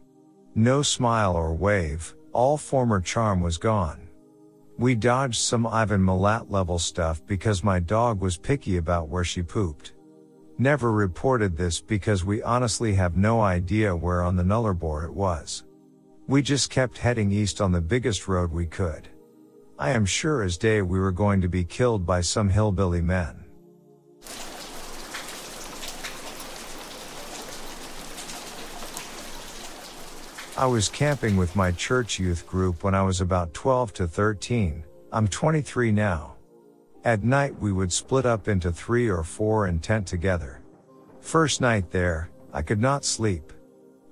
No 0.55 0.81
smile 0.81 1.35
or 1.35 1.53
wave, 1.53 2.15
all 2.31 2.57
former 2.57 3.01
charm 3.01 3.41
was 3.41 3.57
gone. 3.57 4.07
We 4.77 4.95
dodged 4.95 5.39
some 5.39 5.67
Ivan 5.67 6.01
Milat 6.01 6.49
level 6.49 6.79
stuff 6.79 7.25
because 7.27 7.63
my 7.63 7.79
dog 7.79 8.21
was 8.21 8.37
picky 8.37 8.77
about 8.77 9.07
where 9.07 9.23
she 9.23 9.43
pooped. 9.43 9.93
Never 10.57 10.91
reported 10.91 11.55
this 11.55 11.81
because 11.81 12.25
we 12.25 12.41
honestly 12.41 12.93
have 12.95 13.15
no 13.15 13.41
idea 13.41 13.95
where 13.95 14.21
on 14.23 14.35
the 14.35 14.43
Nullarbor 14.43 15.05
it 15.05 15.13
was. 15.13 15.63
We 16.25 16.41
just 16.41 16.69
kept 16.69 16.99
heading 16.99 17.31
east 17.31 17.59
on 17.59 17.73
the 17.73 17.81
biggest 17.81 18.29
road 18.29 18.53
we 18.53 18.65
could. 18.65 19.09
I 19.77 19.89
am 19.89 20.05
sure 20.05 20.41
as 20.41 20.57
day 20.57 20.81
we 20.81 20.97
were 20.97 21.11
going 21.11 21.41
to 21.41 21.49
be 21.49 21.65
killed 21.65 22.05
by 22.05 22.21
some 22.21 22.47
hillbilly 22.47 23.01
men. 23.01 23.43
I 30.55 30.65
was 30.65 30.87
camping 30.87 31.35
with 31.35 31.57
my 31.57 31.71
church 31.71 32.19
youth 32.19 32.47
group 32.47 32.85
when 32.85 32.95
I 32.95 33.03
was 33.03 33.19
about 33.19 33.53
12 33.53 33.91
to 33.95 34.07
13. 34.07 34.85
I'm 35.11 35.27
23 35.27 35.91
now. 35.91 36.35
At 37.03 37.25
night 37.25 37.59
we 37.59 37.73
would 37.73 37.91
split 37.91 38.25
up 38.25 38.47
into 38.47 38.71
three 38.71 39.09
or 39.09 39.23
four 39.23 39.65
and 39.65 39.83
tent 39.83 40.07
together. 40.07 40.61
First 41.19 41.59
night 41.59 41.91
there, 41.91 42.29
I 42.53 42.61
could 42.61 42.79
not 42.79 43.03
sleep. 43.03 43.51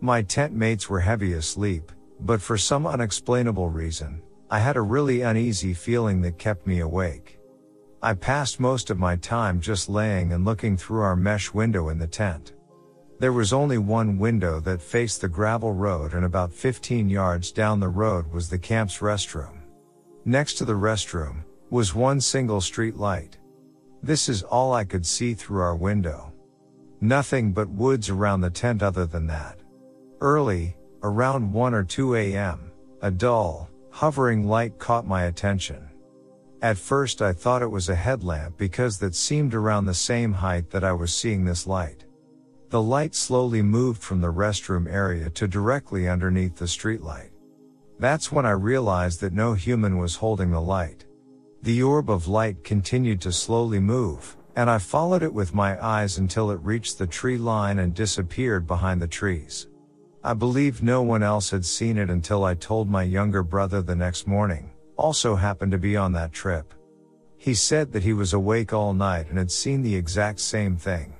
My 0.01 0.24
tent 0.24 0.51
mates 0.53 0.89
were 0.89 0.99
heavy 0.99 1.34
asleep, 1.34 1.89
but 2.22 2.41
for 2.41 2.57
some 2.57 2.86
unexplainable 2.86 3.69
reason, 3.69 4.22
I 4.49 4.59
had 4.59 4.78
a 4.78 4.82
really 4.82 5.22
uneasy 5.22 5.74
feeling 5.74 6.22
that 6.22 6.38
kept 6.38 6.67
me 6.67 6.80
awake. 6.80 7.39
I 8.03 8.13
passed 8.13 8.59
most 8.59 8.89
of 8.89 8.99
my 8.99 9.15
time 9.15 9.61
just 9.61 9.88
laying 9.88 10.34
and 10.34 10.43
looking 10.43 10.76
through 10.76 11.01
our 11.01 11.15
mesh 11.15 11.53
window 11.53 11.89
in 11.89 11.99
the 11.99 12.07
tent. 12.07 12.53
There 13.19 13.34
was 13.34 13.53
only 13.53 13.78
one 13.78 14.17
window 14.17 14.59
that 14.61 14.82
faced 14.82 15.22
the 15.22 15.30
gravel 15.30 15.74
road 15.74 16.13
and 16.13 16.26
about 16.26 16.51
15 16.51 17.07
yards 17.09 17.51
down 17.51 17.80
the 17.80 17.88
road 17.88 18.32
was 18.32 18.49
the 18.49 18.57
camp's 18.57 18.97
restroom. 18.97 19.59
Next 20.26 20.55
to 20.55 20.65
the 20.65 20.74
restroom 20.74 21.43
was 21.69 21.93
one 21.95 22.19
single 22.19 22.61
street 22.61 22.97
light. 22.97 23.38
This 24.01 24.28
is 24.28 24.41
all 24.41 24.74
I 24.74 24.84
could 24.84 25.05
see 25.05 25.36
through 25.36 25.61
our 25.61 25.76
window. 25.76 26.34
Nothing 26.99 27.53
but 27.53 27.69
woods 27.69 28.09
around 28.09 28.41
the 28.41 28.49
tent 28.49 28.82
other 28.82 29.05
than 29.05 29.28
that. 29.28 29.59
Early, 30.19 30.76
around 31.04 31.52
1 31.52 31.74
or 31.74 31.84
2 31.84 32.16
a.m., 32.16 32.72
a 33.02 33.12
dull, 33.12 33.70
hovering 33.89 34.47
light 34.47 34.78
caught 34.78 35.08
my 35.08 35.24
attention. 35.24 35.89
At 36.62 36.78
first 36.78 37.22
I 37.22 37.34
thought 37.34 37.64
it 37.64 37.72
was 37.72 37.89
a 37.89 37.95
headlamp 37.95 38.58
because 38.58 38.99
that 38.99 39.16
seemed 39.16 39.56
around 39.56 39.86
the 39.86 39.93
same 39.93 40.34
height 40.34 40.70
that 40.70 40.84
I 40.84 40.93
was 40.93 41.14
seeing 41.14 41.43
this 41.43 41.66
light. 41.66 42.06
The 42.70 42.82
light 42.82 43.16
slowly 43.16 43.62
moved 43.62 44.02
from 44.02 44.22
the 44.22 44.32
restroom 44.32 44.88
area 44.88 45.30
to 45.32 45.47
directly 45.47 46.08
underneath 46.08 46.56
the 46.56 46.66
streetlight. 46.66 47.32
That's 47.99 48.32
when 48.32 48.45
I 48.45 48.52
realized 48.52 49.22
that 49.22 49.34
no 49.34 49.54
human 49.54 49.97
was 49.97 50.16
holding 50.16 50.52
the 50.52 50.62
light. 50.62 51.06
The 51.64 51.84
orb 51.84 52.10
of 52.10 52.28
light 52.28 52.64
continued 52.64 53.22
to 53.22 53.32
slowly 53.32 53.80
move, 53.80 54.38
and 54.56 54.70
I 54.70 54.78
followed 54.78 55.24
it 55.24 55.34
with 55.34 55.54
my 55.54 55.84
eyes 55.84 56.18
until 56.18 56.52
it 56.52 56.60
reached 56.64 56.97
the 56.97 57.08
tree 57.08 57.38
line 57.38 57.80
and 57.80 57.93
disappeared 57.93 58.66
behind 58.68 59.02
the 59.02 59.08
trees. 59.08 59.68
I 60.24 60.36
believed 60.36 60.84
no 60.84 61.01
one 61.01 61.24
else 61.24 61.49
had 61.49 61.65
seen 61.65 61.97
it 61.97 62.11
until 62.11 62.43
I 62.43 62.53
told 62.53 62.88
my 62.88 63.01
younger 63.01 63.41
brother 63.41 63.82
the 63.82 63.95
next 63.95 64.28
morning, 64.28 64.69
also 64.95 65.36
happened 65.36 65.72
to 65.72 65.80
be 65.80 65.97
on 65.97 66.13
that 66.13 66.32
trip. 66.32 66.76
He 67.38 67.55
said 67.55 67.91
that 67.93 68.03
he 68.03 68.13
was 68.13 68.34
awake 68.34 68.72
all 68.72 68.93
night 68.93 69.30
and 69.30 69.39
had 69.39 69.49
seen 69.49 69.82
the 69.82 69.95
exact 69.95 70.39
same 70.39 70.78
thing. 70.78 71.15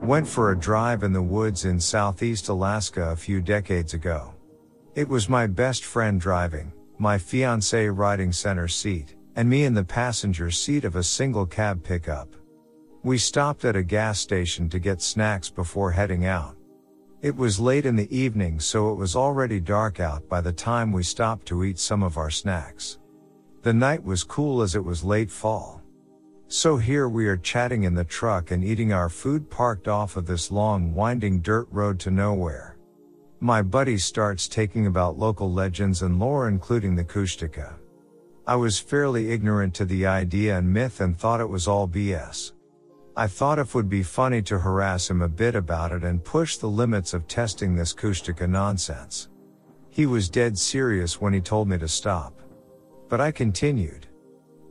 Went 0.00 0.28
for 0.28 0.52
a 0.52 0.58
drive 0.58 1.02
in 1.02 1.12
the 1.12 1.20
woods 1.20 1.64
in 1.64 1.80
southeast 1.80 2.48
Alaska 2.48 3.10
a 3.10 3.16
few 3.16 3.40
decades 3.40 3.92
ago. 3.92 4.32
It 4.94 5.08
was 5.08 5.28
my 5.28 5.48
best 5.48 5.84
friend 5.84 6.20
driving, 6.20 6.72
my 6.98 7.18
fiance 7.18 7.88
riding 7.88 8.30
center 8.30 8.68
seat, 8.68 9.16
and 9.34 9.50
me 9.50 9.64
in 9.64 9.74
the 9.74 9.82
passenger 9.82 10.52
seat 10.52 10.84
of 10.84 10.94
a 10.94 11.02
single 11.02 11.46
cab 11.46 11.82
pickup. 11.82 12.36
We 13.02 13.16
stopped 13.16 13.64
at 13.64 13.76
a 13.76 13.82
gas 13.82 14.20
station 14.20 14.68
to 14.68 14.78
get 14.78 15.00
snacks 15.00 15.48
before 15.48 15.90
heading 15.90 16.26
out. 16.26 16.54
It 17.22 17.34
was 17.34 17.58
late 17.58 17.86
in 17.86 17.96
the 17.96 18.14
evening 18.14 18.60
so 18.60 18.92
it 18.92 18.96
was 18.96 19.16
already 19.16 19.58
dark 19.58 20.00
out 20.00 20.28
by 20.28 20.42
the 20.42 20.52
time 20.52 20.92
we 20.92 21.02
stopped 21.02 21.46
to 21.46 21.64
eat 21.64 21.78
some 21.78 22.02
of 22.02 22.18
our 22.18 22.28
snacks. 22.28 22.98
The 23.62 23.72
night 23.72 24.04
was 24.04 24.22
cool 24.22 24.60
as 24.60 24.74
it 24.74 24.84
was 24.84 25.02
late 25.02 25.30
fall. 25.30 25.80
So 26.48 26.76
here 26.76 27.08
we 27.08 27.26
are 27.26 27.38
chatting 27.38 27.84
in 27.84 27.94
the 27.94 28.04
truck 28.04 28.50
and 28.50 28.62
eating 28.62 28.92
our 28.92 29.08
food 29.08 29.48
parked 29.48 29.88
off 29.88 30.18
of 30.18 30.26
this 30.26 30.50
long 30.50 30.94
winding 30.94 31.40
dirt 31.40 31.68
road 31.70 31.98
to 32.00 32.10
nowhere. 32.10 32.76
My 33.40 33.62
buddy 33.62 33.96
starts 33.96 34.46
taking 34.46 34.86
about 34.86 35.18
local 35.18 35.50
legends 35.50 36.02
and 36.02 36.18
lore 36.18 36.48
including 36.48 36.96
the 36.96 37.04
Kushtaka. 37.04 37.76
I 38.46 38.56
was 38.56 38.78
fairly 38.78 39.30
ignorant 39.30 39.72
to 39.76 39.86
the 39.86 40.04
idea 40.04 40.58
and 40.58 40.70
myth 40.70 41.00
and 41.00 41.18
thought 41.18 41.40
it 41.40 41.48
was 41.48 41.66
all 41.66 41.88
BS. 41.88 42.52
I 43.20 43.26
thought 43.26 43.58
it 43.58 43.74
would 43.74 43.90
be 43.90 44.02
funny 44.02 44.40
to 44.44 44.58
harass 44.58 45.10
him 45.10 45.20
a 45.20 45.28
bit 45.28 45.54
about 45.54 45.92
it 45.92 46.04
and 46.04 46.24
push 46.24 46.56
the 46.56 46.70
limits 46.70 47.12
of 47.12 47.28
testing 47.28 47.76
this 47.76 47.92
Kushtaka 47.92 48.48
nonsense. 48.48 49.28
He 49.90 50.06
was 50.06 50.30
dead 50.30 50.56
serious 50.56 51.20
when 51.20 51.34
he 51.34 51.40
told 51.42 51.68
me 51.68 51.76
to 51.76 51.86
stop. 51.86 52.40
But 53.10 53.20
I 53.20 53.30
continued. 53.30 54.06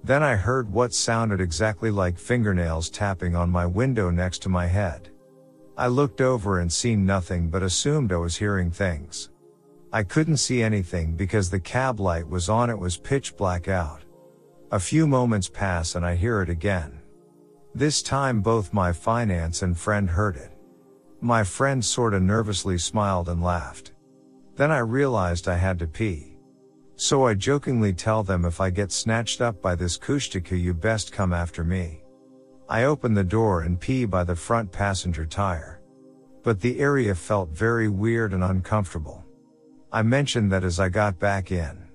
Then 0.03 0.23
I 0.23 0.33
heard 0.33 0.73
what 0.73 0.95
sounded 0.95 1.39
exactly 1.39 1.91
like 1.91 2.17
fingernails 2.17 2.89
tapping 2.89 3.35
on 3.35 3.51
my 3.51 3.67
window 3.67 4.09
next 4.09 4.39
to 4.39 4.49
my 4.49 4.65
head. 4.65 5.09
I 5.77 5.85
looked 5.85 6.19
over 6.19 6.59
and 6.59 6.73
seen 6.73 7.05
nothing 7.05 7.51
but 7.51 7.61
assumed 7.61 8.11
I 8.11 8.17
was 8.17 8.37
hearing 8.37 8.71
things. 8.71 9.29
I 9.93 10.01
couldn't 10.01 10.37
see 10.37 10.63
anything 10.63 11.15
because 11.15 11.51
the 11.51 11.59
cab 11.59 11.99
light 11.99 12.27
was 12.27 12.49
on, 12.49 12.71
it 12.71 12.79
was 12.79 12.97
pitch 12.97 13.37
black 13.37 13.67
out. 13.67 14.01
A 14.71 14.79
few 14.79 15.05
moments 15.05 15.49
pass 15.49 15.93
and 15.93 16.03
I 16.03 16.15
hear 16.15 16.41
it 16.41 16.49
again. 16.49 16.98
This 17.75 18.01
time 18.01 18.41
both 18.41 18.73
my 18.73 18.91
finance 18.91 19.61
and 19.61 19.77
friend 19.77 20.09
heard 20.09 20.35
it. 20.35 20.51
My 21.21 21.43
friend 21.43 21.85
sorta 21.85 22.19
nervously 22.19 22.79
smiled 22.79 23.29
and 23.29 23.43
laughed. 23.43 23.91
Then 24.55 24.71
I 24.71 24.79
realized 24.79 25.47
I 25.47 25.55
had 25.55 25.77
to 25.79 25.87
pee. 25.87 26.37
So 26.95 27.27
I 27.27 27.35
jokingly 27.35 27.93
tell 27.93 28.23
them 28.23 28.43
if 28.43 28.59
I 28.59 28.71
get 28.71 28.91
snatched 28.91 29.39
up 29.39 29.61
by 29.61 29.75
this 29.75 29.97
Kushtaka 29.97 30.59
you 30.59 30.73
best 30.73 31.11
come 31.11 31.31
after 31.31 31.63
me. 31.63 32.01
I 32.67 32.85
open 32.85 33.13
the 33.13 33.23
door 33.23 33.61
and 33.61 33.79
pee 33.79 34.05
by 34.05 34.23
the 34.23 34.35
front 34.35 34.71
passenger 34.71 35.25
tire. 35.25 35.79
But 36.43 36.59
the 36.59 36.79
area 36.79 37.13
felt 37.13 37.49
very 37.49 37.87
weird 37.87 38.33
and 38.33 38.43
uncomfortable. 38.43 39.23
I 39.91 40.01
mentioned 40.01 40.51
that 40.51 40.63
as 40.63 40.79
I 40.79 40.89
got 40.89 41.19
back 41.19 41.51
in. 41.51 41.87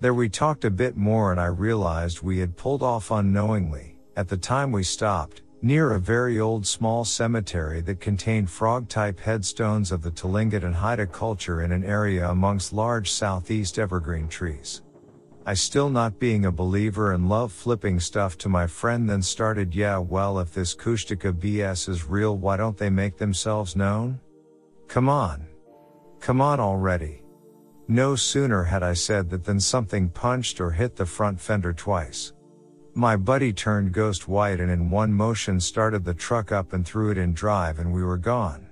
There 0.00 0.14
we 0.14 0.28
talked 0.28 0.64
a 0.64 0.70
bit 0.70 0.96
more 0.96 1.32
and 1.32 1.40
I 1.40 1.46
realized 1.46 2.22
we 2.22 2.38
had 2.38 2.56
pulled 2.56 2.82
off 2.82 3.10
unknowingly, 3.10 3.97
at 4.18 4.26
the 4.26 4.36
time 4.36 4.72
we 4.72 4.82
stopped, 4.82 5.42
near 5.62 5.92
a 5.92 6.00
very 6.00 6.40
old 6.40 6.66
small 6.66 7.04
cemetery 7.04 7.80
that 7.80 8.00
contained 8.00 8.50
frog-type 8.50 9.20
headstones 9.20 9.92
of 9.92 10.02
the 10.02 10.10
Tlingit 10.10 10.64
and 10.64 10.74
Haida 10.74 11.06
culture 11.06 11.62
in 11.62 11.70
an 11.70 11.84
area 11.84 12.28
amongst 12.28 12.72
large 12.72 13.12
southeast 13.12 13.78
evergreen 13.78 14.26
trees. 14.26 14.82
I 15.46 15.54
still 15.54 15.88
not 15.88 16.18
being 16.18 16.46
a 16.46 16.50
believer 16.50 17.12
and 17.12 17.28
love 17.28 17.52
flipping 17.52 18.00
stuff 18.00 18.36
to 18.38 18.48
my 18.48 18.66
friend 18.66 19.08
then 19.08 19.22
started 19.22 19.72
yeah 19.72 19.98
well 19.98 20.40
if 20.40 20.52
this 20.52 20.74
Kushtaka 20.74 21.32
BS 21.32 21.88
is 21.88 22.08
real 22.08 22.36
why 22.36 22.56
don't 22.56 22.76
they 22.76 22.90
make 22.90 23.18
themselves 23.18 23.76
known? 23.76 24.18
Come 24.88 25.08
on. 25.08 25.46
Come 26.18 26.40
on 26.40 26.58
already. 26.58 27.22
No 27.86 28.16
sooner 28.16 28.64
had 28.64 28.82
I 28.82 28.94
said 28.94 29.30
that 29.30 29.44
than 29.44 29.60
something 29.60 30.08
punched 30.08 30.60
or 30.60 30.72
hit 30.72 30.96
the 30.96 31.06
front 31.06 31.40
fender 31.40 31.72
twice. 31.72 32.32
My 32.98 33.14
buddy 33.14 33.52
turned 33.52 33.92
ghost 33.92 34.26
white 34.26 34.58
and 34.58 34.72
in 34.72 34.90
one 34.90 35.12
motion 35.12 35.60
started 35.60 36.04
the 36.04 36.14
truck 36.14 36.50
up 36.50 36.72
and 36.72 36.84
threw 36.84 37.12
it 37.12 37.16
in 37.16 37.32
drive 37.32 37.78
and 37.78 37.92
we 37.92 38.02
were 38.02 38.18
gone. 38.18 38.66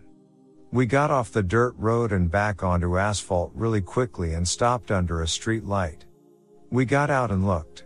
We 0.73 0.85
got 0.85 1.13
off 1.13 1.31
the 1.31 1.45
dirt 1.45 1.77
road 1.79 2.11
and 2.11 2.29
back 2.29 2.65
onto 2.65 2.99
asphalt 2.99 3.53
really 3.55 3.81
quickly 3.81 4.35
and 4.35 4.47
stopped 4.49 4.91
under 4.91 5.23
a 5.23 5.29
street 5.29 5.63
light. 5.63 6.07
We 6.73 6.85
got 6.85 7.09
out 7.09 7.31
and 7.31 7.47
looked. 7.47 7.85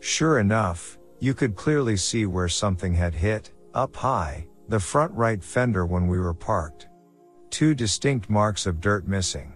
Sure 0.00 0.40
enough, 0.40 0.98
you 1.20 1.34
could 1.34 1.54
clearly 1.54 1.96
see 1.96 2.26
where 2.26 2.48
something 2.48 2.92
had 2.92 3.14
hit, 3.14 3.52
up 3.72 3.94
high, 3.94 4.48
the 4.68 4.80
front 4.80 5.12
right 5.12 5.40
fender 5.40 5.86
when 5.86 6.08
we 6.08 6.18
were 6.18 6.34
parked. 6.34 6.88
Two 7.50 7.76
distinct 7.76 8.28
marks 8.28 8.66
of 8.66 8.80
dirt 8.80 9.06
missing. 9.06 9.52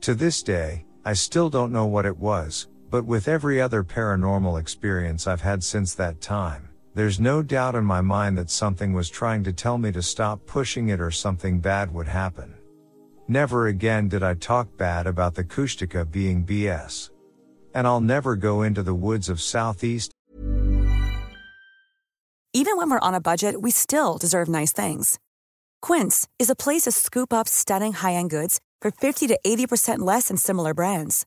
To 0.00 0.14
this 0.14 0.42
day, 0.42 0.86
I 1.04 1.12
still 1.12 1.50
don't 1.50 1.72
know 1.72 1.84
what 1.84 2.06
it 2.06 2.16
was, 2.16 2.68
but 2.90 3.04
with 3.04 3.28
every 3.28 3.60
other 3.60 3.84
paranormal 3.84 4.60
experience 4.60 5.26
I've 5.26 5.42
had 5.42 5.62
since 5.62 5.94
that 5.94 6.20
time, 6.20 6.68
there's 6.94 7.20
no 7.20 7.42
doubt 7.42 7.74
in 7.74 7.84
my 7.84 8.00
mind 8.00 8.38
that 8.38 8.50
something 8.50 8.92
was 8.92 9.10
trying 9.10 9.44
to 9.44 9.52
tell 9.52 9.78
me 9.78 9.92
to 9.92 10.02
stop 10.02 10.44
pushing 10.46 10.88
it 10.88 11.00
or 11.00 11.10
something 11.10 11.60
bad 11.60 11.94
would 11.94 12.08
happen. 12.08 12.54
Never 13.28 13.66
again 13.66 14.08
did 14.08 14.22
I 14.22 14.34
talk 14.34 14.76
bad 14.76 15.06
about 15.06 15.34
the 15.34 15.44
Kushtaka 15.44 16.10
being 16.10 16.44
BS. 16.44 17.10
And 17.74 17.86
I'll 17.86 18.00
never 18.00 18.34
go 18.34 18.62
into 18.62 18.82
the 18.82 18.94
woods 18.94 19.28
of 19.28 19.40
Southeast. 19.40 20.12
Even 22.54 22.78
when 22.78 22.90
we're 22.90 22.98
on 23.00 23.14
a 23.14 23.20
budget, 23.20 23.60
we 23.60 23.70
still 23.70 24.16
deserve 24.16 24.48
nice 24.48 24.72
things. 24.72 25.18
Quince 25.82 26.26
is 26.38 26.48
a 26.48 26.56
place 26.56 26.82
to 26.82 26.90
scoop 26.90 27.32
up 27.32 27.46
stunning 27.46 27.92
high-end 27.92 28.30
goods 28.30 28.58
for 28.80 28.90
50 28.90 29.26
to 29.26 29.38
80% 29.46 29.98
less 29.98 30.28
than 30.28 30.38
similar 30.38 30.72
brands. 30.72 31.26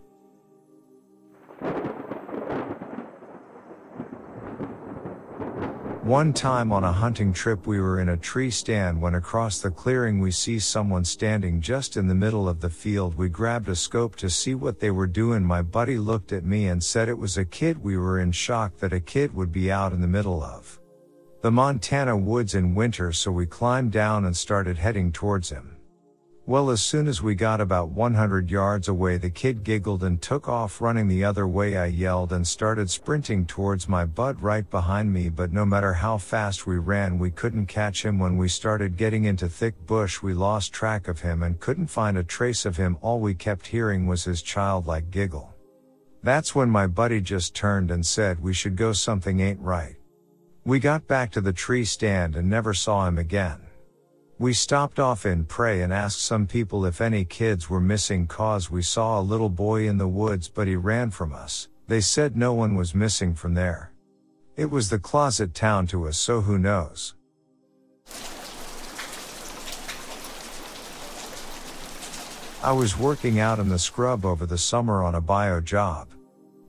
One 6.03 6.33
time 6.33 6.71
on 6.71 6.83
a 6.83 6.91
hunting 6.91 7.31
trip 7.31 7.67
we 7.67 7.79
were 7.79 7.99
in 7.99 8.09
a 8.09 8.17
tree 8.17 8.49
stand 8.49 8.99
when 8.99 9.13
across 9.13 9.59
the 9.59 9.69
clearing 9.69 10.19
we 10.19 10.31
see 10.31 10.57
someone 10.57 11.05
standing 11.05 11.61
just 11.61 11.95
in 11.95 12.07
the 12.07 12.15
middle 12.15 12.49
of 12.49 12.59
the 12.59 12.71
field 12.71 13.13
we 13.13 13.29
grabbed 13.29 13.69
a 13.69 13.75
scope 13.75 14.15
to 14.15 14.29
see 14.29 14.55
what 14.55 14.79
they 14.79 14.89
were 14.89 15.05
doing 15.05 15.43
my 15.43 15.61
buddy 15.61 15.99
looked 15.99 16.31
at 16.31 16.43
me 16.43 16.67
and 16.69 16.83
said 16.83 17.07
it 17.07 17.19
was 17.19 17.37
a 17.37 17.45
kid 17.45 17.83
we 17.83 17.97
were 17.97 18.19
in 18.19 18.31
shock 18.31 18.77
that 18.77 18.93
a 18.93 18.99
kid 18.99 19.35
would 19.35 19.51
be 19.51 19.71
out 19.71 19.93
in 19.93 20.01
the 20.01 20.07
middle 20.07 20.41
of 20.41 20.79
the 21.41 21.51
Montana 21.51 22.17
woods 22.17 22.55
in 22.55 22.73
winter 22.73 23.11
so 23.11 23.31
we 23.31 23.45
climbed 23.45 23.91
down 23.91 24.25
and 24.25 24.35
started 24.35 24.79
heading 24.79 25.11
towards 25.11 25.49
him. 25.49 25.77
Well, 26.51 26.69
as 26.69 26.81
soon 26.81 27.07
as 27.07 27.21
we 27.21 27.33
got 27.33 27.61
about 27.61 27.91
100 27.91 28.51
yards 28.51 28.89
away, 28.89 29.15
the 29.15 29.29
kid 29.29 29.63
giggled 29.63 30.03
and 30.03 30.21
took 30.21 30.49
off 30.49 30.81
running 30.81 31.07
the 31.07 31.23
other 31.23 31.47
way. 31.47 31.77
I 31.77 31.85
yelled 31.85 32.33
and 32.33 32.45
started 32.45 32.89
sprinting 32.89 33.45
towards 33.45 33.87
my 33.87 34.03
bud 34.03 34.41
right 34.41 34.69
behind 34.69 35.13
me, 35.13 35.29
but 35.29 35.53
no 35.53 35.65
matter 35.65 35.93
how 35.93 36.17
fast 36.17 36.67
we 36.67 36.77
ran, 36.77 37.17
we 37.17 37.31
couldn't 37.31 37.67
catch 37.67 38.03
him. 38.03 38.19
When 38.19 38.35
we 38.35 38.49
started 38.49 38.97
getting 38.97 39.23
into 39.23 39.47
thick 39.47 39.75
bush, 39.87 40.21
we 40.21 40.33
lost 40.33 40.73
track 40.73 41.07
of 41.07 41.21
him 41.21 41.41
and 41.41 41.57
couldn't 41.57 41.87
find 41.87 42.17
a 42.17 42.23
trace 42.25 42.65
of 42.65 42.75
him. 42.75 42.97
All 42.99 43.21
we 43.21 43.33
kept 43.33 43.67
hearing 43.67 44.05
was 44.05 44.25
his 44.25 44.41
childlike 44.41 45.09
giggle. 45.09 45.55
That's 46.21 46.53
when 46.53 46.69
my 46.69 46.85
buddy 46.85 47.21
just 47.21 47.55
turned 47.55 47.91
and 47.91 48.05
said 48.05 48.41
we 48.41 48.53
should 48.53 48.75
go 48.75 48.91
something 48.91 49.39
ain't 49.39 49.61
right. 49.61 49.95
We 50.65 50.81
got 50.81 51.07
back 51.07 51.31
to 51.31 51.39
the 51.39 51.53
tree 51.53 51.85
stand 51.85 52.35
and 52.35 52.49
never 52.49 52.73
saw 52.73 53.07
him 53.07 53.17
again. 53.17 53.61
We 54.41 54.53
stopped 54.53 54.99
off 54.99 55.27
in 55.27 55.45
Pray 55.45 55.83
and 55.83 55.93
asked 55.93 56.25
some 56.25 56.47
people 56.47 56.83
if 56.87 56.99
any 56.99 57.25
kids 57.25 57.69
were 57.69 57.79
missing 57.79 58.25
cause 58.25 58.71
we 58.71 58.81
saw 58.81 59.19
a 59.19 59.21
little 59.21 59.49
boy 59.49 59.87
in 59.87 59.99
the 59.99 60.07
woods 60.07 60.49
but 60.49 60.67
he 60.67 60.75
ran 60.75 61.11
from 61.11 61.31
us. 61.31 61.67
They 61.87 62.01
said 62.01 62.35
no 62.35 62.51
one 62.51 62.73
was 62.73 62.95
missing 62.95 63.35
from 63.35 63.53
there. 63.53 63.93
It 64.55 64.71
was 64.71 64.89
the 64.89 64.97
closet 64.97 65.53
town 65.53 65.85
to 65.93 66.07
us 66.07 66.17
so 66.17 66.41
who 66.41 66.57
knows. 66.57 67.13
I 72.63 72.71
was 72.71 72.97
working 72.97 73.39
out 73.39 73.59
in 73.59 73.69
the 73.69 73.77
scrub 73.77 74.25
over 74.25 74.47
the 74.47 74.57
summer 74.57 75.03
on 75.03 75.13
a 75.13 75.21
bio 75.21 75.61
job. 75.61 76.07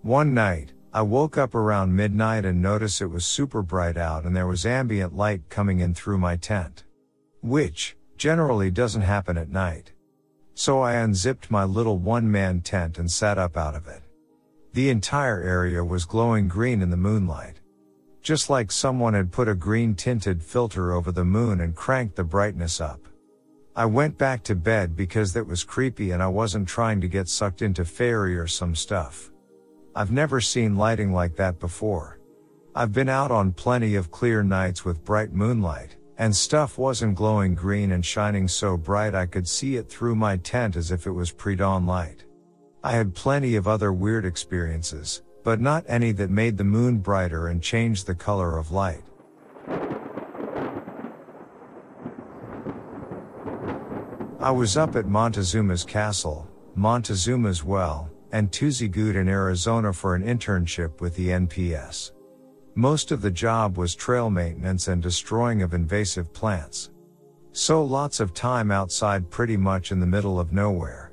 One 0.03 0.35
night, 0.35 0.75
I 0.93 1.01
woke 1.01 1.39
up 1.39 1.55
around 1.55 1.97
midnight 1.97 2.45
and 2.45 2.61
noticed 2.61 3.01
it 3.01 3.07
was 3.07 3.25
super 3.25 3.63
bright 3.63 3.97
out 3.97 4.25
and 4.27 4.37
there 4.37 4.47
was 4.47 4.67
ambient 4.67 5.17
light 5.17 5.49
coming 5.49 5.81
in 5.81 5.95
through 5.95 6.19
my 6.19 6.37
tent. 6.37 6.85
Which, 7.43 7.97
generally 8.17 8.71
doesn't 8.71 9.03
happen 9.03 9.37
at 9.37 9.51
night. 9.51 9.93
So 10.55 10.81
I 10.81 10.95
unzipped 10.95 11.51
my 11.51 11.65
little 11.65 11.99
one 11.99 12.31
man 12.31 12.61
tent 12.61 12.99
and 12.99 13.11
sat 13.11 13.37
up 13.37 13.57
out 13.57 13.75
of 13.75 13.89
it. 13.89 14.03
The 14.75 14.91
entire 14.91 15.43
area 15.43 15.85
was 15.85 16.05
glowing 16.05 16.49
green 16.49 16.81
in 16.81 16.91
the 16.91 16.97
moonlight. 16.97 17.61
Just 18.23 18.49
like 18.49 18.71
someone 18.71 19.15
had 19.15 19.33
put 19.33 19.49
a 19.49 19.55
green 19.55 19.95
tinted 19.95 20.43
filter 20.43 20.93
over 20.93 21.11
the 21.11 21.25
moon 21.25 21.61
and 21.61 21.75
cranked 21.75 22.15
the 22.15 22.25
brightness 22.25 22.81
up. 22.81 23.01
I 23.75 23.87
went 23.87 24.19
back 24.19 24.45
to 24.45 24.55
bed 24.55 24.95
because 24.95 25.33
that 25.33 25.47
was 25.47 25.65
creepy 25.65 26.13
and 26.13 26.23
I 26.23 26.29
wasn't 26.29 26.69
trying 26.69 27.01
to 27.01 27.09
get 27.09 27.29
sucked 27.29 27.63
into 27.63 27.85
fairy 27.85 28.39
or 28.39 28.47
some 28.47 28.77
stuff. 28.77 29.33
I've 29.97 30.13
never 30.13 30.41
seen 30.41 30.77
lighting 30.77 31.13
like 31.13 31.37
that 31.37 31.59
before. 31.59 32.21
I've 32.75 32.93
been 32.93 33.09
out 33.09 33.31
on 33.31 33.53
plenty 33.53 33.97
of 33.97 34.11
clear 34.11 34.43
nights 34.43 34.85
with 34.85 35.05
bright 35.05 35.33
moonlight, 35.33 35.97
and 36.23 36.37
stuff 36.37 36.79
wasn't 36.79 37.17
glowing 37.17 37.53
green 37.53 37.91
and 37.91 38.07
shining 38.07 38.47
so 38.47 38.77
bright 38.77 39.13
I 39.13 39.27
could 39.27 39.49
see 39.49 39.75
it 39.75 39.89
through 39.89 40.15
my 40.15 40.37
tent 40.37 40.77
as 40.77 40.93
if 40.93 41.05
it 41.05 41.11
was 41.11 41.33
pre-dawn 41.33 41.85
light. 41.85 42.27
I 42.85 42.93
had 42.93 43.13
plenty 43.13 43.57
of 43.57 43.67
other 43.67 43.93
weird 43.93 44.25
experiences, 44.25 45.23
but 45.43 45.61
not 45.61 45.85
any 45.89 46.13
that 46.13 46.31
made 46.31 46.57
the 46.57 46.63
moon 46.63 46.99
brighter 46.99 47.49
and 47.49 47.61
changed 47.61 48.07
the 48.07 48.15
color 48.15 48.57
of 48.57 48.71
light. 48.71 49.03
I 54.39 54.53
was 54.53 54.77
up 54.77 54.95
at 54.95 55.09
Montezuma's 55.09 55.83
castle, 55.83 56.49
Montezuma's 56.77 57.65
well, 57.65 58.09
and 58.31 58.53
Tuzigoot 58.53 59.17
in 59.17 59.29
Arizona 59.29 59.93
for 59.93 60.15
an 60.15 60.23
internship 60.23 61.01
with 61.01 61.17
the 61.17 61.31
NPS. 61.31 62.13
Most 62.75 63.13
of 63.13 63.21
the 63.21 63.31
job 63.31 63.77
was 63.77 63.95
trail 63.95 64.31
maintenance 64.31 64.89
and 64.89 65.03
destroying 65.03 65.61
of 65.61 65.75
invasive 65.75 66.33
plants. 66.33 66.91
So 67.53 67.85
lots 67.85 68.19
of 68.19 68.33
time 68.33 68.71
outside 68.71 69.29
pretty 69.29 69.59
much 69.59 69.93
in 69.93 70.01
the 70.01 70.07
middle 70.07 70.41
of 70.41 70.55
nowhere. 70.55 71.13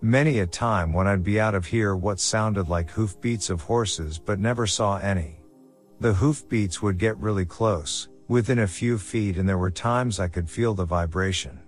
Many 0.00 0.38
a 0.38 0.46
time 0.46 0.94
when 0.94 1.06
I'd 1.06 1.22
be 1.22 1.38
out 1.38 1.54
of 1.54 1.66
here 1.66 1.96
what 1.96 2.18
sounded 2.18 2.70
like 2.70 2.88
hoofbeats 2.90 3.50
of 3.50 3.60
horses 3.60 4.18
but 4.18 4.38
never 4.38 4.66
saw 4.66 4.96
any. 4.96 5.40
The 6.00 6.14
hoofbeats 6.14 6.80
would 6.80 6.96
get 6.96 7.18
really 7.18 7.44
close, 7.44 8.08
within 8.28 8.60
a 8.60 8.66
few 8.66 8.96
feet 8.96 9.36
and 9.36 9.46
there 9.46 9.58
were 9.58 9.70
times 9.70 10.18
I 10.18 10.28
could 10.28 10.48
feel 10.48 10.72
the 10.72 10.86
vibration. 10.86 11.60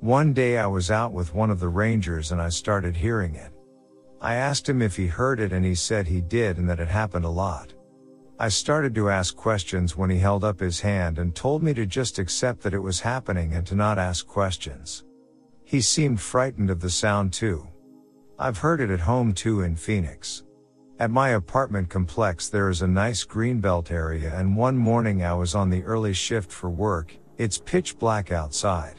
One 0.00 0.32
day 0.32 0.58
I 0.58 0.66
was 0.66 0.90
out 0.90 1.12
with 1.12 1.34
one 1.34 1.50
of 1.50 1.60
the 1.60 1.68
rangers 1.68 2.32
and 2.32 2.42
I 2.42 2.48
started 2.48 2.96
hearing 2.96 3.36
it. 3.36 3.52
I 4.20 4.34
asked 4.34 4.68
him 4.68 4.82
if 4.82 4.96
he 4.96 5.06
heard 5.06 5.38
it 5.38 5.52
and 5.52 5.64
he 5.64 5.76
said 5.76 6.08
he 6.08 6.20
did 6.20 6.58
and 6.58 6.68
that 6.68 6.80
it 6.80 6.88
happened 6.88 7.24
a 7.24 7.30
lot. 7.30 7.72
I 8.38 8.48
started 8.48 8.94
to 8.96 9.08
ask 9.08 9.34
questions 9.34 9.96
when 9.96 10.10
he 10.10 10.18
held 10.18 10.44
up 10.44 10.60
his 10.60 10.80
hand 10.80 11.18
and 11.18 11.34
told 11.34 11.62
me 11.62 11.72
to 11.72 11.86
just 11.86 12.18
accept 12.18 12.60
that 12.62 12.74
it 12.74 12.78
was 12.78 13.00
happening 13.00 13.54
and 13.54 13.66
to 13.66 13.74
not 13.74 13.98
ask 13.98 14.26
questions. 14.26 15.04
He 15.64 15.80
seemed 15.80 16.20
frightened 16.20 16.68
of 16.68 16.80
the 16.80 16.90
sound 16.90 17.32
too. 17.32 17.66
I've 18.38 18.58
heard 18.58 18.82
it 18.82 18.90
at 18.90 19.00
home 19.00 19.32
too 19.32 19.62
in 19.62 19.74
Phoenix. 19.74 20.44
At 20.98 21.10
my 21.10 21.30
apartment 21.30 21.88
complex 21.88 22.50
there 22.50 22.68
is 22.68 22.82
a 22.82 22.86
nice 22.86 23.24
greenbelt 23.24 23.90
area 23.90 24.34
and 24.34 24.54
one 24.54 24.76
morning 24.76 25.24
I 25.24 25.32
was 25.32 25.54
on 25.54 25.70
the 25.70 25.82
early 25.84 26.12
shift 26.12 26.52
for 26.52 26.68
work, 26.68 27.16
it's 27.38 27.56
pitch 27.56 27.98
black 27.98 28.32
outside. 28.32 28.96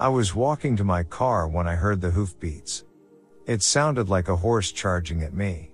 I 0.00 0.08
was 0.08 0.34
walking 0.34 0.76
to 0.76 0.84
my 0.84 1.04
car 1.04 1.46
when 1.46 1.68
I 1.68 1.76
heard 1.76 2.00
the 2.00 2.10
hoofbeats. 2.10 2.84
It 3.46 3.62
sounded 3.62 4.08
like 4.08 4.28
a 4.28 4.36
horse 4.36 4.72
charging 4.72 5.22
at 5.22 5.34
me. 5.34 5.70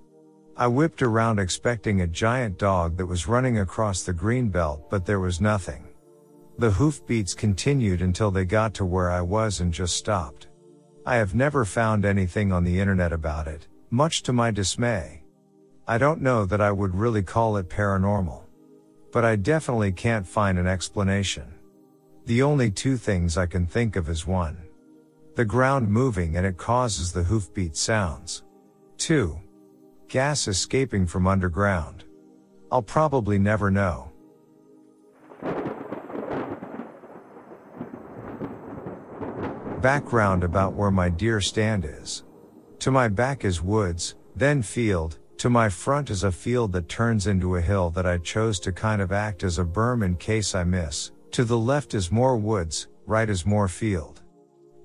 I 0.63 0.69
whipped 0.69 1.03
around 1.03 1.41
expecting 1.41 2.03
a 2.03 2.07
giant 2.07 2.57
dog 2.57 2.97
that 2.97 3.07
was 3.07 3.27
running 3.27 3.59
across 3.59 4.05
the 4.05 4.13
green 4.13 4.49
belt, 4.49 4.89
but 4.91 5.05
there 5.05 5.19
was 5.19 5.41
nothing. 5.41 5.89
The 6.57 6.71
hoofbeats 6.71 7.35
continued 7.35 8.01
until 8.01 8.31
they 8.31 8.45
got 8.45 8.73
to 8.75 8.85
where 8.85 9.11
I 9.11 9.23
was 9.23 9.59
and 9.59 9.75
just 9.75 9.97
stopped. 9.97 10.47
I 11.05 11.17
have 11.17 11.35
never 11.35 11.65
found 11.65 12.05
anything 12.05 12.53
on 12.53 12.63
the 12.63 12.79
internet 12.79 13.13
about 13.13 13.49
it, 13.49 13.67
much 13.91 14.23
to 14.23 14.33
my 14.33 14.53
dismay. 14.53 15.25
I 15.89 15.99
don't 15.99 16.23
know 16.23 16.45
that 16.45 16.61
I 16.61 16.71
would 16.71 16.95
really 16.95 17.25
call 17.25 17.57
it 17.57 17.69
paranormal. 17.69 18.45
But 19.11 19.25
I 19.25 19.35
definitely 19.35 19.91
can't 19.91 20.25
find 20.25 20.61
an 20.61 20.69
explanation. 20.69 21.55
The 22.27 22.43
only 22.43 22.71
two 22.71 22.97
things 22.97 23.37
I 23.37 23.47
can 23.47 23.67
think 23.67 23.97
of 23.97 24.09
is 24.09 24.29
one. 24.29 24.59
The 25.35 25.45
ground 25.45 25.89
moving 25.89 26.37
and 26.37 26.47
it 26.47 26.57
causes 26.57 27.11
the 27.11 27.25
hoofbeat 27.25 27.77
sounds. 27.77 28.45
2. 28.99 29.37
Gas 30.13 30.47
escaping 30.47 31.07
from 31.07 31.27
underground. 31.27 32.05
I'll 32.71 32.83
probably 32.83 33.39
never 33.39 33.71
know. 33.71 34.13
Background 39.81 40.45
about 40.45 40.75
where 40.75 40.91
my 40.91 41.09
deer 41.09 41.41
stand 41.41 41.87
is. 41.87 42.25
To 42.81 42.91
my 42.91 43.09
back 43.09 43.47
is 43.47 43.63
woods, 43.63 44.17
then 44.37 44.61
field, 44.61 45.19
to 45.39 45.49
my 45.49 45.71
front 45.71 46.11
is 46.11 46.25
a 46.25 46.31
field 46.31 46.73
that 46.73 46.91
turns 46.91 47.27
into 47.27 47.57
a 47.57 47.63
hill 47.63 47.89
that 47.89 48.05
I 48.05 48.19
chose 48.19 48.61
to 48.61 48.71
kind 48.71 49.01
of 49.01 49.13
act 49.13 49.43
as 49.43 49.59
a 49.59 49.65
berm 49.65 50.05
in 50.05 50.17
case 50.17 50.55
I 50.55 50.63
miss, 50.63 51.11
to 51.31 51.43
the 51.43 51.57
left 51.57 51.95
is 51.95 52.13
more 52.13 52.37
woods, 52.37 52.89
right 53.07 53.31
is 53.31 53.47
more 53.47 53.67
field. 53.67 54.21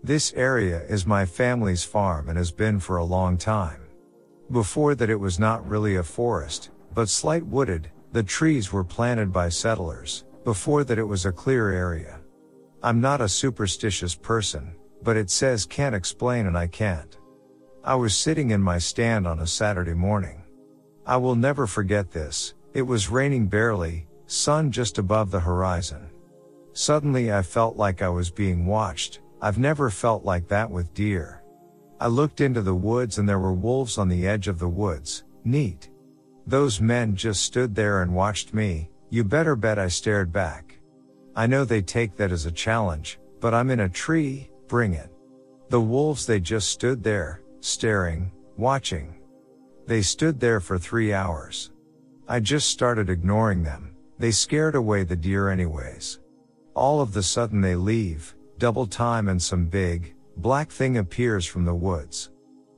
This 0.01 0.31
area 0.37 0.83
is 0.83 1.05
my 1.05 1.25
family's 1.25 1.83
farm 1.83 2.29
and 2.29 2.37
has 2.37 2.53
been 2.53 2.79
for 2.79 2.95
a 2.95 3.03
long 3.03 3.37
time. 3.37 3.86
Before 4.51 4.95
that 4.95 5.09
it 5.09 5.19
was 5.19 5.39
not 5.39 5.67
really 5.67 5.97
a 5.97 6.03
forest, 6.03 6.71
but 6.93 7.09
slight 7.09 7.45
wooded, 7.45 7.91
the 8.13 8.23
trees 8.23 8.71
were 8.71 8.83
planted 8.83 9.33
by 9.33 9.49
settlers, 9.49 10.23
before 10.45 10.85
that 10.85 10.97
it 10.97 11.03
was 11.03 11.25
a 11.25 11.31
clear 11.31 11.69
area. 11.69 12.21
I'm 12.81 13.01
not 13.01 13.19
a 13.19 13.27
superstitious 13.27 14.15
person, 14.15 14.73
but 15.03 15.17
it 15.17 15.29
says 15.29 15.65
can't 15.65 15.95
explain 15.95 16.47
and 16.47 16.57
I 16.57 16.67
can't. 16.67 17.17
I 17.83 17.95
was 17.95 18.15
sitting 18.15 18.51
in 18.51 18.61
my 18.61 18.77
stand 18.77 19.27
on 19.27 19.39
a 19.39 19.47
Saturday 19.47 19.93
morning. 19.93 20.43
I 21.05 21.17
will 21.17 21.35
never 21.35 21.67
forget 21.67 22.11
this, 22.11 22.53
it 22.73 22.81
was 22.81 23.09
raining 23.09 23.47
barely, 23.47 24.07
sun 24.27 24.71
just 24.71 24.97
above 24.97 25.31
the 25.31 25.39
horizon. 25.39 26.09
Suddenly 26.71 27.33
I 27.33 27.41
felt 27.41 27.75
like 27.75 28.01
I 28.01 28.09
was 28.09 28.29
being 28.29 28.65
watched. 28.65 29.19
I've 29.41 29.57
never 29.57 29.89
felt 29.89 30.23
like 30.23 30.47
that 30.47 30.69
with 30.69 30.93
deer. 30.93 31.43
I 31.99 32.07
looked 32.07 32.41
into 32.41 32.61
the 32.61 32.75
woods 32.75 33.17
and 33.17 33.27
there 33.27 33.39
were 33.39 33.53
wolves 33.53 33.97
on 33.97 34.07
the 34.07 34.27
edge 34.27 34.47
of 34.47 34.59
the 34.59 34.69
woods. 34.69 35.23
Neat. 35.43 35.89
Those 36.45 36.79
men 36.79 37.15
just 37.15 37.43
stood 37.43 37.73
there 37.73 38.03
and 38.03 38.13
watched 38.13 38.53
me. 38.53 38.89
You 39.09 39.23
better 39.23 39.55
bet 39.55 39.79
I 39.79 39.87
stared 39.87 40.31
back. 40.31 40.77
I 41.35 41.47
know 41.47 41.65
they 41.65 41.81
take 41.81 42.15
that 42.17 42.31
as 42.31 42.45
a 42.45 42.51
challenge, 42.51 43.19
but 43.39 43.53
I'm 43.53 43.69
in 43.71 43.81
a 43.81 43.89
tree, 43.89 44.49
bring 44.67 44.93
it. 44.93 45.09
The 45.69 45.81
wolves 45.81 46.25
they 46.25 46.39
just 46.39 46.69
stood 46.69 47.03
there, 47.03 47.41
staring, 47.61 48.31
watching. 48.57 49.15
They 49.85 50.01
stood 50.01 50.39
there 50.39 50.59
for 50.59 50.77
three 50.77 51.13
hours. 51.13 51.71
I 52.27 52.41
just 52.41 52.69
started 52.69 53.09
ignoring 53.09 53.63
them. 53.63 53.95
They 54.19 54.31
scared 54.31 54.75
away 54.75 55.03
the 55.03 55.15
deer 55.15 55.49
anyways. 55.49 56.19
All 56.75 57.01
of 57.01 57.13
the 57.13 57.23
sudden 57.23 57.61
they 57.61 57.75
leave, 57.75 58.35
double 58.57 58.85
time 58.85 59.29
and 59.29 59.41
some 59.41 59.65
big, 59.65 60.13
black 60.37 60.71
thing 60.71 60.97
appears 60.97 61.45
from 61.45 61.65
the 61.65 61.73
woods. 61.73 62.29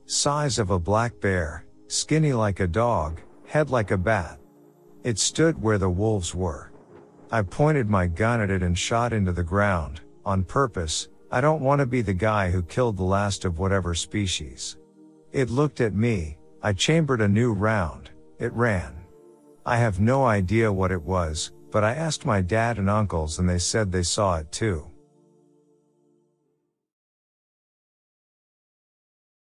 Size 0.06 0.58
of 0.58 0.70
a 0.70 0.78
black 0.78 1.20
bear, 1.20 1.66
skinny 1.88 2.32
like 2.32 2.60
a 2.60 2.66
dog, 2.66 3.20
head 3.46 3.70
like 3.70 3.90
a 3.90 3.98
bat. 3.98 4.38
It 5.04 5.18
stood 5.18 5.60
where 5.60 5.78
the 5.78 5.90
wolves 5.90 6.34
were. 6.34 6.72
I 7.30 7.42
pointed 7.42 7.88
my 7.88 8.06
gun 8.06 8.40
at 8.40 8.50
it 8.50 8.62
and 8.62 8.76
shot 8.76 9.12
into 9.12 9.32
the 9.32 9.44
ground, 9.44 10.00
on 10.24 10.42
purpose, 10.42 11.08
I 11.30 11.40
don't 11.40 11.62
want 11.62 11.78
to 11.78 11.86
be 11.86 12.02
the 12.02 12.12
guy 12.12 12.50
who 12.50 12.62
killed 12.62 12.96
the 12.96 13.04
last 13.04 13.44
of 13.44 13.60
whatever 13.60 13.94
species. 13.94 14.76
It 15.30 15.48
looked 15.48 15.80
at 15.80 15.94
me, 15.94 16.38
I 16.60 16.72
chambered 16.72 17.20
a 17.20 17.28
new 17.28 17.52
round, 17.52 18.10
it 18.40 18.52
ran. 18.52 18.96
I 19.64 19.76
have 19.76 20.00
no 20.00 20.24
idea 20.24 20.72
what 20.72 20.90
it 20.90 21.02
was, 21.02 21.52
but 21.70 21.84
I 21.84 21.94
asked 21.94 22.26
my 22.26 22.40
dad 22.40 22.78
and 22.78 22.90
uncles 22.90 23.38
and 23.38 23.48
they 23.48 23.58
said 23.58 23.92
they 23.92 24.02
saw 24.02 24.38
it 24.38 24.50
too. 24.50 24.89